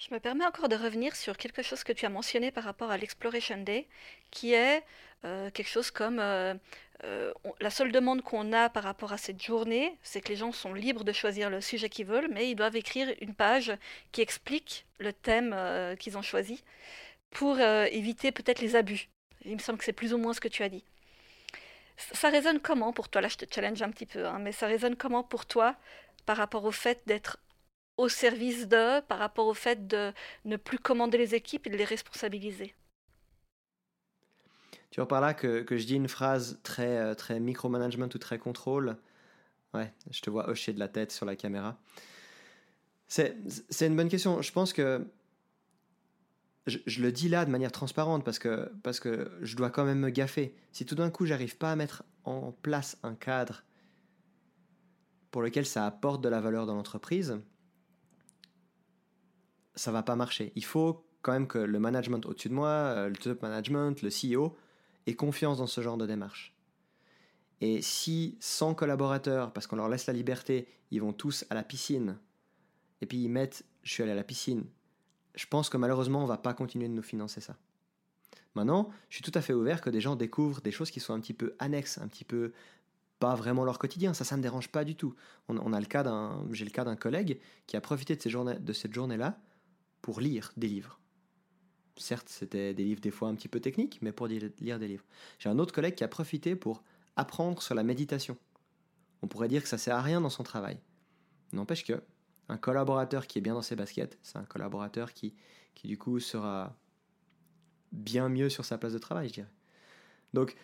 Je 0.02 0.12
me 0.12 0.18
permets 0.18 0.44
encore 0.44 0.68
de 0.68 0.74
revenir 0.74 1.14
sur 1.14 1.36
quelque 1.36 1.62
chose 1.62 1.84
que 1.84 1.92
tu 1.92 2.06
as 2.06 2.08
mentionné 2.08 2.50
par 2.50 2.64
rapport 2.64 2.90
à 2.90 2.96
l'Exploration 2.96 3.58
Day, 3.58 3.86
qui 4.32 4.52
est 4.52 4.82
euh, 5.24 5.48
quelque 5.50 5.68
chose 5.68 5.92
comme 5.92 6.18
euh, 6.18 6.54
euh, 7.04 7.32
la 7.60 7.70
seule 7.70 7.92
demande 7.92 8.20
qu'on 8.22 8.52
a 8.52 8.68
par 8.68 8.82
rapport 8.82 9.12
à 9.12 9.16
cette 9.16 9.40
journée, 9.40 9.96
c'est 10.02 10.20
que 10.20 10.30
les 10.30 10.34
gens 10.34 10.50
sont 10.50 10.74
libres 10.74 11.04
de 11.04 11.12
choisir 11.12 11.50
le 11.50 11.60
sujet 11.60 11.88
qu'ils 11.88 12.06
veulent, 12.06 12.26
mais 12.32 12.50
ils 12.50 12.56
doivent 12.56 12.74
écrire 12.74 13.14
une 13.20 13.32
page 13.32 13.72
qui 14.10 14.22
explique 14.22 14.86
le 14.98 15.12
thème 15.12 15.54
qu'ils 16.00 16.18
ont 16.18 16.22
choisi 16.22 16.64
pour 17.30 17.60
éviter 17.60 18.32
peut-être 18.32 18.60
les 18.60 18.74
abus. 18.74 19.08
Il 19.44 19.54
me 19.54 19.60
semble 19.60 19.78
que 19.78 19.84
c'est 19.84 19.92
plus 19.92 20.12
ou 20.12 20.18
moins 20.18 20.34
ce 20.34 20.40
que 20.40 20.48
tu 20.48 20.64
as 20.64 20.68
dit. 20.68 20.82
Ça 21.96 22.28
résonne 22.28 22.58
comment 22.58 22.92
pour 22.92 23.08
toi? 23.08 23.20
Là, 23.20 23.28
je 23.28 23.36
te 23.36 23.54
challenge 23.54 23.80
un 23.82 23.90
petit 23.90 24.06
peu, 24.06 24.26
hein, 24.26 24.40
mais 24.40 24.50
ça 24.50 24.66
résonne 24.66 24.96
comment 24.96 25.22
pour 25.22 25.46
toi 25.46 25.76
par 26.26 26.36
rapport 26.36 26.64
au 26.64 26.72
fait 26.72 27.02
d'être 27.06 27.38
au 27.96 28.08
service 28.08 28.68
d'eux 28.68 29.00
par 29.08 29.18
rapport 29.18 29.46
au 29.46 29.54
fait 29.54 29.86
de 29.86 30.12
ne 30.44 30.56
plus 30.56 30.78
commander 30.78 31.18
les 31.18 31.34
équipes 31.34 31.66
et 31.66 31.70
de 31.70 31.76
les 31.76 31.84
responsabiliser. 31.84 32.74
Tu 34.90 35.00
vois 35.00 35.08
par 35.08 35.20
là 35.20 35.32
que, 35.32 35.62
que 35.62 35.78
je 35.78 35.86
dis 35.86 35.94
une 35.94 36.08
phrase 36.08 36.60
très, 36.62 36.98
euh, 36.98 37.14
très 37.14 37.40
micromanagement 37.40 38.08
ou 38.14 38.18
très 38.18 38.38
contrôle. 38.38 38.98
Ouais, 39.72 39.92
je 40.10 40.20
te 40.20 40.28
vois 40.28 40.48
hocher 40.50 40.74
de 40.74 40.78
la 40.78 40.88
tête 40.88 41.12
sur 41.12 41.24
la 41.24 41.34
caméra. 41.34 41.78
C'est 43.08 43.36
une 43.80 43.96
bonne 43.96 44.08
question. 44.08 44.40
Je 44.42 44.52
pense 44.52 44.72
que 44.72 45.06
je, 46.66 46.78
je, 46.86 47.02
le 47.02 47.10
dis 47.12 47.28
là 47.28 47.44
de 47.44 47.50
manière 47.50 47.72
transparente 47.72 48.24
parce 48.24 48.38
que, 48.38 48.70
parce 48.82 49.00
que 49.00 49.30
je 49.42 49.56
dois 49.56 49.70
quand 49.70 49.84
même 49.84 49.98
me 49.98 50.10
gaffer. 50.10 50.54
Si 50.72 50.86
tout 50.86 50.94
d'un 50.94 51.10
coup 51.10 51.26
j'arrive 51.26 51.56
pas 51.56 51.72
à 51.72 51.76
mettre 51.76 52.04
en 52.24 52.52
place 52.52 52.98
un 53.02 53.14
cadre 53.14 53.64
pour 55.30 55.42
lequel 55.42 55.66
ça 55.66 55.86
apporte 55.86 56.22
de 56.22 56.28
la 56.28 56.40
valeur 56.40 56.66
dans 56.66 56.74
l'entreprise, 56.74 57.40
ça 59.74 59.92
va 59.92 60.02
pas 60.02 60.16
marcher. 60.16 60.52
Il 60.56 60.64
faut 60.64 61.04
quand 61.22 61.32
même 61.32 61.46
que 61.46 61.58
le 61.58 61.78
management 61.78 62.24
au-dessus 62.26 62.48
de 62.48 62.54
moi, 62.54 62.68
euh, 62.68 63.08
le 63.08 63.16
top 63.16 63.42
management, 63.42 64.02
le 64.02 64.08
CEO, 64.10 64.56
ait 65.06 65.14
confiance 65.14 65.58
dans 65.58 65.66
ce 65.66 65.80
genre 65.80 65.96
de 65.96 66.06
démarche. 66.06 66.54
Et 67.60 67.80
si 67.80 68.36
100 68.40 68.74
collaborateurs, 68.74 69.52
parce 69.52 69.66
qu'on 69.66 69.76
leur 69.76 69.88
laisse 69.88 70.06
la 70.06 70.12
liberté, 70.12 70.66
ils 70.90 71.00
vont 71.00 71.12
tous 71.12 71.44
à 71.48 71.54
la 71.54 71.62
piscine, 71.62 72.18
et 73.00 73.06
puis 73.06 73.18
ils 73.18 73.28
mettent 73.28 73.64
je 73.84 73.92
suis 73.92 74.02
allé 74.02 74.12
à 74.12 74.16
la 74.16 74.24
piscine, 74.24 74.64
je 75.34 75.46
pense 75.46 75.68
que 75.68 75.76
malheureusement 75.76 76.22
on 76.22 76.26
va 76.26 76.36
pas 76.36 76.54
continuer 76.54 76.88
de 76.88 76.92
nous 76.92 77.02
financer 77.02 77.40
ça. 77.40 77.56
Maintenant, 78.54 78.90
je 79.08 79.16
suis 79.16 79.22
tout 79.22 79.36
à 79.36 79.40
fait 79.40 79.54
ouvert 79.54 79.80
que 79.80 79.90
des 79.90 80.00
gens 80.00 80.14
découvrent 80.14 80.60
des 80.60 80.72
choses 80.72 80.90
qui 80.90 81.00
sont 81.00 81.14
un 81.14 81.20
petit 81.20 81.32
peu 81.32 81.54
annexes, 81.58 81.98
un 81.98 82.06
petit 82.06 82.24
peu 82.24 82.52
pas 83.18 83.34
vraiment 83.34 83.64
leur 83.64 83.78
quotidien. 83.78 84.12
Ça, 84.12 84.24
ça 84.24 84.36
me 84.36 84.42
dérange 84.42 84.68
pas 84.68 84.84
du 84.84 84.94
tout. 84.94 85.14
On, 85.48 85.72
a 85.72 85.80
le 85.80 85.86
cas 85.86 86.02
d'un, 86.02 86.44
j'ai 86.50 86.64
le 86.64 86.70
cas 86.70 86.84
d'un 86.84 86.96
collègue 86.96 87.40
qui 87.66 87.76
a 87.76 87.80
profité 87.80 88.16
de 88.16 88.72
cette 88.72 88.92
journée-là 88.92 89.38
pour 90.02 90.20
lire 90.20 90.52
des 90.56 90.68
livres. 90.68 91.00
Certes, 91.96 92.28
c'était 92.28 92.74
des 92.74 92.84
livres 92.84 93.00
des 93.00 93.10
fois 93.10 93.28
un 93.28 93.34
petit 93.34 93.48
peu 93.48 93.60
techniques, 93.60 94.00
mais 94.02 94.12
pour 94.12 94.26
lire 94.26 94.78
des 94.78 94.88
livres. 94.88 95.04
J'ai 95.38 95.48
un 95.48 95.58
autre 95.58 95.72
collègue 95.72 95.94
qui 95.94 96.04
a 96.04 96.08
profité 96.08 96.56
pour 96.56 96.82
apprendre 97.16 97.62
sur 97.62 97.74
la 97.74 97.82
méditation. 97.82 98.36
On 99.22 99.28
pourrait 99.28 99.48
dire 99.48 99.62
que 99.62 99.68
ça 99.68 99.78
sert 99.78 99.96
à 99.96 100.02
rien 100.02 100.20
dans 100.20 100.30
son 100.30 100.42
travail. 100.42 100.80
N'empêche 101.52 101.84
que 101.84 102.02
un 102.48 102.56
collaborateur 102.56 103.26
qui 103.26 103.38
est 103.38 103.42
bien 103.42 103.54
dans 103.54 103.62
ses 103.62 103.76
baskets, 103.76 104.18
c'est 104.22 104.36
un 104.36 104.44
collaborateur 104.44 105.12
qui, 105.12 105.34
qui 105.74 105.86
du 105.86 105.96
coup 105.96 106.18
sera 106.18 106.76
bien 107.92 108.28
mieux 108.28 108.48
sur 108.48 108.64
sa 108.64 108.78
place 108.78 108.92
de 108.92 108.98
travail, 108.98 109.28
je 109.28 109.34
dirais. 109.34 109.52
Donc, 110.34 110.56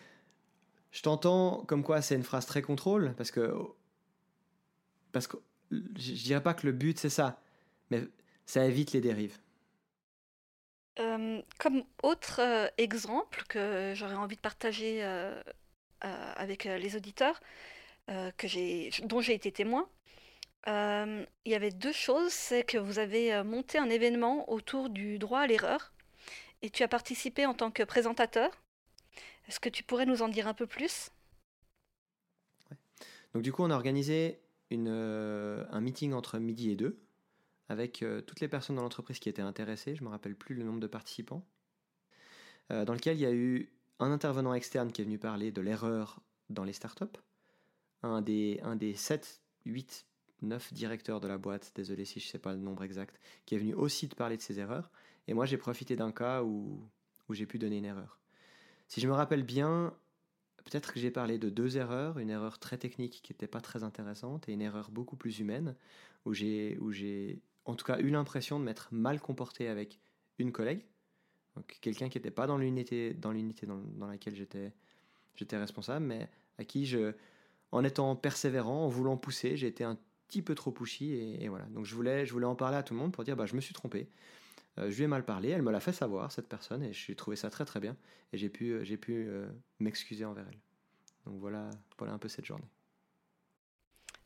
je 0.91 1.01
t'entends 1.01 1.63
comme 1.67 1.83
quoi 1.83 2.01
c'est 2.01 2.15
une 2.15 2.23
phrase 2.23 2.45
très 2.45 2.61
contrôle, 2.61 3.13
parce 3.15 3.31
que, 3.31 3.55
parce 5.11 5.27
que 5.27 5.37
je 5.71 6.23
dirais 6.23 6.43
pas 6.43 6.53
que 6.53 6.65
le 6.65 6.73
but 6.73 6.97
c'est 6.97 7.09
ça, 7.09 7.41
mais 7.91 8.07
ça 8.49 8.65
évite 8.65 8.93
les 8.93 9.01
dérives. 9.01 9.37
Euh, 10.99 11.39
comme 11.59 11.83
autre 12.01 12.41
euh, 12.41 12.67
exemple 12.79 13.43
que 13.47 13.93
j'aurais 13.95 14.15
envie 14.15 14.37
de 14.37 14.41
partager 14.41 15.03
euh, 15.03 15.39
avec 16.01 16.63
les 16.63 16.95
auditeurs, 16.95 17.39
que 18.07 19.05
dont 19.05 19.21
j'ai 19.21 19.35
été 19.35 19.51
témoin, 19.51 19.87
il 20.65 21.27
y 21.45 21.53
avait 21.53 21.69
deux 21.69 21.91
choses. 21.91 22.31
C'est 22.31 22.63
que 22.63 22.79
vous 22.79 22.97
avez 22.97 23.43
monté 23.43 23.77
un 23.77 23.89
événement 23.89 24.49
autour 24.49 24.89
du 24.89 25.19
droit 25.19 25.41
à 25.41 25.47
l'erreur 25.47 25.93
et 26.63 26.71
tu 26.71 26.81
as 26.81 26.87
participé 26.87 27.45
en 27.45 27.53
tant 27.53 27.69
que 27.69 27.83
présentateur. 27.83 28.49
Est-ce 29.47 29.59
que 29.59 29.69
tu 29.69 29.83
pourrais 29.83 30.07
nous 30.07 30.23
en 30.23 30.29
dire 30.29 30.47
un 30.47 30.55
peu 30.55 30.65
plus? 30.65 31.11
Donc 33.33 33.43
du 33.43 33.51
coup, 33.51 33.61
on 33.61 33.69
a 33.69 33.75
organisé 33.75 34.39
une, 34.71 34.87
un 34.89 35.81
meeting 35.81 36.13
entre 36.13 36.39
midi 36.39 36.71
et 36.71 36.75
deux 36.75 36.97
avec 37.69 38.01
euh, 38.01 38.21
toutes 38.21 38.39
les 38.39 38.47
personnes 38.47 38.75
dans 38.75 38.81
l'entreprise 38.81 39.19
qui 39.19 39.29
étaient 39.29 39.43
intéressées, 39.43 39.95
je 39.95 40.01
ne 40.01 40.07
me 40.07 40.11
rappelle 40.11 40.35
plus 40.35 40.55
le 40.55 40.63
nombre 40.63 40.79
de 40.79 40.87
participants, 40.87 41.45
euh, 42.71 42.83
dans 42.83 42.93
lequel 42.93 43.17
il 43.17 43.21
y 43.21 43.25
a 43.25 43.31
eu 43.31 43.71
un 43.99 44.11
intervenant 44.11 44.53
externe 44.53 44.91
qui 44.91 45.01
est 45.01 45.05
venu 45.05 45.19
parler 45.19 45.51
de 45.51 45.61
l'erreur 45.61 46.19
dans 46.49 46.63
les 46.63 46.73
startups, 46.73 47.05
un 48.01 48.21
des, 48.21 48.59
un 48.63 48.75
des 48.75 48.95
7, 48.95 49.41
8, 49.65 50.05
9 50.41 50.73
directeurs 50.73 51.19
de 51.19 51.27
la 51.27 51.37
boîte, 51.37 51.71
désolé 51.75 52.05
si 52.05 52.19
je 52.19 52.27
ne 52.27 52.31
sais 52.31 52.39
pas 52.39 52.53
le 52.53 52.59
nombre 52.59 52.83
exact, 52.83 53.19
qui 53.45 53.55
est 53.55 53.59
venu 53.59 53.73
aussi 53.75 54.09
te 54.09 54.15
parler 54.15 54.35
de 54.35 54.41
ces 54.41 54.59
erreurs, 54.59 54.89
et 55.27 55.33
moi 55.33 55.45
j'ai 55.45 55.57
profité 55.57 55.95
d'un 55.95 56.11
cas 56.11 56.43
où, 56.43 56.81
où 57.27 57.33
j'ai 57.33 57.45
pu 57.45 57.59
donner 57.59 57.77
une 57.77 57.85
erreur. 57.85 58.19
Si 58.87 58.99
je 58.99 59.07
me 59.07 59.13
rappelle 59.13 59.43
bien, 59.43 59.93
peut-être 60.63 60.91
que 60.91 60.99
j'ai 60.99 61.11
parlé 61.11 61.37
de 61.37 61.49
deux 61.49 61.77
erreurs, 61.77 62.17
une 62.17 62.31
erreur 62.31 62.57
très 62.57 62.79
technique 62.79 63.21
qui 63.21 63.33
n'était 63.33 63.47
pas 63.47 63.61
très 63.61 63.83
intéressante 63.83 64.49
et 64.49 64.53
une 64.53 64.61
erreur 64.61 64.89
beaucoup 64.89 65.15
plus 65.17 65.37
humaine, 65.37 65.75
où 66.25 66.33
j'ai 66.33 66.77
en 67.69 67.75
tout 67.75 67.85
cas 67.85 67.99
eu 67.99 68.09
l'impression 68.09 68.59
de 68.59 68.65
m'être 68.65 68.89
mal 68.91 69.21
comporté 69.21 69.67
avec 69.67 69.99
une 70.39 70.51
collègue, 70.51 70.85
donc 71.55 71.77
quelqu'un 71.81 72.09
qui 72.09 72.17
n'était 72.17 72.31
pas 72.31 72.47
dans 72.47 72.57
l'unité 72.57 73.13
dans, 73.13 73.33
dans, 73.33 74.07
laquelle 74.07 74.35
j'étais, 74.35 74.73
j'étais 75.35 75.57
responsable, 75.57 76.05
mais 76.05 76.29
à 76.57 76.63
qui 76.63 76.85
je, 76.85 77.13
en 77.71 77.83
étant 77.83 78.15
persévérant, 78.15 78.85
en 78.85 78.87
voulant 78.87 79.17
pousser, 79.17 79.55
j'ai 79.55 79.67
été 79.67 79.83
un 79.83 79.97
petit 80.27 80.41
peu 80.41 80.55
trop 80.55 80.71
pushy 80.71 81.13
et, 81.13 81.47
voilà. 81.47 81.65
Donc 81.65 81.85
je 81.85 81.93
voulais, 81.95 82.25
je 82.25 82.33
voulais 82.33 82.45
en 82.45 82.55
parler 82.55 82.77
à 82.77 82.83
tout 82.83 82.93
le 82.93 82.99
monde 82.99 83.11
pour 83.11 83.23
dire 83.23 83.35
bah, 83.35 83.45
je 83.45 83.55
me 83.55 83.61
suis 83.61 83.73
trompé. 83.73 84.09
Euh, 84.77 84.89
je 84.89 84.97
lui 84.97 85.03
ai 85.03 85.07
mal 85.07 85.25
parlé, 85.25 85.49
elle 85.49 85.61
me 85.61 85.71
l'a 85.71 85.79
fait 85.79 85.93
savoir, 85.93 86.31
cette 86.31 86.47
personne, 86.47 86.83
et 86.83 86.93
j'ai 86.93 87.15
trouvé 87.15 87.35
ça 87.35 87.49
très 87.49 87.65
très 87.65 87.79
bien. 87.79 87.95
Et 88.33 88.37
j'ai 88.37 88.49
pu, 88.49 88.83
j'ai 88.83 88.97
pu 88.97 89.27
euh, 89.27 89.47
m'excuser 89.79 90.25
envers 90.25 90.45
elle. 90.47 90.59
Donc 91.25 91.39
voilà, 91.39 91.69
voilà 91.97 92.13
un 92.13 92.17
peu 92.17 92.29
cette 92.29 92.45
journée. 92.45 92.69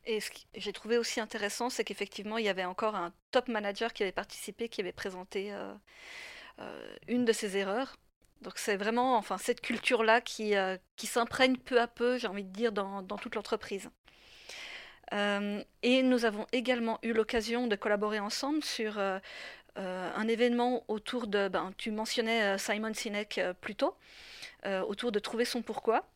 Et 0.06 0.20
ce 0.20 0.30
que 0.32 0.38
j'ai 0.56 0.74
trouvé 0.74 0.98
aussi 0.98 1.20
intéressant, 1.22 1.70
c'est 1.70 1.84
qu'effectivement, 1.84 2.38
il 2.38 2.46
y 2.46 2.50
avait 2.50 2.66
encore 2.66 2.96
un 2.96 3.14
top 3.32 3.48
manager 3.48 3.94
qui 3.94 4.04
avait 4.04 4.12
participé, 4.12 4.68
qui 4.68 4.82
avait 4.82 4.92
présenté 4.92 5.54
euh, 5.54 5.74
euh, 6.60 6.96
une 7.08 7.24
de 7.26 7.32
ses 7.32 7.58
erreurs. 7.58 7.96
Donc 8.42 8.58
c'est 8.58 8.76
vraiment 8.76 9.16
enfin, 9.16 9.38
cette 9.38 9.62
culture-là 9.62 10.20
qui, 10.20 10.56
euh, 10.56 10.78
qui 10.98 11.08
s'imprègne 11.08 11.56
peu 11.56 11.80
à 11.80 11.88
peu, 11.88 12.18
j'ai 12.18 12.28
envie 12.28 12.44
de 12.44 12.52
dire, 12.52 12.74
dans, 12.74 13.02
dans 13.02 13.18
toute 13.18 13.36
l'entreprise. 13.36 13.90
et 15.12 16.02
nous 16.04 16.26
avons 16.26 16.48
également 16.52 17.00
eu 17.04 17.14
l'occasion 17.14 17.68
de 17.68 17.76
collaborer 17.76 18.20
ensemble 18.20 18.64
sur 18.64 18.98
un 19.76 20.28
événement 20.28 20.84
autour 20.88 21.28
de, 21.28 21.50
ben, 21.50 21.72
tu 21.78 21.92
mensonnais 21.92 22.58
Simon 22.58 22.94
Sinek 22.94 23.40
plus 23.62 23.76
tôt, 23.76 23.96
autour 24.66 25.12
de 25.12 25.20
trouver 25.20 25.46
son 25.46 25.62
pourquoi. 25.62 26.10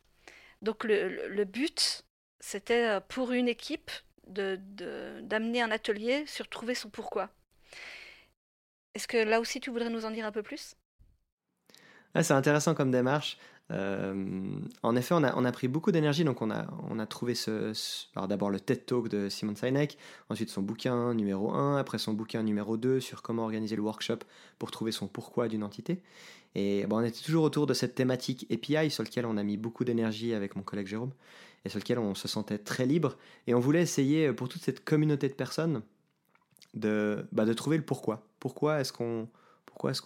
Donc 0.62 0.82
le, 0.82 1.28
le 1.28 1.44
but, 1.44 2.04
c'était 2.40 2.86
euh, 2.86 3.00
pour 3.00 3.32
une 3.32 3.48
équipe 3.48 3.90
d'amener 4.26 5.62
un 5.62 5.70
atelier 5.70 6.26
sur 6.26 6.48
trouver 6.48 6.74
son 6.74 6.90
pourquoi. 6.90 7.30
Est-ce 8.94 9.08
que 9.08 9.16
là 9.16 9.40
aussi 9.40 9.60
tu 9.60 9.70
voudrais 9.70 9.90
nous 9.90 10.04
en 10.04 10.10
dire 10.10 10.26
un 10.26 10.32
peu 10.32 10.42
plus? 10.42 10.74
Ah, 12.14 12.22
C'est 12.22 12.34
intéressant 12.34 12.74
comme 12.74 12.90
démarche. 12.90 13.38
Euh, 13.70 14.50
en 14.82 14.96
effet, 14.96 15.14
on 15.14 15.22
a, 15.22 15.52
pris 15.52 15.68
beaucoup 15.68 15.92
d'énergie, 15.92 16.24
donc 16.24 16.40
on 16.40 16.50
a, 16.50 17.06
trouvé 17.06 17.34
ce, 17.34 17.72
d'abord 18.28 18.50
le 18.50 18.60
TED 18.60 18.86
Talk 18.86 19.08
de 19.08 19.28
Simon 19.28 19.54
Sinek, 19.54 19.98
ensuite 20.30 20.50
son 20.50 20.62
bouquin 20.62 21.14
numéro 21.14 21.52
1, 21.52 21.76
après 21.76 21.98
son 21.98 22.14
bouquin 22.14 22.42
numéro 22.42 22.76
2 22.76 23.00
sur 23.00 23.22
comment 23.22 23.44
organiser 23.44 23.76
le 23.76 23.82
workshop 23.82 24.18
pour 24.58 24.70
trouver 24.70 24.92
son 24.92 25.06
pourquoi 25.06 25.48
d'une 25.48 25.62
entité. 25.62 26.02
Et 26.54 26.86
bon, 26.86 26.98
on 26.98 27.04
était 27.04 27.20
toujours 27.20 27.44
autour 27.44 27.66
de 27.66 27.74
cette 27.74 27.94
thématique 27.94 28.46
API 28.50 28.90
sur 28.90 29.02
laquelle 29.02 29.26
on 29.26 29.36
a 29.36 29.42
mis 29.42 29.56
beaucoup 29.56 29.84
d'énergie 29.84 30.32
avec 30.32 30.56
mon 30.56 30.62
collègue 30.62 30.86
Jérôme 30.86 31.12
et 31.64 31.68
sur 31.68 31.78
lequel 31.78 31.98
on 31.98 32.14
se 32.14 32.26
sentait 32.26 32.58
très 32.58 32.86
libre. 32.86 33.16
Et 33.46 33.54
on 33.54 33.60
voulait 33.60 33.82
essayer 33.82 34.32
pour 34.32 34.48
toute 34.48 34.62
cette 34.62 34.84
communauté 34.84 35.28
de 35.28 35.34
personnes 35.34 35.82
de, 36.74 37.26
bah, 37.32 37.52
trouver 37.54 37.76
le 37.76 37.84
pourquoi. 37.84 38.26
Pourquoi 38.40 38.80
est-ce 38.80 38.92
qu'on 38.92 39.28
est-ce 39.84 40.02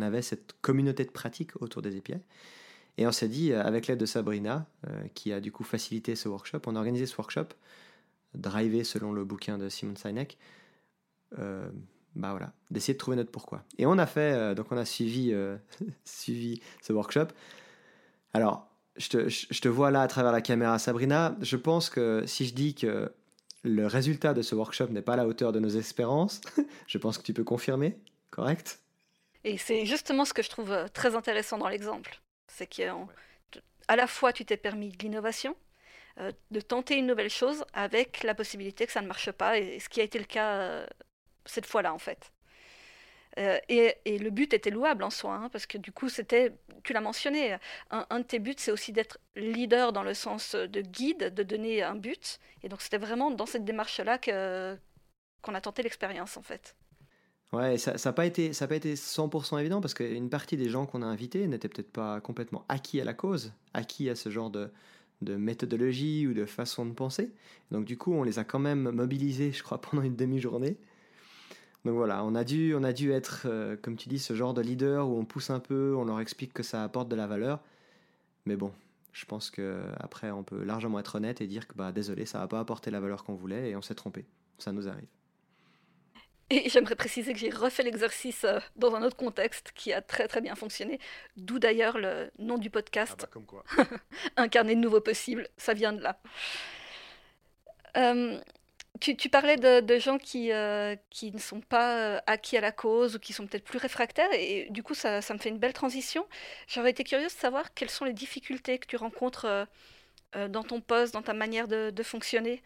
avait 0.00 0.22
cette 0.22 0.54
communauté 0.62 1.04
de 1.04 1.10
pratique 1.10 1.60
autour 1.60 1.82
des 1.82 1.96
API 1.96 2.14
Et 2.98 3.06
on 3.06 3.12
s'est 3.12 3.28
dit, 3.28 3.52
avec 3.52 3.86
l'aide 3.86 3.98
de 3.98 4.06
Sabrina, 4.06 4.66
euh, 4.86 5.06
qui 5.14 5.32
a 5.32 5.40
du 5.40 5.52
coup 5.52 5.64
facilité 5.64 6.16
ce 6.16 6.28
workshop, 6.28 6.60
on 6.66 6.76
a 6.76 6.78
organisé 6.78 7.06
ce 7.06 7.16
workshop, 7.16 7.48
drivé 8.34 8.84
selon 8.84 9.12
le 9.12 9.24
bouquin 9.24 9.58
de 9.58 9.68
Simon 9.68 9.96
Sinek, 9.96 10.38
euh, 11.38 11.68
bah 12.14 12.30
voilà, 12.30 12.52
d'essayer 12.70 12.94
de 12.94 12.98
trouver 12.98 13.16
notre 13.16 13.30
pourquoi. 13.30 13.64
Et 13.78 13.84
on 13.84 13.98
a 13.98 14.06
fait, 14.06 14.32
euh, 14.32 14.54
donc 14.54 14.72
on 14.72 14.76
a 14.78 14.86
suivi, 14.86 15.34
suivi 16.04 16.60
ce 16.80 16.92
workshop. 16.92 17.28
Alors, 18.32 18.68
je 18.96 19.08
te, 19.60 19.68
vois 19.68 19.90
là 19.90 20.00
à 20.00 20.08
travers 20.08 20.32
la 20.32 20.40
caméra, 20.40 20.78
Sabrina. 20.78 21.36
Je 21.42 21.56
pense 21.56 21.90
que 21.90 22.24
si 22.26 22.46
je 22.46 22.54
dis 22.54 22.74
que 22.74 23.12
le 23.62 23.86
résultat 23.86 24.32
de 24.32 24.42
ce 24.42 24.54
workshop 24.54 24.88
n'est 24.88 25.02
pas 25.02 25.14
à 25.14 25.16
la 25.16 25.26
hauteur 25.26 25.52
de 25.52 25.60
nos 25.60 25.68
espérances, 25.68 26.40
je 26.86 26.98
pense 26.98 27.18
que 27.18 27.22
tu 27.22 27.34
peux 27.34 27.44
confirmer, 27.44 27.98
correct? 28.30 28.80
Et 29.44 29.58
c'est 29.58 29.86
justement 29.86 30.24
ce 30.24 30.32
que 30.32 30.42
je 30.42 30.50
trouve 30.50 30.72
euh, 30.72 30.88
très 30.88 31.14
intéressant 31.14 31.58
dans 31.58 31.68
l'exemple. 31.68 32.20
C'est 32.56 32.66
qu'à 32.66 32.96
la 33.96 34.06
fois 34.06 34.32
tu 34.32 34.46
t'es 34.46 34.56
permis 34.56 34.88
de 34.88 34.96
l'innovation, 35.02 35.54
euh, 36.20 36.32
de 36.50 36.62
tenter 36.62 36.96
une 36.96 37.06
nouvelle 37.06 37.28
chose 37.28 37.66
avec 37.74 38.22
la 38.22 38.34
possibilité 38.34 38.86
que 38.86 38.92
ça 38.92 39.02
ne 39.02 39.06
marche 39.06 39.30
pas, 39.30 39.58
et 39.58 39.78
ce 39.78 39.90
qui 39.90 40.00
a 40.00 40.04
été 40.04 40.18
le 40.18 40.24
cas 40.24 40.54
euh, 40.54 40.86
cette 41.44 41.66
fois-là 41.66 41.92
en 41.92 41.98
fait. 41.98 42.32
Euh, 43.38 43.58
et, 43.68 43.94
le 44.06 44.30
but 44.30 44.54
était 44.54 44.70
louable 44.70 45.04
en 45.04 45.10
soi, 45.10 45.34
hein, 45.34 45.50
parce 45.50 45.66
que 45.66 45.76
du 45.76 45.92
coup, 45.92 46.08
c'était, 46.08 46.54
tu 46.82 46.94
l'as 46.94 47.02
mentionné, 47.02 47.58
un, 47.90 48.20
de 48.20 48.24
tes 48.24 48.38
buts, 48.38 48.54
c'est 48.56 48.72
aussi 48.72 48.92
d'être 48.92 49.18
leader 49.34 49.92
dans 49.92 50.02
le 50.02 50.14
sens 50.14 50.54
de 50.54 50.80
guide, 50.80 51.34
de 51.34 51.42
donner 51.42 51.82
un 51.82 51.94
but. 51.96 52.38
Et 52.62 52.70
donc, 52.70 52.80
c'était 52.80 52.96
vraiment 52.96 53.30
dans 53.30 53.44
cette 53.44 53.66
démarche-là 53.66 54.16
que, 54.16 54.78
qu'on 55.42 55.54
a 55.54 55.60
tenté 55.60 55.82
l'expérience, 55.82 56.38
en 56.38 56.42
fait. 56.42 56.74
Ouais, 57.52 57.78
ça 57.78 57.94
n'a 58.04 58.12
pas, 58.12 58.26
été, 58.26 58.52
ça 58.52 58.66
pas 58.66 58.74
été 58.76 58.94
100% 58.94 59.58
évident, 59.60 59.80
parce 59.80 59.94
qu'une 59.94 60.28
partie 60.28 60.56
des 60.56 60.68
gens 60.68 60.84
qu'on 60.84 61.02
a 61.02 61.06
invités 61.06 61.46
n'étaient 61.46 61.68
peut-être 61.68 61.92
pas 61.92 62.20
complètement 62.20 62.64
acquis 62.68 63.00
à 63.00 63.04
la 63.04 63.14
cause, 63.14 63.52
acquis 63.72 64.10
à 64.10 64.16
ce 64.16 64.30
genre 64.30 64.50
de, 64.50 64.68
de 65.22 65.36
méthodologie 65.36 66.26
ou 66.26 66.34
de 66.34 66.44
façon 66.44 66.84
de 66.86 66.92
penser. 66.92 67.32
Donc, 67.70 67.84
du 67.84 67.96
coup, 67.96 68.12
on 68.12 68.24
les 68.24 68.38
a 68.38 68.44
quand 68.44 68.58
même 68.58 68.90
mobilisés, 68.90 69.52
je 69.52 69.62
crois, 69.62 69.80
pendant 69.80 70.02
une 70.02 70.16
demi-journée. 70.16 70.76
Donc 71.84 71.94
voilà, 71.94 72.24
on 72.24 72.34
a 72.34 72.42
dû, 72.42 72.74
on 72.74 72.82
a 72.82 72.92
dû 72.92 73.12
être, 73.12 73.42
euh, 73.46 73.76
comme 73.80 73.96
tu 73.96 74.08
dis, 74.08 74.18
ce 74.18 74.34
genre 74.34 74.54
de 74.54 74.60
leader 74.60 75.08
où 75.08 75.16
on 75.16 75.24
pousse 75.24 75.50
un 75.50 75.60
peu, 75.60 75.94
on 75.96 76.04
leur 76.04 76.18
explique 76.18 76.52
que 76.52 76.64
ça 76.64 76.82
apporte 76.82 77.08
de 77.08 77.14
la 77.14 77.28
valeur. 77.28 77.62
Mais 78.44 78.56
bon, 78.56 78.72
je 79.12 79.24
pense 79.24 79.50
que 79.50 79.82
après 79.98 80.32
on 80.32 80.42
peut 80.42 80.64
largement 80.64 80.98
être 80.98 81.14
honnête 81.14 81.40
et 81.40 81.46
dire 81.46 81.68
que 81.68 81.74
bah 81.74 81.92
désolé, 81.92 82.26
ça 82.26 82.40
va 82.40 82.48
pas 82.48 82.58
apporter 82.60 82.90
la 82.90 82.98
valeur 82.98 83.22
qu'on 83.22 83.34
voulait 83.34 83.70
et 83.70 83.76
on 83.76 83.82
s'est 83.82 83.94
trompé. 83.94 84.26
Ça 84.58 84.72
nous 84.72 84.88
arrive. 84.88 85.06
Et 86.50 86.68
j'aimerais 86.68 86.94
préciser 86.94 87.32
que 87.32 87.38
j'ai 87.38 87.50
refait 87.50 87.82
l'exercice 87.82 88.44
euh, 88.44 88.60
dans 88.76 88.94
un 88.94 89.02
autre 89.02 89.16
contexte 89.16 89.72
qui 89.74 89.92
a 89.92 90.00
très 90.00 90.28
très 90.28 90.40
bien 90.40 90.54
fonctionné, 90.54 91.00
d'où 91.36 91.58
d'ailleurs 91.58 91.98
le 91.98 92.30
nom 92.38 92.56
du 92.56 92.70
podcast. 92.70 93.14
Ah 93.18 93.22
bah 93.22 93.28
comme 93.32 93.46
quoi. 93.46 93.64
Incarner 94.36 94.76
de 94.76 94.80
nouveaux 94.80 95.00
possibles, 95.00 95.48
ça 95.56 95.74
vient 95.74 95.92
de 95.92 96.02
là. 96.02 96.20
Euh, 97.96 98.40
tu, 99.00 99.28
parlais 99.28 99.56
de, 99.56 99.98
gens 99.98 100.18
qui, 100.18 100.52
euh, 100.52 100.96
qui 101.10 101.32
ne 101.32 101.38
sont 101.38 101.60
pas 101.60 102.22
acquis 102.26 102.56
à 102.56 102.60
la 102.60 102.72
cause 102.72 103.16
ou 103.16 103.18
qui 103.18 103.32
sont 103.32 103.46
peut-être 103.46 103.64
plus 103.64 103.78
réfractaires, 103.78 104.32
et, 104.32 104.68
du 104.70 104.82
coup, 104.82 104.94
ça, 104.94 105.20
ça, 105.22 105.34
me 105.34 105.38
fait 105.38 105.48
une 105.48 105.58
belle 105.58 105.72
transition. 105.72 106.26
J'aurais 106.66 106.90
été 106.90 107.04
curieuse 107.04 107.34
de 107.34 107.38
savoir 107.38 107.74
quelles 107.74 107.90
sont 107.90 108.04
les 108.04 108.12
difficultés 108.12 108.78
que 108.78 108.86
tu 108.86 108.96
rencontres 108.96 109.66
euh, 110.36 110.48
dans 110.48 110.62
ton 110.62 110.80
poste, 110.80 111.14
dans 111.14 111.22
ta 111.22 111.34
manière 111.34 111.68
de, 111.68 112.02
fonctionner. 112.02 112.62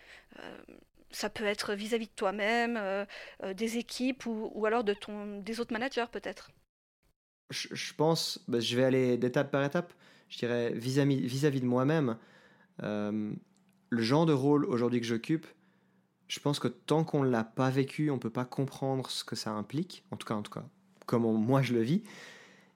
Ça 1.11 1.31
peut 1.31 1.45
être 1.45 1.75
vis-à-vis 1.75 2.07
de 2.07 2.13
toi-même, 2.15 3.07
des 3.55 3.79
équipes 3.79 4.27
ou, 4.27 4.51
ou, 4.55 4.67
alors 4.67 4.85
de 4.85 4.95
ton, 4.95 5.41
des 5.41 5.61
autres 5.61 5.73
managers, 5.73 6.07
peut-être. 6.11 6.51
Je, 7.51 7.95
pense, 7.95 8.45
bah, 8.47 8.61
je 8.61 8.77
vais 8.77 8.85
aller 8.85 9.17
d'étape 9.17 9.51
par 9.51 9.65
étape. 9.65 9.93
Je 10.29 10.39
dirais 10.39 10.73
vis-à-vis 10.73 11.21
vis 11.21 11.47
-vis 11.47 11.61
de 11.61 11.67
moi-même. 11.67 12.17
le 12.79 14.03
genre 14.03 14.27
de 14.27 14.33
rôle 14.33 14.65
aujourd'hui 14.67 15.01
que 15.01 15.07
j'occupe, 15.07 15.47
je 16.31 16.39
pense 16.39 16.61
que 16.61 16.69
tant 16.69 17.03
qu'on 17.03 17.25
ne 17.25 17.29
l'a 17.29 17.43
pas 17.43 17.71
vécu, 17.71 18.09
on 18.11 18.15
ne 18.15 18.21
peut 18.21 18.31
pas 18.31 18.45
comprendre 18.45 19.11
ce 19.11 19.25
que 19.25 19.35
ça 19.35 19.51
implique, 19.51 20.05
en 20.13 20.17
tout 20.17 20.29
cas, 20.29 20.35
en 20.35 20.43
tout 20.43 20.53
cas, 20.53 20.65
comment 21.05 21.33
moi 21.33 21.61
je 21.61 21.75
le 21.75 21.81
vis. 21.81 22.05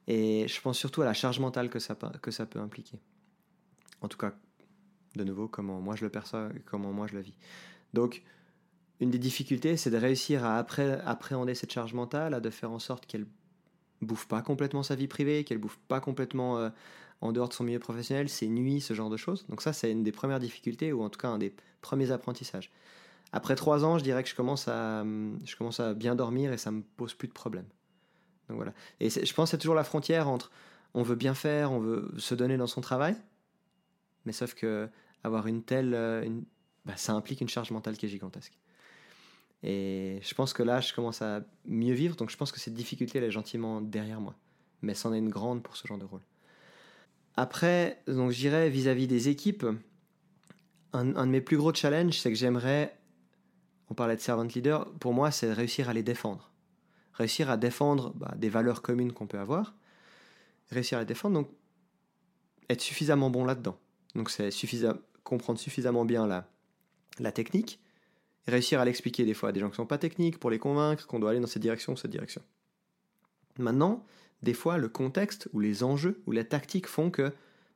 Et 0.08 0.48
je 0.48 0.60
pense 0.60 0.76
surtout 0.76 1.02
à 1.02 1.04
la 1.04 1.14
charge 1.14 1.38
mentale 1.38 1.70
que 1.70 1.78
ça, 1.78 1.96
que 2.20 2.32
ça 2.32 2.46
peut 2.46 2.58
impliquer. 2.58 2.98
En 4.00 4.08
tout 4.08 4.18
cas, 4.18 4.34
de 5.14 5.22
nouveau, 5.22 5.46
comment 5.46 5.80
moi 5.80 5.94
je 5.94 6.04
le 6.04 6.10
perçois, 6.10 6.48
comment 6.64 6.92
moi 6.92 7.06
je 7.06 7.14
le 7.14 7.20
vis. 7.20 7.36
Donc, 7.94 8.22
une 9.00 9.10
des 9.10 9.18
difficultés, 9.18 9.76
c'est 9.76 9.90
de 9.90 9.96
réussir 9.96 10.44
à 10.44 10.58
appréhender 10.58 11.54
cette 11.54 11.72
charge 11.72 11.94
mentale, 11.94 12.34
à 12.34 12.40
de 12.40 12.50
faire 12.50 12.70
en 12.70 12.78
sorte 12.78 13.06
qu'elle 13.06 13.26
bouffe 14.02 14.26
pas 14.26 14.42
complètement 14.42 14.82
sa 14.82 14.94
vie 14.94 15.08
privée, 15.08 15.44
qu'elle 15.44 15.58
bouffe 15.58 15.78
pas 15.88 16.00
complètement 16.00 16.58
euh, 16.58 16.68
en 17.20 17.32
dehors 17.32 17.48
de 17.48 17.54
son 17.54 17.64
milieu 17.64 17.78
professionnel, 17.78 18.28
ses 18.28 18.48
nuits, 18.48 18.80
ce 18.80 18.94
genre 18.94 19.10
de 19.10 19.16
choses. 19.16 19.46
Donc 19.48 19.62
ça, 19.62 19.72
c'est 19.72 19.90
une 19.90 20.02
des 20.02 20.12
premières 20.12 20.40
difficultés, 20.40 20.92
ou 20.92 21.02
en 21.02 21.08
tout 21.08 21.18
cas 21.18 21.28
un 21.28 21.38
des 21.38 21.54
premiers 21.80 22.10
apprentissages. 22.10 22.70
Après 23.32 23.56
trois 23.56 23.84
ans, 23.84 23.98
je 23.98 24.04
dirais 24.04 24.22
que 24.22 24.28
je 24.28 24.36
commence 24.36 24.68
à, 24.68 25.00
à 25.00 25.94
bien 25.94 26.14
dormir 26.14 26.52
et 26.52 26.58
ça 26.58 26.70
me 26.70 26.82
pose 26.96 27.14
plus 27.14 27.28
de 27.28 27.32
problèmes. 27.32 27.66
Donc 28.48 28.56
voilà. 28.56 28.72
Et 29.00 29.10
je 29.10 29.34
pense 29.34 29.48
que 29.48 29.50
c'est 29.52 29.58
toujours 29.58 29.74
la 29.74 29.84
frontière 29.84 30.28
entre 30.28 30.50
on 30.94 31.02
veut 31.02 31.16
bien 31.16 31.34
faire, 31.34 31.72
on 31.72 31.80
veut 31.80 32.12
se 32.18 32.34
donner 32.36 32.56
dans 32.56 32.68
son 32.68 32.80
travail, 32.80 33.16
mais 34.24 34.32
sauf 34.32 34.54
que 34.54 34.88
avoir 35.24 35.46
une 35.48 35.62
telle, 35.62 35.94
euh, 35.94 36.28
bah, 36.84 36.96
ça 36.96 37.12
implique 37.12 37.40
une 37.40 37.48
charge 37.48 37.70
mentale 37.70 37.96
qui 37.96 38.06
est 38.06 38.08
gigantesque. 38.08 38.58
Et 39.62 40.20
je 40.22 40.34
pense 40.34 40.52
que 40.52 40.62
là, 40.62 40.80
je 40.80 40.92
commence 40.92 41.22
à 41.22 41.40
mieux 41.64 41.94
vivre, 41.94 42.16
donc 42.16 42.30
je 42.30 42.36
pense 42.36 42.52
que 42.52 42.60
cette 42.60 42.74
difficulté, 42.74 43.18
elle 43.18 43.24
est 43.24 43.30
gentiment 43.30 43.80
derrière 43.80 44.20
moi. 44.20 44.34
Mais 44.82 44.94
c'en 44.94 45.14
est 45.14 45.18
une 45.18 45.30
grande 45.30 45.62
pour 45.62 45.76
ce 45.76 45.86
genre 45.86 45.98
de 45.98 46.04
rôle. 46.04 46.20
Après, 47.36 48.02
donc 48.06 48.30
je 48.30 48.38
dirais 48.38 48.68
vis-à-vis 48.68 49.06
des 49.06 49.28
équipes, 49.28 49.64
un, 50.92 51.16
un 51.16 51.26
de 51.26 51.32
mes 51.32 51.40
plus 51.40 51.56
gros 51.56 51.72
challenges, 51.72 52.18
c'est 52.18 52.30
que 52.30 52.36
j'aimerais 52.36 52.96
on 53.90 53.94
parlait 53.94 54.16
de 54.16 54.20
servant 54.20 54.44
leader, 54.44 54.90
pour 54.94 55.12
moi, 55.12 55.30
c'est 55.30 55.52
réussir 55.52 55.88
à 55.88 55.92
les 55.92 56.02
défendre. 56.02 56.50
Réussir 57.12 57.50
à 57.50 57.56
défendre 57.56 58.12
bah, 58.14 58.34
des 58.36 58.48
valeurs 58.48 58.82
communes 58.82 59.12
qu'on 59.12 59.26
peut 59.26 59.38
avoir. 59.38 59.74
Réussir 60.70 60.98
à 60.98 61.02
les 61.02 61.06
défendre, 61.06 61.34
donc 61.34 61.50
être 62.68 62.80
suffisamment 62.80 63.30
bon 63.30 63.44
là-dedans. 63.44 63.78
Donc 64.14 64.30
c'est 64.30 64.50
comprendre 65.22 65.58
suffisamment 65.58 66.04
bien 66.04 66.26
la, 66.26 66.48
la 67.18 67.32
technique, 67.32 67.80
réussir 68.46 68.80
à 68.80 68.84
l'expliquer 68.84 69.24
des 69.24 69.34
fois 69.34 69.50
à 69.50 69.52
des 69.52 69.60
gens 69.60 69.68
qui 69.68 69.72
ne 69.72 69.76
sont 69.76 69.86
pas 69.86 69.98
techniques 69.98 70.38
pour 70.38 70.50
les 70.50 70.58
convaincre 70.58 71.06
qu'on 71.06 71.18
doit 71.18 71.30
aller 71.30 71.40
dans 71.40 71.46
cette 71.46 71.62
direction 71.62 71.92
ou 71.94 71.96
cette 71.96 72.10
direction. 72.10 72.42
Maintenant, 73.58 74.04
des 74.42 74.54
fois, 74.54 74.78
le 74.78 74.88
contexte 74.88 75.48
ou 75.52 75.60
les 75.60 75.84
enjeux 75.84 76.22
ou 76.26 76.32
les 76.32 76.44
tactiques 76.44 76.86
font 76.86 77.10
que 77.10 77.32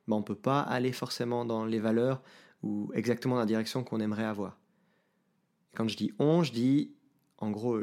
bah, 0.07 0.15
on 0.15 0.19
ne 0.19 0.23
peut 0.23 0.35
pas 0.35 0.61
aller 0.61 0.91
forcément 0.91 1.45
dans 1.45 1.65
les 1.65 1.79
valeurs 1.79 2.21
ou 2.63 2.91
exactement 2.93 3.35
dans 3.35 3.41
la 3.41 3.47
direction 3.47 3.83
qu'on 3.83 3.99
aimerait 3.99 4.25
avoir. 4.25 4.57
Quand 5.75 5.87
je 5.87 5.95
dis 5.95 6.11
on, 6.19 6.43
je 6.43 6.51
dis 6.51 6.91
en 7.37 7.51
gros 7.51 7.79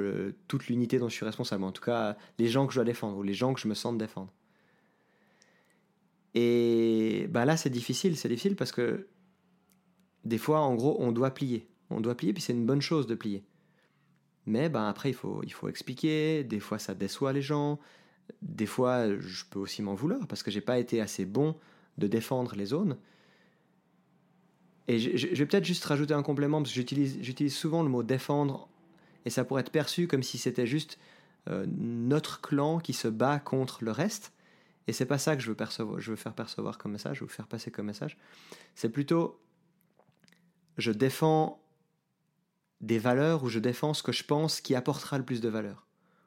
toute 0.49 0.67
l'unité 0.67 0.99
dont 0.99 1.09
je 1.09 1.15
suis 1.15 1.25
responsable, 1.25 1.65
en 1.65 1.73
tout 1.73 1.83
cas 1.83 2.17
les 2.39 2.49
gens 2.49 2.67
que 2.67 2.73
je 2.73 2.79
dois 2.79 2.85
défendre 2.85 3.17
ou 3.17 3.23
les 3.23 3.33
gens 3.33 3.55
que 3.55 3.61
je 3.61 3.69
me 3.69 3.75
sens 3.75 3.97
défendre. 3.97 4.33
Et 6.35 7.27
bah 7.31 7.47
là 7.47 7.57
c'est 7.57 7.71
difficile, 7.71 8.17
c'est 8.17 8.29
difficile 8.29 8.57
parce 8.57 8.73
que 8.73 9.07
des 10.27 10.39
fois 10.39 10.61
en 10.61 10.75
gros 10.75 10.97
on 11.01 11.13
doit 11.13 11.31
plier, 11.33 11.69
on 11.91 12.01
doit 12.01 12.17
plier 12.17 12.33
puis 12.33 12.43
c'est 12.43 12.53
une 12.53 12.67
bonne 12.67 12.83
chose 12.83 13.07
de 13.07 13.15
plier. 13.15 13.45
Mais 14.47 14.69
bah, 14.69 14.89
après 14.89 15.11
il 15.11 15.15
faut, 15.15 15.41
il 15.45 15.53
faut 15.53 15.69
expliquer, 15.69 16.45
des 16.45 16.61
fois 16.61 16.79
ça 16.79 16.95
déçoit 16.95 17.33
les 17.33 17.43
gens, 17.43 17.79
des 18.43 18.67
fois 18.67 19.19
je 19.19 19.45
peux 19.51 19.59
aussi 19.59 19.83
m'en 19.83 19.95
vouloir 19.95 20.27
parce 20.27 20.43
que 20.43 20.51
j'ai 20.51 20.61
pas 20.61 20.79
été 20.79 21.01
assez 21.01 21.25
bon 21.25 21.57
de 21.99 22.07
défendre 22.07 22.55
les 22.55 22.67
zones. 22.67 22.97
Et 24.89 24.99
je, 24.99 25.27
vais 25.27 25.47
peut-être 25.47 25.65
juste 25.65 25.85
rajouter 25.85 26.15
un 26.15 26.23
complément, 26.23 26.63
parce 26.63 26.73
que 26.73 26.77
j'utilise 26.77 27.55
souvent 27.55 27.83
le 27.83 27.89
mot 27.89 28.03
défendre, 28.03 28.69
et 29.25 29.31
ça 29.31 29.45
pourrait 29.45 29.63
être 29.63 29.73
perçu 29.73 30.07
comme 30.07 30.23
si 30.23 30.39
c'était 30.39 30.67
juste 30.67 30.99
euh, 31.49 31.67
notre 31.69 32.41
clan 32.41 32.79
qui 32.79 32.93
se 32.93 33.09
bat 33.09 33.41
contre 33.41 33.83
le 33.83 33.91
reste. 33.91 34.33
Et 34.87 34.93
c'est 34.93 35.07
pas 35.07 35.19
ça 35.19 35.35
que 35.35 35.43
je 35.43 35.49
veux, 35.49 35.57
percevoir, 35.57 36.01
je 36.01 36.11
veux 36.11 36.17
faire 36.17 36.35
percevoir 36.35 36.79
comme 36.79 36.93
message, 36.93 37.21
veux 37.21 37.27
faire 37.27 37.49
passer 37.49 37.73
comme 37.73 37.87
message. 37.87 38.17
C'est 38.77 38.89
plutôt, 38.89 39.41
je 40.77 40.93
défends 40.93 41.63
des 42.81 42.99
valeurs 42.99 43.43
ou 43.45 43.49
je 43.49 43.59
défends 43.59 43.95
ce 43.95 44.03
que 44.03 44.13
je 44.13 44.25
pense 44.25 44.61
qui 44.61 44.75
apportera 44.75 45.19
le 45.19 45.25
plus 45.25 45.41
de 45.41 45.49
valeur. 45.49 45.87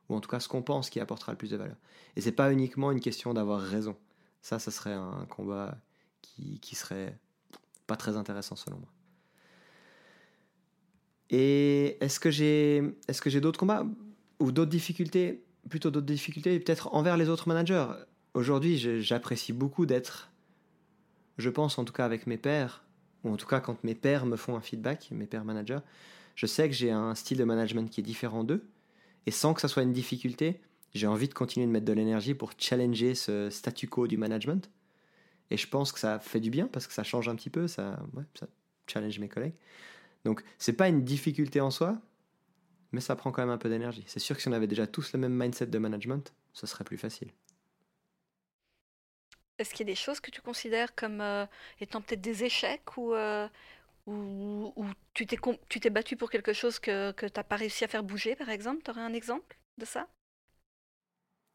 Ou 0.10 0.16
en 0.16 0.20
tout 0.20 0.30
cas 0.30 0.40
ce 0.40 0.48
qu'on 0.48 0.64
pense 0.64 0.90
qui 0.90 1.00
apportera 1.00 1.32
le 1.32 1.38
plus 1.38 1.52
de 1.52 1.58
valeur. 1.58 1.78
Et 2.16 2.22
c'est 2.22 2.32
pas 2.32 2.52
uniquement 2.52 2.92
une 2.92 3.00
question 3.00 3.34
d'avoir 3.34 3.62
raison. 3.62 3.96
Ça, 4.42 4.58
ça 4.58 4.72
serait 4.72 4.94
un 4.94 5.26
combat 5.30 5.78
qui, 6.22 6.60
qui 6.60 6.76
serait 6.76 7.18
pas 7.86 7.96
très 7.96 8.18
intéressant 8.18 8.56
selon 8.56 8.78
moi. 8.78 8.90
Et 11.30 11.98
est-ce 12.04 12.20
que 12.20 12.32
j'ai 12.32 12.98
est-ce 13.08 13.22
que 13.22 13.30
j'ai 13.30 13.42
d'autres 13.42 13.60
combats? 13.60 13.86
Ou 14.40 14.52
d'autres 14.52 14.72
difficultés, 14.72 15.44
plutôt 15.70 15.92
d'autres 15.92 16.08
difficultés 16.08 16.60
peut-être 16.60 16.94
envers 16.96 17.18
les 17.18 17.30
autres 17.30 17.48
managers. 17.48 17.88
Aujourd'hui, 18.34 18.78
j'apprécie 19.02 19.54
beaucoup 19.54 19.86
d'être 19.86 20.32
je 21.40 21.50
pense 21.50 21.80
en 21.80 21.86
tout 21.86 21.94
cas 21.94 22.06
avec 22.06 22.28
mes 22.28 22.38
pairs 22.38 22.84
ou 23.24 23.32
en 23.32 23.38
tout 23.38 23.48
cas 23.48 23.60
quand 23.60 23.84
mes 23.84 23.96
pairs 23.96 24.26
me 24.26 24.36
font 24.36 24.56
un 24.56 24.62
feedback, 24.62 25.10
mes 25.12 25.26
pairs 25.26 25.46
managers, 25.46 25.80
je 26.36 26.46
sais 26.46 26.70
que 26.70 26.76
j'ai 26.76 26.92
un 26.92 27.16
style 27.16 27.38
de 27.38 27.44
management 27.44 27.90
qui 27.90 28.00
est 28.00 28.04
différent 28.04 28.44
d'eux 28.44 28.68
et 29.26 29.32
sans 29.32 29.54
que 29.54 29.62
ça 29.62 29.68
soit 29.68 29.84
une 29.84 29.94
difficulté, 29.94 30.62
j'ai 30.94 31.08
envie 31.08 31.28
de 31.28 31.34
continuer 31.34 31.68
de 31.68 31.72
mettre 31.72 31.86
de 31.86 31.94
l'énergie 31.94 32.34
pour 32.34 32.52
challenger 32.58 33.16
ce 33.16 33.50
statu 33.50 33.88
quo 33.88 34.08
du 34.08 34.18
management 34.18 34.70
et 35.52 35.58
je 35.58 35.68
pense 35.68 35.92
que 35.92 36.00
ça 36.00 36.20
fait 36.20 36.40
du 36.40 36.50
bien 36.50 36.68
parce 36.68 36.88
que 36.88 36.94
ça 36.94 37.04
change 37.04 37.28
un 37.28 37.36
petit 37.36 37.50
peu, 37.50 37.68
ça, 37.68 38.00
challenge 38.88 39.20
mes 39.20 39.30
collègues. 39.30 39.56
Donc, 40.26 40.44
c'est 40.58 40.74
pas 40.74 40.90
une 40.90 41.04
difficulté 41.04 41.62
en 41.62 41.72
soi, 41.72 41.98
mais 42.92 43.02
ça 43.02 43.16
prend 43.16 43.32
quand 43.32 43.42
même 43.42 43.52
un 43.52 43.58
peu 43.58 43.70
d'énergie. 43.70 44.04
C'est 44.08 44.20
sûr 44.20 44.36
que 44.36 44.42
si 44.42 44.48
on 44.48 44.52
avait 44.52 44.68
déjà 44.68 44.88
tous 44.88 45.14
le 45.14 45.20
même 45.20 45.34
mindset 45.34 45.68
de 45.68 45.78
management, 45.78 46.34
ce 46.54 46.68
serait 46.68 46.84
plus 46.84 46.98
facile. 46.98 47.30
Est-ce 49.60 49.72
qu'il 49.72 49.88
y 49.88 49.90
a 49.90 49.94
des 49.94 49.96
choses 50.00 50.20
que 50.20 50.32
tu 50.32 50.42
considères 50.42 50.96
comme 50.96 51.22
euh, 51.22 51.46
étant 51.80 52.02
peut-être 52.02 52.22
des 52.22 52.44
échecs 52.44 52.98
ou, 52.98 53.14
euh, 53.14 53.48
tu 55.14 55.26
t'es 55.28 55.90
battu 55.90 56.16
pour 56.16 56.30
quelque 56.30 56.54
chose 56.54 56.80
que, 56.80 57.12
que 57.12 57.26
tu 57.28 57.34
n'as 57.38 57.44
pas 57.44 57.58
réussi 57.58 57.84
à 57.84 57.88
faire 57.88 58.04
bouger, 58.04 58.36
par 58.36 58.50
exemple? 58.50 58.82
Tu 58.84 58.92
aurais 58.92 59.02
un 59.02 59.14
exemple 59.14 59.58
de 59.78 59.86
ça? 59.86 60.08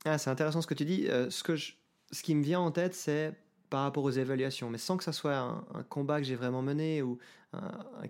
Ah, 0.05 0.19
c'est 0.19 0.31
intéressant 0.31 0.61
ce 0.63 0.67
que 0.67 0.75
tu 0.75 0.85
dis. 0.85 1.09
Euh, 1.09 1.31
ce, 1.31 1.43
que 1.43 1.57
je- 1.57 1.73
ce 2.13 2.23
qui 2.23 2.35
me 2.35 2.43
vient 2.43 2.61
en 2.61 2.71
tête, 2.71 2.95
c'est 2.95 3.35
par 3.71 3.83
rapport 3.83 4.05
aux 4.05 4.11
évaluations, 4.11 4.71
mais 4.71 4.79
sans 4.79 4.97
que 4.97 5.05
ça 5.05 5.13
soit 5.13 5.37
un, 5.37 5.83
combat 5.89 6.21
que 6.21 6.27
j'ai 6.27 6.37
vraiment 6.37 6.63
mené 6.63 7.03
ou 7.03 7.19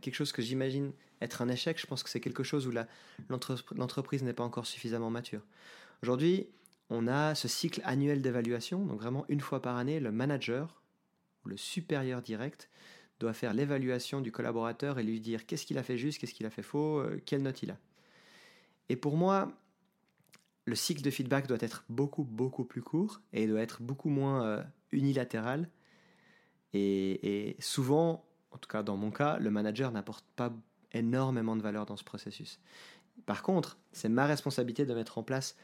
quelque 0.00 0.14
chose 0.14 0.32
que 0.32 0.42
j'imagine 0.42 0.92
être 1.20 1.42
un 1.42 1.48
échec, 1.48 1.78
je 1.80 1.86
pense 1.86 2.02
que 2.02 2.10
c'est 2.10 2.20
quelque 2.20 2.42
chose 2.42 2.66
où 2.66 2.72
l'entreprise 3.76 4.22
n'est 4.22 4.32
pas 4.32 4.42
encore 4.44 4.66
suffisamment 4.66 5.10
mature. 5.10 5.42
Aujourd'hui, 6.02 6.48
on 6.90 7.08
a 7.08 7.34
ce 7.34 7.48
cycle 7.48 7.80
annuel 7.84 8.22
d'évaluation, 8.22 8.84
donc 8.84 9.00
vraiment 9.00 9.24
une 9.28 9.40
fois 9.40 9.62
par 9.62 9.76
année, 9.76 10.00
le 10.00 10.12
manager, 10.12 10.82
le 11.44 11.56
supérieur 11.56 12.22
direct, 12.22 12.70
doit 13.20 13.32
faire 13.32 13.54
l'évaluation 13.54 14.20
du 14.20 14.32
collaborateur 14.32 14.98
et 14.98 15.02
lui 15.02 15.20
dire 15.20 15.46
qu'est-ce 15.46 15.66
qu'il 15.66 15.78
a 15.78 15.82
fait 15.82 15.96
juste, 15.96 16.18
qu'est-ce 16.18 16.34
qu'il 16.34 16.46
a 16.46 16.50
fait 16.50 16.62
faux, 16.62 16.98
euh, 16.98 17.20
quelle 17.24 17.42
note 17.42 17.62
il 17.62 17.70
a. 17.70 17.78
Et 18.88 18.96
pour 18.96 19.16
moi, 19.16 19.52
le 20.66 20.74
cycle 20.74 21.02
de 21.02 21.10
feedback 21.10 21.46
doit 21.46 21.58
être 21.60 21.84
beaucoup, 21.88 22.24
beaucoup 22.24 22.64
plus 22.64 22.82
court 22.82 23.20
et 23.32 23.46
doit 23.46 23.60
être 23.60 23.82
beaucoup 23.82 24.08
moins 24.08 24.44
euh, 24.44 24.62
unilatéral. 24.92 25.68
Et 26.76 27.56
souvent, 27.60 28.24
en 28.50 28.58
tout 28.58 28.68
cas 28.68 28.82
dans 28.82 28.96
mon 28.96 29.12
cas, 29.12 29.38
le 29.38 29.48
manager 29.50 29.92
n'apporte 29.92 30.24
pas 30.34 30.52
énormément 30.92 31.54
de 31.56 31.62
valeur 31.62 31.86
dans 31.86 31.96
ce 31.96 32.02
processus. 32.02 32.58
Par 33.26 33.42
contre, 33.42 33.78
c'est 33.92 34.08
ma 34.08 34.26
responsabilité 34.26 34.84
de 34.84 34.94
mettre 34.94 35.18
en 35.18 35.22
place 35.22 35.56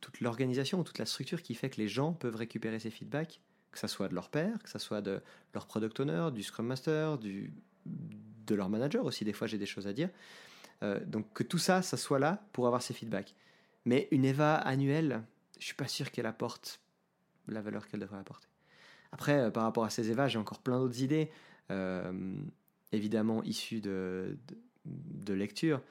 toute 0.00 0.20
l'organisation, 0.20 0.82
toute 0.82 0.98
la 0.98 1.06
structure 1.06 1.42
qui 1.42 1.54
fait 1.54 1.70
que 1.70 1.80
les 1.80 1.88
gens 1.88 2.12
peuvent 2.12 2.36
récupérer 2.36 2.78
ces 2.78 2.90
feedbacks, 2.90 3.40
que 3.70 3.78
ce 3.78 3.86
soit 3.86 4.08
de 4.08 4.14
leur 4.14 4.30
père, 4.30 4.62
que 4.62 4.68
ce 4.68 4.78
soit 4.78 5.00
de 5.00 5.20
leur 5.54 5.66
product 5.66 6.00
owner, 6.00 6.28
du 6.32 6.42
scrum 6.42 6.66
master, 6.66 7.18
du, 7.18 7.52
de 7.86 8.54
leur 8.54 8.68
manager 8.68 9.04
aussi, 9.04 9.24
des 9.24 9.32
fois 9.32 9.46
j'ai 9.46 9.58
des 9.58 9.66
choses 9.66 9.86
à 9.86 9.92
dire. 9.92 10.10
Euh, 10.82 10.98
donc 11.04 11.32
que 11.32 11.42
tout 11.42 11.58
ça, 11.58 11.82
ça 11.82 11.96
soit 11.96 12.18
là 12.18 12.42
pour 12.52 12.66
avoir 12.66 12.82
ces 12.82 12.94
feedbacks. 12.94 13.34
Mais 13.84 14.08
une 14.10 14.24
EVA 14.24 14.56
annuelle, 14.56 15.22
je 15.58 15.66
suis 15.66 15.74
pas 15.74 15.88
sûr 15.88 16.10
qu'elle 16.10 16.26
apporte 16.26 16.80
la 17.48 17.60
valeur 17.60 17.86
qu'elle 17.86 18.00
devrait 18.00 18.18
apporter. 18.18 18.48
Après, 19.12 19.38
euh, 19.38 19.50
par 19.50 19.64
rapport 19.64 19.84
à 19.84 19.90
ces 19.90 20.10
EVA, 20.10 20.28
j'ai 20.28 20.38
encore 20.38 20.60
plein 20.60 20.78
d'autres 20.78 21.02
idées, 21.02 21.30
euh, 21.70 22.34
évidemment 22.92 23.42
issues 23.42 23.80
de, 23.80 24.38
de, 24.48 24.56
de 24.84 25.34
lecture, 25.34 25.82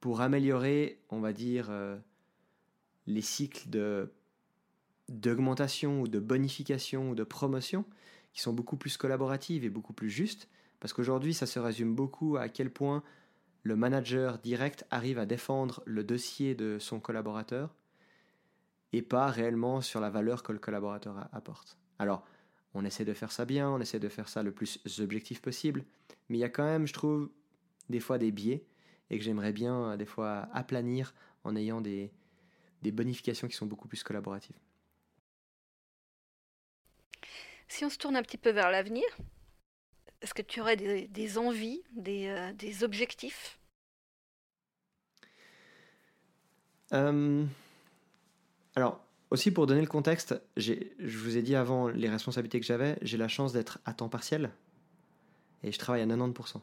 pour 0.00 0.20
améliorer, 0.20 1.00
on 1.10 1.20
va 1.20 1.32
dire, 1.32 1.70
les 3.08 3.22
cycles 3.22 3.68
de 3.68 4.12
d'augmentation 5.08 6.02
ou 6.02 6.08
de 6.08 6.20
bonification 6.20 7.10
ou 7.10 7.14
de 7.14 7.24
promotion 7.24 7.86
qui 8.34 8.42
sont 8.42 8.52
beaucoup 8.52 8.76
plus 8.76 8.98
collaboratives 8.98 9.64
et 9.64 9.70
beaucoup 9.70 9.94
plus 9.94 10.10
justes 10.10 10.48
parce 10.80 10.92
qu'aujourd'hui 10.92 11.32
ça 11.32 11.46
se 11.46 11.58
résume 11.58 11.94
beaucoup 11.94 12.36
à 12.36 12.50
quel 12.50 12.70
point 12.70 13.02
le 13.62 13.74
manager 13.74 14.38
direct 14.38 14.84
arrive 14.90 15.18
à 15.18 15.24
défendre 15.24 15.82
le 15.86 16.04
dossier 16.04 16.54
de 16.54 16.78
son 16.78 17.00
collaborateur 17.00 17.74
et 18.92 19.00
pas 19.00 19.28
réellement 19.28 19.80
sur 19.80 20.00
la 20.00 20.10
valeur 20.10 20.42
que 20.42 20.52
le 20.52 20.58
collaborateur 20.58 21.28
apporte. 21.32 21.76
Alors, 21.98 22.24
on 22.74 22.84
essaie 22.84 23.04
de 23.04 23.12
faire 23.12 23.32
ça 23.32 23.44
bien, 23.44 23.68
on 23.68 23.80
essaie 23.80 23.98
de 23.98 24.08
faire 24.08 24.28
ça 24.28 24.42
le 24.42 24.52
plus 24.52 24.80
objectif 25.00 25.42
possible, 25.42 25.84
mais 26.28 26.38
il 26.38 26.40
y 26.40 26.44
a 26.44 26.48
quand 26.48 26.64
même, 26.64 26.86
je 26.86 26.92
trouve, 26.92 27.28
des 27.90 28.00
fois 28.00 28.18
des 28.18 28.30
biais 28.30 28.64
et 29.10 29.18
que 29.18 29.24
j'aimerais 29.24 29.52
bien 29.52 29.96
des 29.96 30.06
fois 30.06 30.48
aplanir 30.52 31.14
en 31.44 31.56
ayant 31.56 31.80
des, 31.80 32.12
des 32.82 32.92
bonifications 32.92 33.48
qui 33.48 33.56
sont 33.56 33.66
beaucoup 33.66 33.88
plus 33.88 34.02
collaboratives. 34.02 34.56
Si 37.68 37.84
on 37.84 37.90
se 37.90 37.98
tourne 37.98 38.16
un 38.16 38.22
petit 38.22 38.38
peu 38.38 38.50
vers 38.50 38.70
l'avenir, 38.70 39.04
est-ce 40.22 40.34
que 40.34 40.42
tu 40.42 40.60
aurais 40.60 40.76
des, 40.76 41.06
des 41.08 41.38
envies, 41.38 41.82
des, 41.92 42.28
euh, 42.28 42.52
des 42.52 42.82
objectifs? 42.82 43.58
Euh, 46.92 47.44
Alors, 48.74 49.04
aussi 49.30 49.50
pour 49.50 49.66
donner 49.66 49.82
le 49.82 49.86
contexte, 49.86 50.40
je 50.56 50.74
vous 51.00 51.36
ai 51.36 51.42
dit 51.42 51.54
avant 51.54 51.88
les 51.88 52.08
responsabilités 52.08 52.60
que 52.60 52.66
j'avais, 52.66 52.96
j'ai 53.02 53.18
la 53.18 53.28
chance 53.28 53.52
d'être 53.52 53.78
à 53.84 53.92
temps 53.92 54.08
partiel 54.08 54.50
et 55.62 55.70
je 55.70 55.78
travaille 55.78 56.02
à 56.02 56.06
90%. 56.06 56.60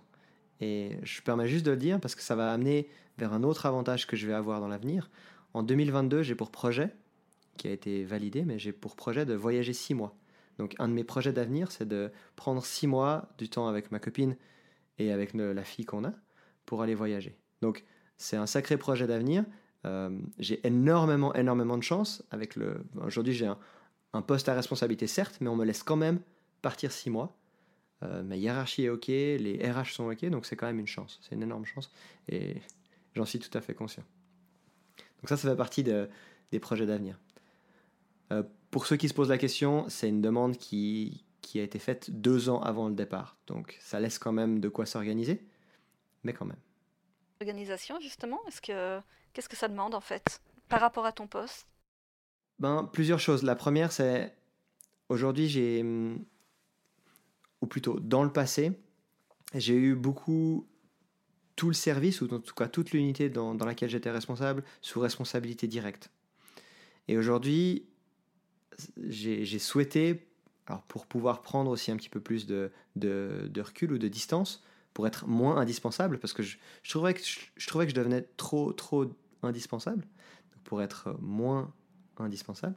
Et 0.62 0.98
je 1.04 1.22
permets 1.22 1.48
juste 1.48 1.66
de 1.66 1.72
le 1.72 1.78
dire 1.78 2.00
parce 2.00 2.16
que 2.16 2.22
ça 2.22 2.36
va 2.36 2.52
amener 2.52 2.90
vers 3.18 3.34
un 3.34 3.44
autre 3.44 3.66
avantage 3.66 4.08
que 4.08 4.16
je 4.16 4.26
vais 4.26 4.34
avoir 4.34 4.62
dans 4.62 4.68
l'avenir. 4.68 5.10
En 5.56 5.64
2022, 5.64 6.22
j'ai 6.22 6.36
pour 6.36 6.52
projet, 6.52 6.94
qui 7.56 7.70
a 7.70 7.72
été 7.72 8.04
validé, 8.04 8.44
mais 8.44 8.60
j'ai 8.60 8.74
pour 8.74 8.98
projet 8.98 9.26
de 9.26 9.34
voyager 9.34 9.72
six 9.72 9.94
mois. 9.94 10.14
Donc 10.60 10.76
un 10.80 10.90
de 10.90 10.94
mes 10.94 11.06
projets 11.06 11.32
d'avenir, 11.32 11.72
c'est 11.72 11.88
de 11.88 12.12
prendre 12.36 12.66
six 12.66 12.88
mois 12.88 13.30
du 13.38 13.48
temps 13.48 13.70
avec 13.70 13.90
ma 13.90 14.00
copine 14.00 14.36
et 15.00 15.14
avec 15.14 15.34
la 15.34 15.64
fille 15.64 15.86
qu'on 15.86 16.04
a 16.04 16.12
pour 16.66 16.82
aller 16.82 16.94
voyager. 16.94 17.38
Donc 17.62 17.86
c'est 18.18 18.36
un 18.36 18.48
sacré 18.48 18.76
projet 18.76 19.08
d'avenir. 19.08 19.46
Euh, 19.86 20.20
j'ai 20.40 20.60
énormément, 20.68 21.34
énormément 21.36 21.78
de 21.78 21.84
chance. 21.84 22.22
Avec 22.32 22.58
le... 22.58 22.84
Aujourd'hui, 23.02 23.32
j'ai 23.34 23.46
un, 23.46 23.58
un, 24.12 24.22
poste 24.22 24.50
à 24.50 24.56
responsabilité, 24.56 25.08
certes, 25.08 25.38
mais 25.40 25.48
on 25.48 25.56
me 25.56 25.64
laisse 25.64 25.84
quand 25.84 25.96
même 25.96 26.20
partir 26.62 26.92
six 26.92 27.10
mois. 27.10 27.34
Euh, 28.04 28.24
ma 28.24 28.36
hiérarchie 28.36 28.84
est 28.84 28.90
OK, 28.90 29.08
les 29.08 29.62
RH 29.64 29.94
sont 29.94 30.12
OK, 30.12 30.26
donc 30.26 30.46
c'est 30.48 30.58
quand 30.58 30.68
même 30.68 30.80
une 30.80 30.88
chance. 30.88 31.18
C'est 31.22 31.34
une 31.34 31.44
énorme 31.44 31.64
chance 31.64 31.90
et 32.28 32.58
j'en 33.14 33.24
suis 33.24 33.40
tout 33.40 33.58
à 33.58 33.62
fait 33.62 33.74
conscient. 33.74 34.04
Donc 35.26 35.30
ça, 35.30 35.38
ça 35.38 35.50
fait 35.50 35.56
partie 35.56 35.82
de, 35.82 36.08
des 36.52 36.60
projets 36.60 36.86
d'avenir. 36.86 37.20
Euh, 38.32 38.44
pour 38.70 38.86
ceux 38.86 38.96
qui 38.96 39.10
se 39.10 39.14
posent 39.16 39.30
la 39.30 39.40
question, 39.40 39.90
c'est 39.90 40.08
une 40.08 40.22
demande 40.22 40.56
qui, 40.56 41.26
qui 41.42 41.60
a 41.60 41.64
été 41.64 41.80
faite 41.80 42.12
deux 42.12 42.48
ans 42.48 42.62
avant 42.62 42.90
le 42.90 42.94
départ. 42.94 43.36
Donc 43.48 43.76
ça 43.80 44.00
laisse 44.00 44.20
quand 44.20 44.32
même 44.32 44.60
de 44.60 44.70
quoi 44.70 44.86
s'organiser, 44.86 45.44
mais 46.22 46.32
quand 46.32 46.46
même. 46.46 46.60
Organisation, 47.42 48.00
justement, 48.00 48.40
est-ce 48.48 48.62
que 48.62 49.00
qu'est-ce 49.34 49.50
que 49.50 49.56
ça 49.56 49.68
demande 49.68 49.96
en 49.96 50.00
fait 50.00 50.44
par 50.70 50.80
rapport 50.80 51.08
à 51.08 51.12
ton 51.12 51.26
poste? 51.26 51.66
Ben, 52.60 52.88
Plusieurs 52.94 53.20
choses. 53.20 53.42
La 53.42 53.56
première, 53.56 53.92
c'est 53.92 54.32
aujourd'hui, 55.10 55.50
j'ai, 55.50 55.84
ou 57.62 57.66
plutôt 57.66 58.00
dans 58.00 58.24
le 58.24 58.32
passé, 58.32 58.80
j'ai 59.56 59.74
eu 59.74 59.96
beaucoup 59.96 60.68
tout 61.56 61.68
le 61.68 61.74
service, 61.74 62.22
ou 62.22 62.34
en 62.34 62.40
tout 62.40 62.54
cas 62.54 62.68
toute 62.68 62.92
l'unité 62.92 63.30
dans, 63.30 63.54
laquelle 63.54 63.90
j'étais 63.90 64.12
responsable, 64.12 64.64
sous 64.82 65.00
responsabilité 65.00 65.68
directe. 65.68 66.10
Et 67.08 67.18
aujourd'hui, 67.18 67.86
j'ai 68.98 69.60
souhaité, 69.60 70.28
alors 70.68 70.82
pour 70.84 71.06
pouvoir 71.06 71.42
prendre 71.42 71.72
aussi 71.72 71.92
un 71.92 71.98
petit 71.98 72.10
peu 72.10 72.20
plus 72.20 72.46
de, 72.46 72.72
de, 72.96 73.62
recul 73.62 73.94
ou 73.94 73.98
de 73.98 74.08
distance, 74.08 74.64
pour 74.94 75.08
être 75.08 75.28
moins 75.28 75.58
indispensable, 75.58 76.20
parce 76.20 76.34
que 76.34 76.44
je, 76.44 76.58
trouvais, 76.88 77.14
que 77.14 77.24
je, 77.24 77.40
je, 77.58 77.68
trouvais 77.68 77.86
que 77.86 77.92
je 77.92 77.96
devenais 77.96 78.26
trop, 78.38 78.72
trop 78.74 79.06
indispensable, 79.44 80.06
pour 80.64 80.82
être 80.82 81.16
moins 81.22 81.74
indispensable, 82.18 82.76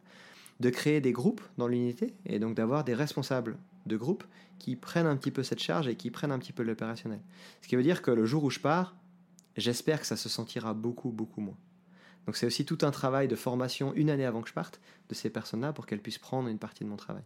de 0.60 0.70
créer 0.70 1.00
des 1.00 1.12
groupes 1.12 1.42
dans 1.56 1.68
l'unité, 1.68 2.14
et 2.26 2.38
donc 2.38 2.54
d'avoir 2.54 2.84
des 2.84 2.94
responsables 2.94 3.56
de 3.88 3.96
groupe 3.96 4.24
qui 4.58 4.76
prennent 4.76 5.06
un 5.06 5.16
petit 5.16 5.30
peu 5.30 5.42
cette 5.42 5.60
charge 5.60 5.88
et 5.88 5.96
qui 5.96 6.10
prennent 6.10 6.32
un 6.32 6.38
petit 6.38 6.52
peu 6.52 6.62
l'opérationnel. 6.62 7.20
Ce 7.62 7.68
qui 7.68 7.76
veut 7.76 7.82
dire 7.82 8.02
que 8.02 8.10
le 8.10 8.24
jour 8.26 8.44
où 8.44 8.50
je 8.50 8.60
pars, 8.60 8.94
j'espère 9.56 10.00
que 10.00 10.06
ça 10.06 10.16
se 10.16 10.28
sentira 10.28 10.74
beaucoup, 10.74 11.10
beaucoup 11.10 11.40
moins. 11.40 11.56
Donc 12.26 12.36
c'est 12.36 12.46
aussi 12.46 12.64
tout 12.64 12.78
un 12.82 12.90
travail 12.90 13.26
de 13.26 13.36
formation 13.36 13.94
une 13.94 14.10
année 14.10 14.26
avant 14.26 14.42
que 14.42 14.48
je 14.48 14.54
parte 14.54 14.80
de 15.08 15.14
ces 15.14 15.30
personnes-là 15.30 15.72
pour 15.72 15.86
qu'elles 15.86 16.02
puissent 16.02 16.18
prendre 16.18 16.48
une 16.48 16.58
partie 16.58 16.84
de 16.84 16.88
mon 16.88 16.96
travail. 16.96 17.24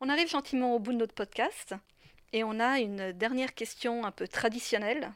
On 0.00 0.08
arrive 0.08 0.28
gentiment 0.28 0.74
au 0.74 0.78
bout 0.78 0.92
de 0.92 0.98
notre 0.98 1.14
podcast 1.14 1.74
et 2.32 2.44
on 2.44 2.60
a 2.60 2.80
une 2.80 3.12
dernière 3.12 3.54
question 3.54 4.04
un 4.04 4.10
peu 4.10 4.28
traditionnelle. 4.28 5.12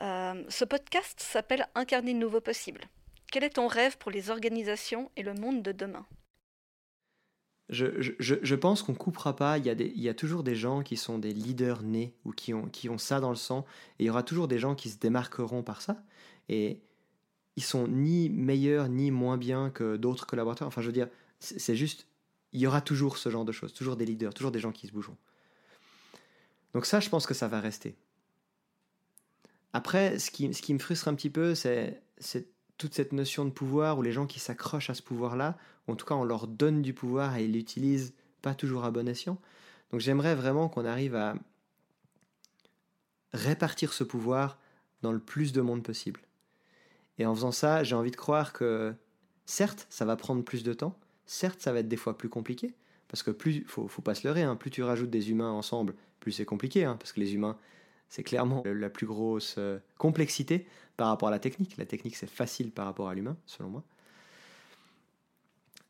Euh, 0.00 0.42
ce 0.48 0.64
podcast 0.64 1.20
s'appelle 1.20 1.66
Incarner 1.74 2.14
de 2.14 2.18
nouveaux 2.18 2.40
possibles. 2.40 2.82
Quel 3.30 3.44
est 3.44 3.50
ton 3.50 3.66
rêve 3.66 3.98
pour 3.98 4.10
les 4.10 4.30
organisations 4.30 5.10
et 5.16 5.22
le 5.22 5.34
monde 5.34 5.62
de 5.62 5.72
demain? 5.72 6.06
Je, 7.68 8.54
pense 8.54 8.82
qu'on 8.82 8.94
coupera 8.94 9.34
pas. 9.36 9.58
Il 9.58 9.66
y, 9.66 10.08
a 10.08 10.14
toujours 10.14 10.42
des 10.42 10.54
gens 10.54 10.82
qui 10.82 10.96
sont 10.96 11.18
des 11.18 11.32
leaders 11.32 11.82
nés 11.82 12.14
ou 12.24 12.32
qui 12.32 12.52
ont, 12.52 12.66
qui 12.66 12.88
ont 12.88 12.98
ça 12.98 13.20
dans 13.20 13.30
le 13.30 13.36
sang. 13.36 13.64
Et 13.98 14.04
il 14.04 14.06
y 14.06 14.10
aura 14.10 14.22
toujours 14.22 14.48
des 14.48 14.58
gens 14.58 14.74
qui 14.74 14.90
se 14.90 14.98
démarqueront 14.98 15.62
par 15.62 15.80
ça. 15.80 16.02
Et 16.48 16.80
ils 17.56 17.62
sont 17.62 17.88
ni 17.88 18.28
meilleurs 18.28 18.88
ni 18.88 19.10
moins 19.10 19.38
bien 19.38 19.70
que 19.70 19.96
d'autres 19.96 20.26
collaborateurs. 20.26 20.68
Enfin, 20.68 20.82
je 20.82 20.86
veux 20.86 20.92
dire, 20.92 21.08
c'est 21.40 21.76
juste, 21.76 22.06
il 22.52 22.60
y 22.60 22.66
aura 22.66 22.80
toujours 22.80 23.16
ce 23.16 23.30
genre 23.30 23.44
de 23.44 23.52
choses, 23.52 23.72
toujours 23.72 23.96
des 23.96 24.04
leaders, 24.04 24.34
toujours 24.34 24.52
des 24.52 24.60
gens 24.60 24.72
qui 24.72 24.86
se 24.86 24.92
bougeront. 24.92 25.16
Donc 26.74 26.86
ça, 26.86 27.00
je 27.00 27.08
pense 27.08 27.26
que 27.26 27.34
ça 27.34 27.48
va 27.48 27.60
rester. 27.60 27.96
Après, 29.72 30.18
ce 30.18 30.30
qui 30.30 30.74
me 30.74 30.78
frustre 30.78 31.08
un 31.08 31.14
petit 31.14 31.30
peu, 31.30 31.54
c'est 31.54 32.02
toute 32.82 32.94
cette 32.94 33.12
notion 33.12 33.44
de 33.44 33.50
pouvoir 33.50 33.96
où 33.96 34.02
les 34.02 34.10
gens 34.10 34.26
qui 34.26 34.40
s'accrochent 34.40 34.90
à 34.90 34.94
ce 34.94 35.02
pouvoir-là, 35.02 35.56
en 35.86 35.94
tout 35.94 36.04
cas, 36.04 36.16
on 36.16 36.24
leur 36.24 36.48
donne 36.48 36.82
du 36.82 36.92
pouvoir 36.92 37.36
et 37.36 37.44
ils 37.44 37.52
l'utilisent 37.52 38.12
pas 38.42 38.56
toujours 38.56 38.84
à 38.84 38.90
bon 38.90 39.08
escient. 39.08 39.38
Donc 39.92 40.00
j'aimerais 40.00 40.34
vraiment 40.34 40.68
qu'on 40.68 40.84
arrive 40.84 41.14
à 41.14 41.36
répartir 43.32 43.92
ce 43.92 44.02
pouvoir 44.02 44.58
dans 45.02 45.12
le 45.12 45.20
plus 45.20 45.52
de 45.52 45.60
monde 45.60 45.84
possible. 45.84 46.22
Et 47.18 47.26
en 47.26 47.36
faisant 47.36 47.52
ça, 47.52 47.84
j'ai 47.84 47.94
envie 47.94 48.10
de 48.10 48.16
croire 48.16 48.52
que, 48.52 48.92
certes, 49.46 49.86
ça 49.88 50.04
va 50.04 50.16
prendre 50.16 50.42
plus 50.42 50.64
de 50.64 50.72
temps, 50.72 50.98
certes, 51.24 51.60
ça 51.60 51.72
va 51.72 51.78
être 51.78 51.88
des 51.88 51.96
fois 51.96 52.18
plus 52.18 52.28
compliqué, 52.28 52.74
parce 53.06 53.22
que 53.22 53.30
plus, 53.30 53.64
faut, 53.68 53.86
faut 53.86 54.02
pas 54.02 54.16
se 54.16 54.26
leurrer, 54.26 54.42
hein, 54.42 54.56
plus 54.56 54.72
tu 54.72 54.82
rajoutes 54.82 55.10
des 55.10 55.30
humains 55.30 55.52
ensemble, 55.52 55.94
plus 56.18 56.32
c'est 56.32 56.44
compliqué, 56.44 56.84
hein, 56.84 56.96
parce 56.98 57.12
que 57.12 57.20
les 57.20 57.34
humains, 57.34 57.56
c'est 58.08 58.24
clairement 58.24 58.64
la 58.66 58.90
plus 58.90 59.06
grosse 59.06 59.54
euh, 59.58 59.78
complexité 59.98 60.66
par 60.96 61.08
rapport 61.08 61.28
à 61.28 61.30
la 61.30 61.38
technique. 61.38 61.76
La 61.76 61.86
technique, 61.86 62.16
c'est 62.16 62.30
facile 62.30 62.70
par 62.70 62.86
rapport 62.86 63.08
à 63.08 63.14
l'humain, 63.14 63.36
selon 63.46 63.70
moi. 63.70 63.84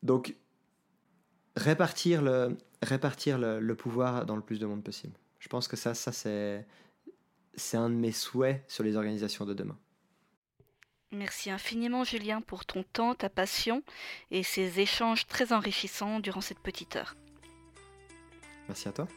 Donc, 0.01 0.35
répartir 1.55 2.21
le, 2.21 2.57
répartir 2.81 3.37
le, 3.37 3.75
pouvoir 3.75 4.25
dans 4.25 4.35
le 4.35 4.41
plus 4.41 4.59
de 4.59 4.65
monde 4.65 4.83
possible. 4.83 5.13
Je 5.39 5.47
pense 5.47 5.67
que 5.67 5.75
ça, 5.75 5.93
ça 5.93 6.11
c'est, 6.11 6.65
c'est 7.55 7.77
un 7.77 7.89
de 7.89 7.95
mes 7.95 8.11
souhaits 8.11 8.63
sur 8.67 8.83
les 8.83 8.95
organisations 8.95 9.45
de 9.45 9.53
demain. 9.53 9.77
Merci 11.11 11.51
infiniment 11.51 12.03
Julien 12.03 12.41
pour 12.41 12.65
ton 12.65 12.83
temps, 12.83 13.13
ta 13.13 13.29
passion 13.29 13.83
et 14.31 14.41
ces 14.41 14.79
échanges 14.79 15.27
très 15.27 15.53
enrichissants 15.53 16.19
durant 16.19 16.41
cette 16.41 16.59
petite 16.59 16.95
heure. 16.95 17.15
Merci 18.67 18.87
à 18.87 18.93
toi. 18.93 19.07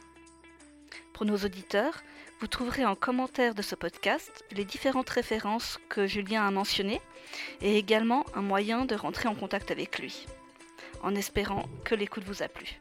Pour 1.13 1.25
nos 1.25 1.37
auditeurs, 1.37 2.03
vous 2.39 2.47
trouverez 2.47 2.85
en 2.85 2.95
commentaire 2.95 3.55
de 3.55 3.61
ce 3.61 3.75
podcast 3.75 4.45
les 4.51 4.63
différentes 4.63 5.09
références 5.09 5.79
que 5.89 6.05
Julien 6.05 6.45
a 6.45 6.51
mentionnées 6.51 7.01
et 7.61 7.77
également 7.77 8.25
un 8.35 8.41
moyen 8.41 8.85
de 8.85 8.95
rentrer 8.95 9.27
en 9.27 9.35
contact 9.35 9.71
avec 9.71 9.99
lui, 9.99 10.27
en 11.01 11.15
espérant 11.15 11.65
que 11.83 11.95
l'écoute 11.95 12.25
vous 12.25 12.43
a 12.43 12.47
plu. 12.47 12.79